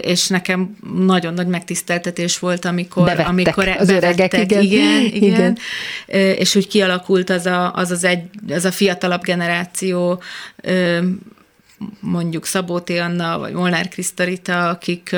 és 0.00 0.28
nekem 0.28 0.76
nagyon 1.06 1.34
nagy 1.34 1.46
megtiszteltetés 1.46 2.38
volt, 2.38 2.64
amikor, 2.64 3.04
bevettek 3.04 3.28
amikor 3.28 3.68
az 3.68 3.88
öregek, 3.88 4.32
igen. 4.32 4.62
igen, 4.62 5.04
igen, 5.04 5.12
igen. 5.30 5.58
és 6.36 6.54
úgy 6.54 6.68
kialakult 6.68 7.30
az 7.30 7.46
a, 7.46 7.72
az, 7.74 7.90
az, 7.90 8.04
egy, 8.04 8.22
az 8.48 8.64
a 8.64 8.70
fiatalabb 8.72 9.22
generáció, 9.22 10.22
mondjuk 12.00 12.46
Szabó 12.46 12.80
Anna, 12.86 13.38
vagy 13.38 13.52
Molnár 13.52 13.88
Krisztarita, 13.88 14.68
akik, 14.68 15.16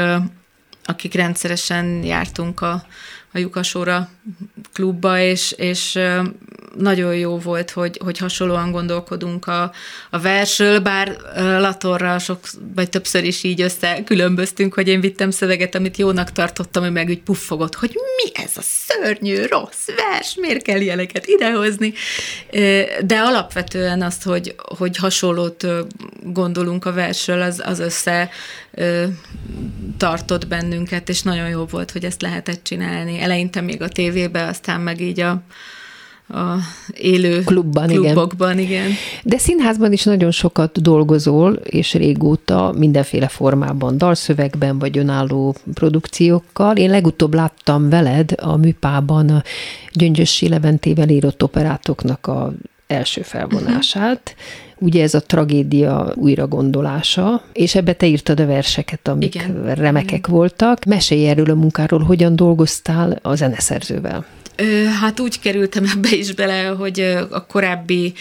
akik 0.85 1.15
rendszeresen 1.15 2.03
jártunk 2.03 2.61
a, 2.61 2.87
a 3.33 3.39
Jukasóra 3.39 4.09
klubba, 4.73 5.19
és, 5.19 5.53
és 5.53 5.99
nagyon 6.79 7.17
jó 7.17 7.39
volt, 7.39 7.71
hogy, 7.71 8.01
hogy 8.05 8.19
hasonlóan 8.19 8.71
gondolkodunk 8.71 9.47
a, 9.47 9.73
a 10.11 10.19
versről, 10.19 10.79
bár 10.81 11.17
Latorra 11.37 12.19
sok, 12.19 12.39
vagy 12.75 12.89
többször 12.89 13.25
is 13.25 13.43
így 13.43 13.61
összekülönböztünk, 13.61 14.75
hogy 14.75 14.89
én 14.89 15.01
vittem 15.01 15.31
szöveget, 15.31 15.75
amit 15.75 15.97
jónak 15.97 16.33
tartottam, 16.33 16.83
hogy 16.83 16.93
meg 16.93 17.09
úgy 17.09 17.23
puffogott, 17.23 17.75
hogy 17.75 17.91
mi 17.95 18.43
ez 18.43 18.53
a 18.57 18.63
szörnyű, 18.63 19.47
rossz 19.47 19.87
vers, 19.97 20.35
miért 20.41 20.63
kell 20.63 20.81
ilyeneket 20.81 21.27
idehozni. 21.27 21.93
De 23.07 23.19
alapvetően 23.19 24.03
azt, 24.03 24.23
hogy, 24.23 24.55
hogy 24.57 24.97
hasonlót 24.97 25.67
gondolunk 26.23 26.85
a 26.85 26.93
versről, 26.93 27.43
az, 27.43 27.63
az 27.65 27.79
össze 27.79 28.31
tartott 29.97 30.47
bennünket, 30.47 31.09
és 31.09 31.23
nagyon 31.23 31.49
jó 31.49 31.65
volt, 31.65 31.91
hogy 31.91 32.05
ezt 32.05 32.23
lehetett 32.23 32.65
csinálni. 32.65 33.21
Eleinte 33.21 33.61
még 33.61 33.83
a 33.83 33.89
tévébe, 33.89 34.47
aztán 34.47 34.81
meg 34.81 35.01
így 35.01 35.21
a, 35.21 35.43
a 36.29 36.57
élő 36.95 37.43
Klubban, 37.43 37.87
klubokban, 37.87 38.59
igen. 38.59 38.71
igen. 38.71 38.91
De 39.23 39.39
színházban 39.39 39.93
is 39.93 40.05
nagyon 40.05 40.31
sokat 40.31 40.83
dolgozol, 40.83 41.53
és 41.53 41.95
régóta 41.95 42.75
mindenféle 42.77 43.29
formában, 43.29 43.99
dalszövegben 43.99 44.79
vagy 44.79 44.99
önálló 44.99 45.55
produkciókkal. 45.75 46.77
Én 46.77 46.91
legutóbb 46.91 47.35
láttam 47.35 47.89
veled 47.89 48.33
a 48.37 48.57
műpában 48.57 49.29
a 49.29 49.43
Gyöngyösi 49.93 50.49
Leventével 50.49 51.09
írott 51.09 51.43
operátoknak 51.43 52.27
a 52.27 52.53
első 52.95 53.23
felvonását. 53.23 54.35
Ugye 54.77 55.03
ez 55.03 55.15
a 55.15 55.21
tragédia 55.21 56.13
újragondolása, 56.15 57.43
és 57.53 57.75
ebbe 57.75 57.93
te 57.93 58.07
írtad 58.07 58.41
a 58.41 58.47
verseket, 58.47 59.09
amik 59.09 59.35
Igen. 59.35 59.75
remekek 59.75 60.19
Igen. 60.19 60.31
voltak. 60.31 60.85
Mesélj 60.85 61.29
erről 61.29 61.51
a 61.51 61.55
munkáról, 61.55 62.01
hogyan 62.01 62.37
dolgoztál 62.37 63.19
a 63.23 63.35
zeneszerzővel. 63.35 64.25
Hát 65.01 65.21
úgy 65.21 65.41
kerültem 65.41 65.85
ebbe 65.95 66.17
is 66.17 66.35
bele, 66.35 66.65
hogy 66.65 67.01
a 67.31 67.47
korábbi 67.47 68.13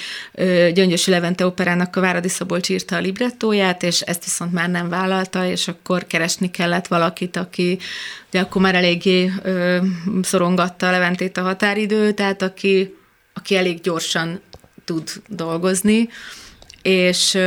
Gyöngyösi 0.74 1.12
Levente 1.12 1.46
operának 1.46 1.96
a 1.96 2.02
Váradi 2.02 2.28
Szabolcs 2.28 2.70
írta 2.70 2.96
a 2.96 3.00
librettóját, 3.00 3.84
és 3.84 4.02
ezt 4.02 4.24
viszont 4.24 4.52
már 4.54 4.70
nem 4.70 4.90
vállalta, 4.90 5.46
és 5.46 5.68
akkor 5.68 6.08
keresni 6.08 6.52
kellett 6.52 6.88
valakit, 6.88 7.38
aki 7.38 7.78
de 8.32 8.40
akkor 8.40 8.62
már 8.62 8.76
eléggé 8.76 9.32
szorongatta 10.22 10.88
a 10.88 10.92
Leventét 10.92 11.38
a 11.38 11.42
határidő, 11.42 12.12
tehát 12.12 12.42
aki, 12.42 12.96
aki 13.34 13.56
elég 13.56 13.82
gyorsan 13.82 14.40
tud 14.86 15.10
dolgozni, 15.28 16.10
és 16.82 17.38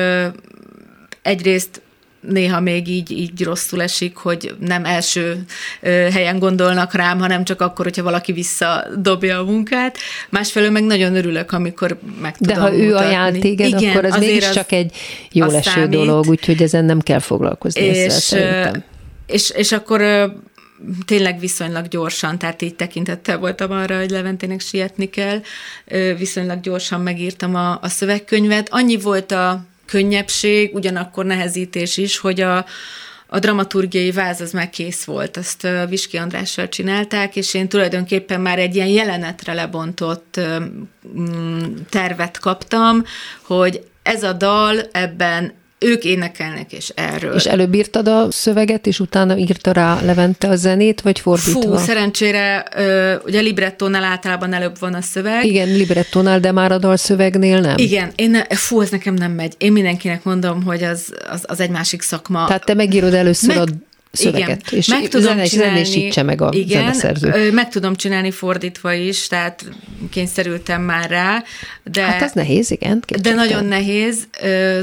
egyrészt 1.23 1.81
néha 2.21 2.61
még 2.61 2.89
így, 2.89 3.11
így 3.11 3.43
rosszul 3.43 3.83
esik, 3.83 4.17
hogy 4.17 4.55
nem 4.61 4.85
első 4.85 5.45
helyen 5.83 6.39
gondolnak 6.39 6.95
rám, 6.95 7.19
hanem 7.19 7.45
csak 7.45 7.61
akkor, 7.61 7.85
hogyha 7.85 8.03
valaki 8.03 8.33
visszadobja 8.33 9.39
a 9.39 9.45
munkát. 9.45 9.99
Másfelől 10.31 10.71
meg 10.71 10.85
nagyon 10.85 11.17
örülök, 11.17 11.53
amikor 11.53 11.99
meg 12.21 12.37
tudom 12.37 12.55
De 12.55 12.61
ha 12.61 12.75
ő 12.75 12.85
mutatni. 12.85 13.07
ajánl 13.07 13.39
téged, 13.39 13.67
Igen, 13.67 13.91
akkor 13.91 14.05
az 14.05 14.19
mégiscsak 14.19 14.73
egy 14.73 14.97
jó 15.33 15.49
eső 15.49 15.71
számít. 15.71 15.91
dolog, 15.91 16.27
úgyhogy 16.29 16.63
ezen 16.63 16.85
nem 16.85 17.01
kell 17.01 17.19
foglalkozni 17.19 17.81
és, 17.81 18.35
És, 19.27 19.51
és 19.51 19.73
akkor 19.73 20.01
tényleg 21.05 21.39
viszonylag 21.39 21.89
gyorsan, 21.89 22.39
tehát 22.39 22.63
így 22.63 22.75
tekintettel 22.75 23.39
voltam 23.39 23.71
arra, 23.71 23.99
hogy 23.99 24.11
Leventének 24.11 24.61
sietni 24.61 25.11
kell, 25.11 25.41
viszonylag 26.17 26.61
gyorsan 26.61 27.01
megírtam 27.01 27.55
a, 27.55 27.79
a 27.83 27.89
szövegkönyvet. 27.89 28.69
Annyi 28.71 28.97
volt 28.97 29.33
a 29.33 29.65
könnyebbség, 29.87 30.75
ugyanakkor 30.75 31.25
nehezítés 31.25 31.97
is, 31.97 32.19
hogy 32.19 32.41
a, 32.41 32.65
a 33.27 33.39
dramaturgiai 33.39 34.11
váz 34.11 34.41
az 34.41 34.53
már 34.53 34.71
kész 34.71 35.05
volt, 35.05 35.37
azt 35.37 35.69
Viski 35.89 36.17
Andrással 36.17 36.69
csinálták, 36.69 37.37
és 37.37 37.55
én 37.55 37.69
tulajdonképpen 37.69 38.41
már 38.41 38.59
egy 38.59 38.75
ilyen 38.75 38.89
jelenetre 38.89 39.53
lebontott 39.53 40.41
tervet 41.91 42.39
kaptam, 42.39 43.05
hogy 43.43 43.87
ez 44.03 44.23
a 44.23 44.33
dal 44.33 44.81
ebben 44.93 45.53
ők 45.79 46.05
énekelnek, 46.05 46.73
és 46.73 46.93
erről. 46.95 47.35
És 47.35 47.45
előbb 47.45 47.75
írtad 47.75 48.09
a 48.09 48.27
szöveget, 48.31 48.87
és 48.87 49.01
utána 49.01 49.37
írta 49.37 49.73
rá 49.73 50.01
Levente 50.01 50.49
a 50.49 50.57
zenét, 50.57 51.01
vagy 51.01 51.21
fordítva? 51.21 51.79
Fú, 51.79 51.85
szerencsére, 51.85 52.67
ugye 53.25 53.41
librettónál 53.41 54.05
általában 54.05 54.53
előbb 54.53 54.79
van 54.79 54.95
a 54.95 55.01
szöveg. 55.01 55.45
Igen, 55.45 55.69
librettónál, 55.69 56.41
de 56.41 56.53
már 56.53 56.73
a 56.73 56.79
dal 56.79 56.97
szövegnél 56.97 57.61
nem. 57.61 57.75
Igen, 57.79 58.13
én, 58.15 58.37
fú, 58.49 58.81
ez 58.81 58.91
nekem 58.91 59.15
nem 59.15 59.33
megy. 59.33 59.55
Én 59.59 59.73
mindenkinek 59.73 60.25
mondom, 60.25 60.63
hogy 60.63 60.83
az, 60.83 61.15
az, 61.31 61.45
az 61.47 61.61
egy 61.61 61.71
másik 61.71 62.03
szakma. 62.03 62.47
Tehát 62.47 62.65
te 62.65 62.75
megírod 62.75 63.15
először 63.15 63.57
meg, 63.57 63.59
a 63.59 63.65
szöveget. 64.13 64.49
Igen, 64.67 64.79
és 64.79 64.87
meg 64.87 65.09
tudom 65.09 65.27
zene, 65.27 65.45
csinálni, 65.45 66.13
meg 66.25 66.41
a 66.41 66.49
igen, 66.53 66.81
zeneszerző. 66.81 67.53
meg 67.53 67.69
tudom 67.69 67.95
csinálni 67.95 68.31
fordítva 68.31 68.93
is, 68.93 69.27
tehát 69.27 69.65
kényszerültem 70.11 70.83
már 70.83 71.11
rá. 71.11 71.45
De, 71.85 72.03
hát 72.03 72.23
ez 72.23 72.33
nehéz, 72.33 72.71
igen. 72.71 73.03
De 73.23 73.35
nagyon 73.35 73.65
nehéz, 73.65 74.29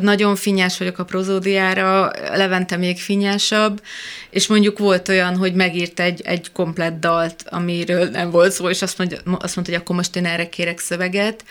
nagyon 0.02 0.36
finnyás 0.36 0.78
vagyok 0.78 1.00
a 1.00 1.04
prozódiára, 1.04 2.12
Levente 2.34 2.78
még 2.78 3.00
finnyásabb, 3.00 3.82
és 4.30 4.48
mondjuk 4.48 4.80
volt 4.80 5.10
olyan, 5.10 5.36
hogy 5.36 5.54
megírt 5.54 6.00
egy, 6.00 6.22
egy 6.24 6.52
komplett 6.52 7.00
dalt, 7.00 7.44
amiről 7.50 8.10
nem 8.10 8.32
volt 8.32 8.52
szó, 8.52 8.70
és 8.70 8.82
azt 8.82 8.98
mondja, 8.98 9.18
azt 9.18 9.56
mondta, 9.56 9.74
hogy 9.74 9.82
akkor 9.82 9.96
most 9.96 10.16
én 10.16 10.26
erre 10.26 10.50
kérek 10.50 10.80
szöveget, 10.80 11.44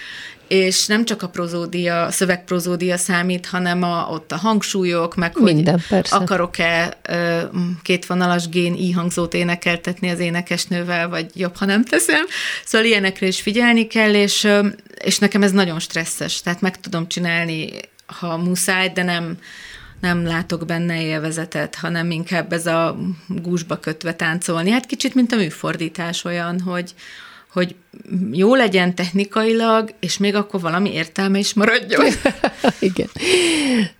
és 0.53 0.87
nem 0.87 1.05
csak 1.05 1.23
a 1.23 1.29
prozódia, 1.29 2.03
a 2.03 2.11
szövegprozódia 2.11 2.97
számít, 2.97 3.47
hanem 3.47 3.83
a, 3.83 4.07
ott 4.11 4.33
a 4.33 4.37
hangsúlyok, 4.37 5.15
meg 5.15 5.33
Minden, 5.41 5.75
hogy 5.75 5.87
persze. 5.89 6.17
akarok-e 6.17 6.99
kétvonalas 7.83 8.49
gén 8.49 8.75
íhangzót 8.75 9.35
énekeltetni 9.35 10.11
az 10.11 10.19
énekesnővel, 10.19 11.09
vagy 11.09 11.31
jobb, 11.35 11.57
ha 11.57 11.65
nem 11.65 11.85
teszem. 11.85 12.25
Szóval 12.65 12.87
ilyenekre 12.87 13.27
is 13.27 13.41
figyelni 13.41 13.87
kell, 13.87 14.15
és, 14.15 14.49
és 15.05 15.19
nekem 15.19 15.43
ez 15.43 15.53
nagyon 15.53 15.79
stresszes, 15.79 16.41
tehát 16.41 16.61
meg 16.61 16.81
tudom 16.81 17.09
csinálni, 17.09 17.71
ha 18.07 18.37
muszáj, 18.37 18.89
de 18.89 19.03
nem, 19.03 19.37
nem 20.01 20.27
látok 20.27 20.67
benne 20.67 21.03
élvezetet, 21.03 21.75
hanem 21.75 22.11
inkább 22.11 22.53
ez 22.53 22.67
a 22.67 22.99
gúzsba 23.29 23.77
kötve 23.77 24.15
táncolni. 24.15 24.71
Hát 24.71 24.87
kicsit, 24.87 25.15
mint 25.15 25.33
a 25.33 25.37
műfordítás 25.37 26.25
olyan, 26.25 26.61
hogy, 26.61 26.95
hogy 27.53 27.75
jó 28.33 28.55
legyen 28.55 28.95
technikailag, 28.95 29.95
és 30.01 30.19
még 30.19 30.35
akkor 30.35 30.61
valami 30.61 30.93
értelme 30.93 31.39
is 31.39 31.55
maradjon. 31.55 32.05
Igen. 32.79 33.09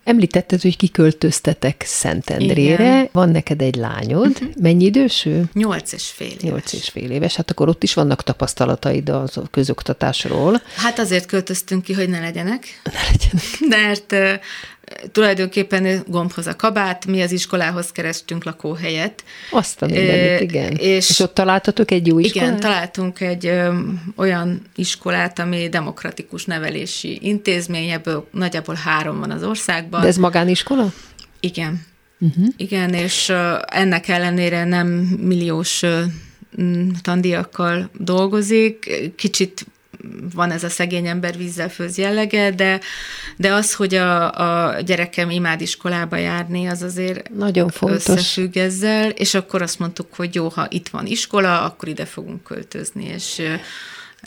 Említetted, 0.05 0.61
hogy 0.63 0.77
kiköltöztetek 0.77 1.83
Szentendrére. 1.87 2.85
Igen. 2.85 3.09
Van 3.13 3.29
neked 3.29 3.63
egy 3.63 3.75
lányod. 3.75 4.31
Uh-huh. 4.31 4.49
Mennyi 4.61 4.85
idős 4.85 5.25
ő? 5.25 5.45
Nyolc 5.53 5.93
és 5.93 6.09
fél 6.09 6.27
éves. 6.27 6.43
Nyolc 6.43 6.73
és 6.73 6.89
fél 6.89 7.11
éves. 7.11 7.37
Hát 7.37 7.51
akkor 7.51 7.69
ott 7.69 7.83
is 7.83 7.95
vannak 7.95 8.23
tapasztalataid 8.23 9.09
a 9.09 9.29
közoktatásról. 9.51 10.63
Hát 10.77 10.99
azért 10.99 11.27
költöztünk 11.27 11.83
ki, 11.83 11.93
hogy 11.93 12.09
ne 12.09 12.21
legyenek. 12.21 12.81
Ne 12.85 13.01
legyenek. 13.11 13.59
Mert 13.69 14.41
tulajdonképpen 15.13 16.03
gombhoz 16.07 16.47
a 16.47 16.57
kabát, 16.57 17.07
mi 17.07 17.23
az 17.23 17.33
iskolához 17.33 17.93
kerestünk 17.93 18.45
lakóhelyet. 18.45 19.25
Azt 19.51 19.83
a 19.83 19.87
mindenit, 19.87 20.41
igen. 20.41 20.73
És, 20.73 21.11
és 21.11 21.19
ott 21.19 21.35
találtatok 21.35 21.91
egy 21.91 22.07
jó 22.07 22.19
iskolát? 22.19 22.49
Igen, 22.49 22.61
találtunk 22.61 23.21
egy 23.21 23.47
ö, 23.47 23.79
olyan 24.17 24.63
iskolát, 24.77 25.39
ami 25.39 25.69
demokratikus 25.69 26.45
nevelési 26.45 27.19
intézmény, 27.23 27.89
ebből 27.89 28.29
nagyjából 28.31 28.75
három 28.75 29.19
van 29.19 29.31
az 29.31 29.43
országban. 29.43 30.01
De 30.01 30.07
ez 30.07 30.17
magániskola? 30.17 30.93
Igen. 31.41 31.87
Uh-huh. 32.19 32.47
Igen, 32.57 32.95
és 32.95 33.29
ö, 33.29 33.55
ennek 33.67 34.09
ellenére 34.09 34.65
nem 34.65 34.89
milliós 35.21 35.83
ö, 35.83 36.03
tandíjakkal 37.03 37.91
dolgozik, 37.99 38.91
kicsit 39.17 39.67
van 40.35 40.51
ez 40.51 40.65
a 40.65 40.69
szegény 40.69 41.07
ember 41.07 41.37
vízzel 41.37 41.69
főz 41.69 41.99
jellege, 41.99 42.51
de, 42.51 42.81
de 43.37 43.53
az, 43.53 43.75
hogy 43.75 43.95
a, 43.95 44.33
a 44.75 44.81
gyerekem 44.81 45.31
imád 45.31 45.61
iskolába 45.61 46.17
járni, 46.17 46.67
az 46.67 46.83
azért 46.83 47.35
nagyon 47.37 47.69
fontos. 47.69 48.09
összefügg 48.09 48.57
ezzel, 48.57 49.11
és 49.11 49.35
akkor 49.35 49.63
azt 49.63 49.79
mondtuk, 49.79 50.07
hogy 50.17 50.35
jó, 50.35 50.49
ha 50.49 50.67
itt 50.71 50.89
van 50.89 51.07
iskola, 51.07 51.63
akkor 51.63 51.89
ide 51.89 52.05
fogunk 52.05 52.43
költözni, 52.43 53.05
és 53.15 53.43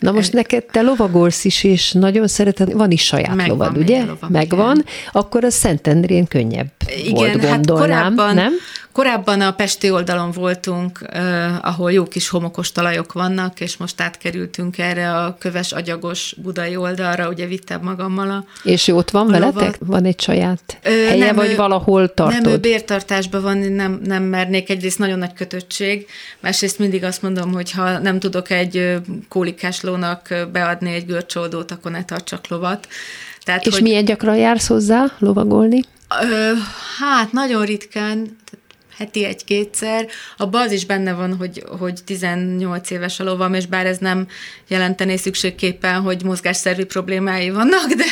Na 0.00 0.12
most 0.12 0.32
neked 0.32 0.64
te 0.64 0.80
lovagolsz 0.80 1.44
is, 1.44 1.64
és 1.64 1.92
nagyon 1.92 2.28
szereted, 2.28 2.72
van 2.72 2.90
is 2.90 3.04
saját 3.04 3.34
Megvan 3.34 3.56
lovad, 3.56 3.76
ugye? 3.76 4.04
Lovam, 4.04 4.30
Megvan, 4.30 4.76
igen. 4.78 4.86
akkor 5.12 5.44
a 5.44 5.50
Szentendrén 5.50 6.26
könnyebb 6.26 6.70
igen, 6.96 7.12
volt, 7.14 7.44
hát 7.44 7.66
gondolnám, 7.66 8.02
hát 8.02 8.14
korábban, 8.14 8.34
nem? 8.34 8.52
Korábban 8.96 9.40
a 9.40 9.50
Pesti 9.50 9.90
oldalon 9.90 10.30
voltunk, 10.30 11.00
eh, 11.06 11.66
ahol 11.66 11.92
jó 11.92 12.04
kis 12.04 12.28
homokos 12.28 12.72
talajok 12.72 13.12
vannak, 13.12 13.60
és 13.60 13.76
most 13.76 14.00
átkerültünk 14.00 14.78
erre 14.78 15.14
a 15.14 15.36
köves, 15.38 15.72
agyagos 15.72 16.34
budai 16.42 16.76
oldalra, 16.76 17.28
ugye 17.28 17.46
vittem 17.46 17.80
magammal 17.82 18.30
a 18.30 18.44
És 18.62 18.88
ott 18.88 19.10
van 19.10 19.26
veletek? 19.26 19.54
Lovat. 19.54 19.78
Van 19.80 20.04
egy 20.04 20.20
saját 20.20 20.78
Ö, 20.82 20.90
helye, 20.90 21.24
nem, 21.24 21.34
vagy 21.34 21.56
valahol 21.56 22.14
tartod? 22.14 22.42
Nem, 22.42 22.52
ő 22.52 22.58
bértartásban 22.58 23.42
van, 23.42 23.58
nem, 23.58 24.00
nem 24.04 24.22
mernék. 24.22 24.70
Egyrészt 24.70 24.98
nagyon 24.98 25.18
nagy 25.18 25.32
kötöttség, 25.32 26.06
másrészt 26.40 26.78
mindig 26.78 27.04
azt 27.04 27.22
mondom, 27.22 27.52
hogy 27.52 27.70
ha 27.70 27.98
nem 27.98 28.18
tudok 28.18 28.50
egy 28.50 29.00
kólikás 29.28 29.80
lónak 29.80 30.48
beadni 30.52 30.94
egy 30.94 31.06
görcsoldót, 31.06 31.70
akkor 31.70 31.90
ne 31.90 32.04
tartsak 32.04 32.48
lovat. 32.48 32.88
Tehát, 33.44 33.66
és 33.66 33.72
hogy... 33.72 33.82
milyen 33.82 34.04
gyakran 34.04 34.36
jársz 34.36 34.66
hozzá 34.66 35.04
lovagolni? 35.18 35.80
Ö, 36.22 36.52
hát 36.98 37.32
nagyon 37.32 37.64
ritkán, 37.64 38.36
heti 38.96 39.24
egy-kétszer. 39.24 40.06
Abban 40.36 40.62
az 40.62 40.72
is 40.72 40.86
benne 40.86 41.12
van, 41.12 41.36
hogy, 41.36 41.64
hogy 41.78 42.00
18 42.04 42.90
éves 42.90 43.20
a 43.20 43.24
lovam, 43.24 43.54
és 43.54 43.66
bár 43.66 43.86
ez 43.86 43.98
nem 43.98 44.26
jelentené 44.68 45.16
szükségképpen, 45.16 46.00
hogy 46.00 46.24
mozgásszervi 46.24 46.84
problémái 46.84 47.50
vannak, 47.50 47.92
de, 47.92 48.04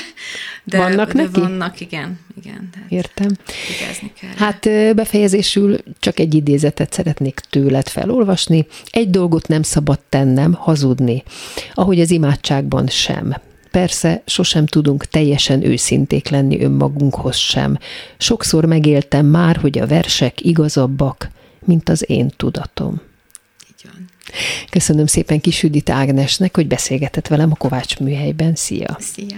de, 0.65 0.77
vannak 0.77 1.13
de 1.13 1.23
neki? 1.23 1.41
vannak, 1.41 1.81
igen. 1.81 2.21
igen 2.43 2.69
tehát 2.73 2.91
Értem. 2.91 3.31
kell. 4.21 4.31
Hát 4.37 4.95
befejezésül 4.95 5.79
csak 5.99 6.19
egy 6.19 6.35
idézetet 6.35 6.93
szeretnék 6.93 7.41
tőled 7.51 7.89
felolvasni. 7.89 8.67
Egy 8.91 9.11
dolgot 9.11 9.49
nem 9.49 9.63
szabad 9.63 9.99
tennem, 10.09 10.53
hazudni, 10.53 11.23
ahogy 11.75 12.01
az 12.01 12.11
imádságban 12.11 12.87
sem. 12.87 13.37
Persze 13.75 14.23
sosem 14.27 14.67
tudunk 14.67 15.05
teljesen 15.05 15.65
őszinték 15.65 16.29
lenni 16.29 16.63
önmagunkhoz 16.63 17.37
sem. 17.37 17.79
Sokszor 18.19 18.65
megéltem 18.65 19.27
már, 19.27 19.57
hogy 19.57 19.79
a 19.79 19.87
versek 19.87 20.45
igazabbak, 20.45 21.29
mint 21.65 21.89
az 21.89 22.11
én 22.11 22.31
tudatom. 22.37 23.01
Így 23.69 23.91
van. 23.93 24.09
Köszönöm 24.71 25.07
szépen 25.07 25.41
Kisüdit 25.41 25.91
Ágnesnek, 25.91 26.57
hogy 26.57 26.67
beszélgetett 26.67 27.29
velem 27.29 27.51
a 27.51 27.57
Kovács 27.57 27.99
műhelyben. 27.99 28.55
Szia! 28.55 28.97
Szia! 29.01 29.37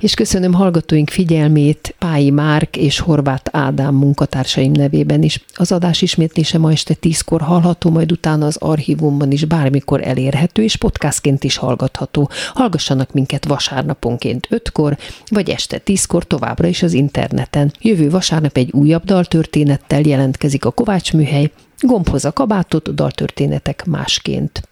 És 0.00 0.14
köszönöm 0.14 0.52
hallgatóink 0.52 1.10
figyelmét 1.10 1.94
Pályi 1.98 2.30
Márk 2.30 2.76
és 2.76 2.98
Horváth 2.98 3.50
Ádám 3.52 3.94
munkatársaim 3.94 4.72
nevében 4.72 5.22
is. 5.22 5.44
Az 5.54 5.72
adás 5.72 6.02
ismétlése 6.02 6.58
ma 6.58 6.72
este 6.72 6.94
tízkor 6.94 7.40
hallható, 7.40 7.90
majd 7.90 8.12
utána 8.12 8.46
az 8.46 8.56
archívumban 8.56 9.30
is 9.30 9.44
bármikor 9.44 10.06
elérhető, 10.06 10.62
és 10.62 10.76
podcastként 10.76 11.44
is 11.44 11.56
hallgatható. 11.56 12.30
Hallgassanak 12.54 13.12
minket 13.12 13.44
vasárnaponként 13.44 14.46
ötkor, 14.50 14.96
vagy 15.28 15.50
este 15.50 15.78
tízkor 15.78 16.24
továbbra 16.24 16.66
is 16.66 16.82
az 16.82 16.92
interneten. 16.92 17.72
Jövő 17.80 18.10
vasárnap 18.10 18.56
egy 18.56 18.72
újabb 18.72 19.04
daltörténettel 19.04 20.00
jelentkezik 20.00 20.64
a 20.64 20.70
Kovács 20.70 21.12
műhely, 21.12 21.50
gombhoz 21.80 22.24
a 22.24 22.32
kabátot, 22.32 22.94
daltörténetek 22.94 23.84
másként. 23.84 24.68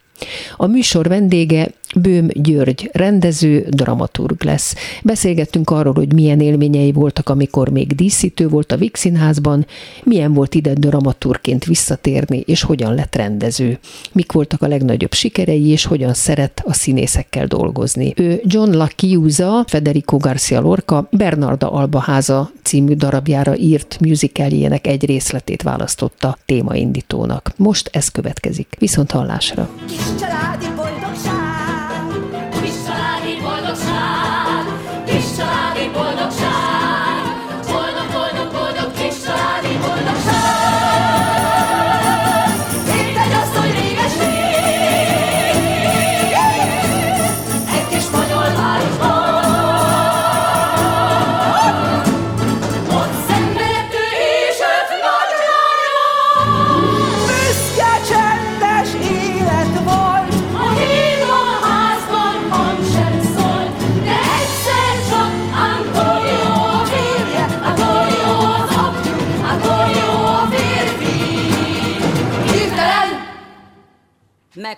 A 0.55 0.65
műsor 0.65 1.07
vendége 1.07 1.71
Bőm 1.95 2.27
György, 2.33 2.89
rendező, 2.93 3.65
dramaturg 3.69 4.43
lesz. 4.43 4.75
Beszélgettünk 5.03 5.69
arról, 5.69 5.93
hogy 5.93 6.13
milyen 6.13 6.39
élményei 6.39 6.91
voltak, 6.91 7.29
amikor 7.29 7.69
még 7.69 7.95
díszítő 7.95 8.47
volt 8.47 8.71
a 8.71 8.77
Vix 8.77 8.99
Színházban, 8.99 9.65
milyen 10.03 10.33
volt 10.33 10.55
ide 10.55 10.73
dramaturgként 10.73 11.65
visszatérni, 11.65 12.43
és 12.45 12.61
hogyan 12.61 12.93
lett 12.93 13.15
rendező. 13.15 13.79
Mik 14.11 14.31
voltak 14.31 14.61
a 14.61 14.67
legnagyobb 14.67 15.13
sikerei, 15.13 15.67
és 15.67 15.85
hogyan 15.85 16.13
szeret 16.13 16.61
a 16.65 16.73
színészekkel 16.73 17.47
dolgozni. 17.47 18.13
Ő 18.15 18.41
John 18.43 18.71
Lakiusa, 18.71 19.63
Federico 19.67 20.17
Garcia 20.17 20.59
Lorca, 20.59 21.07
Bernarda 21.11 21.71
Albaháza 21.71 22.51
című 22.63 22.93
darabjára 22.93 23.57
írt 23.57 23.97
musicaljének 23.99 24.87
egy 24.87 25.05
részletét 25.05 25.61
választotta 25.61 26.37
témaindítónak. 26.45 27.53
Most 27.57 27.89
ez 27.91 28.09
következik. 28.09 28.75
Viszont 28.79 29.11
hallásra! 29.11 29.69
Kis 29.87 29.97
családi 30.19 30.65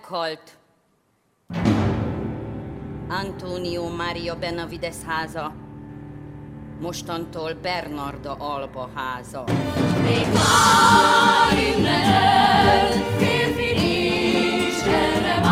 meghalt. 0.08 0.58
Antonio 3.10 3.90
Maria 3.90 4.36
Benavides 4.36 5.04
háza, 5.06 5.54
mostantól 6.80 7.54
Bernarda 7.54 8.36
Alba 8.40 8.90
háza. 8.96 9.44
Erre 14.90 15.47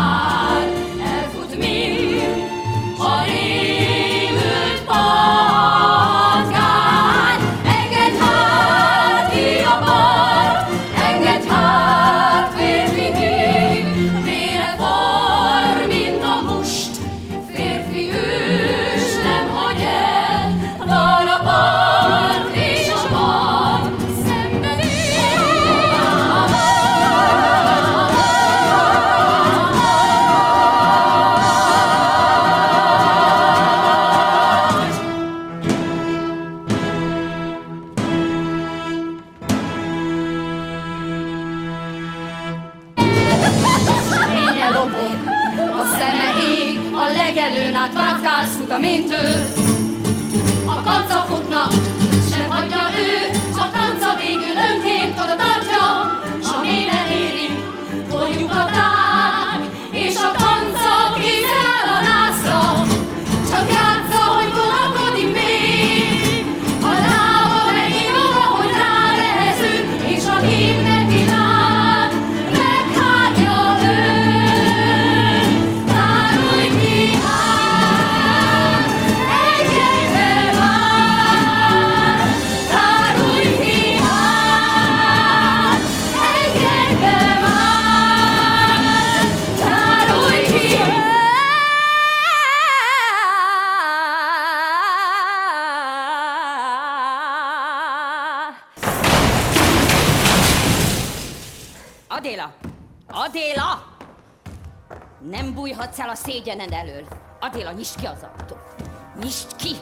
szégyened 106.16 106.72
elől. 106.72 107.06
Adéla, 107.40 107.72
nyisd 107.72 108.00
ki 108.00 108.06
az 108.06 108.22
ajtót. 108.22 108.74
Nyisd 109.20 109.56
ki! 109.56 109.76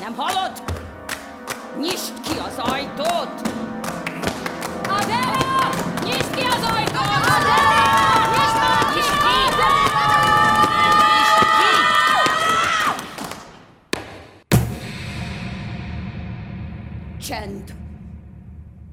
Nem 0.00 0.14
hallod? 0.16 0.62
Nyisd 1.80 2.20
ki 2.20 2.38
az 2.38 2.58
ajtót! 2.58 3.48
Adéla! 4.88 5.70
Nyisd 6.04 6.34
ki 6.34 6.42
az 6.42 6.62
ajtót! 6.62 7.26
Adéla! 7.36 7.82
Nyisd! 8.34 8.58
Nyisd! 8.94 9.20
Csend! 17.26 17.74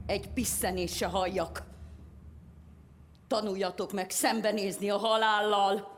Egy 0.05 0.29
piszenés 0.29 0.95
se 0.95 1.07
halljak. 1.07 1.63
Tanuljatok 3.27 3.93
meg 3.93 4.09
szembenézni 4.09 4.89
a 4.89 4.97
halállal. 4.97 5.97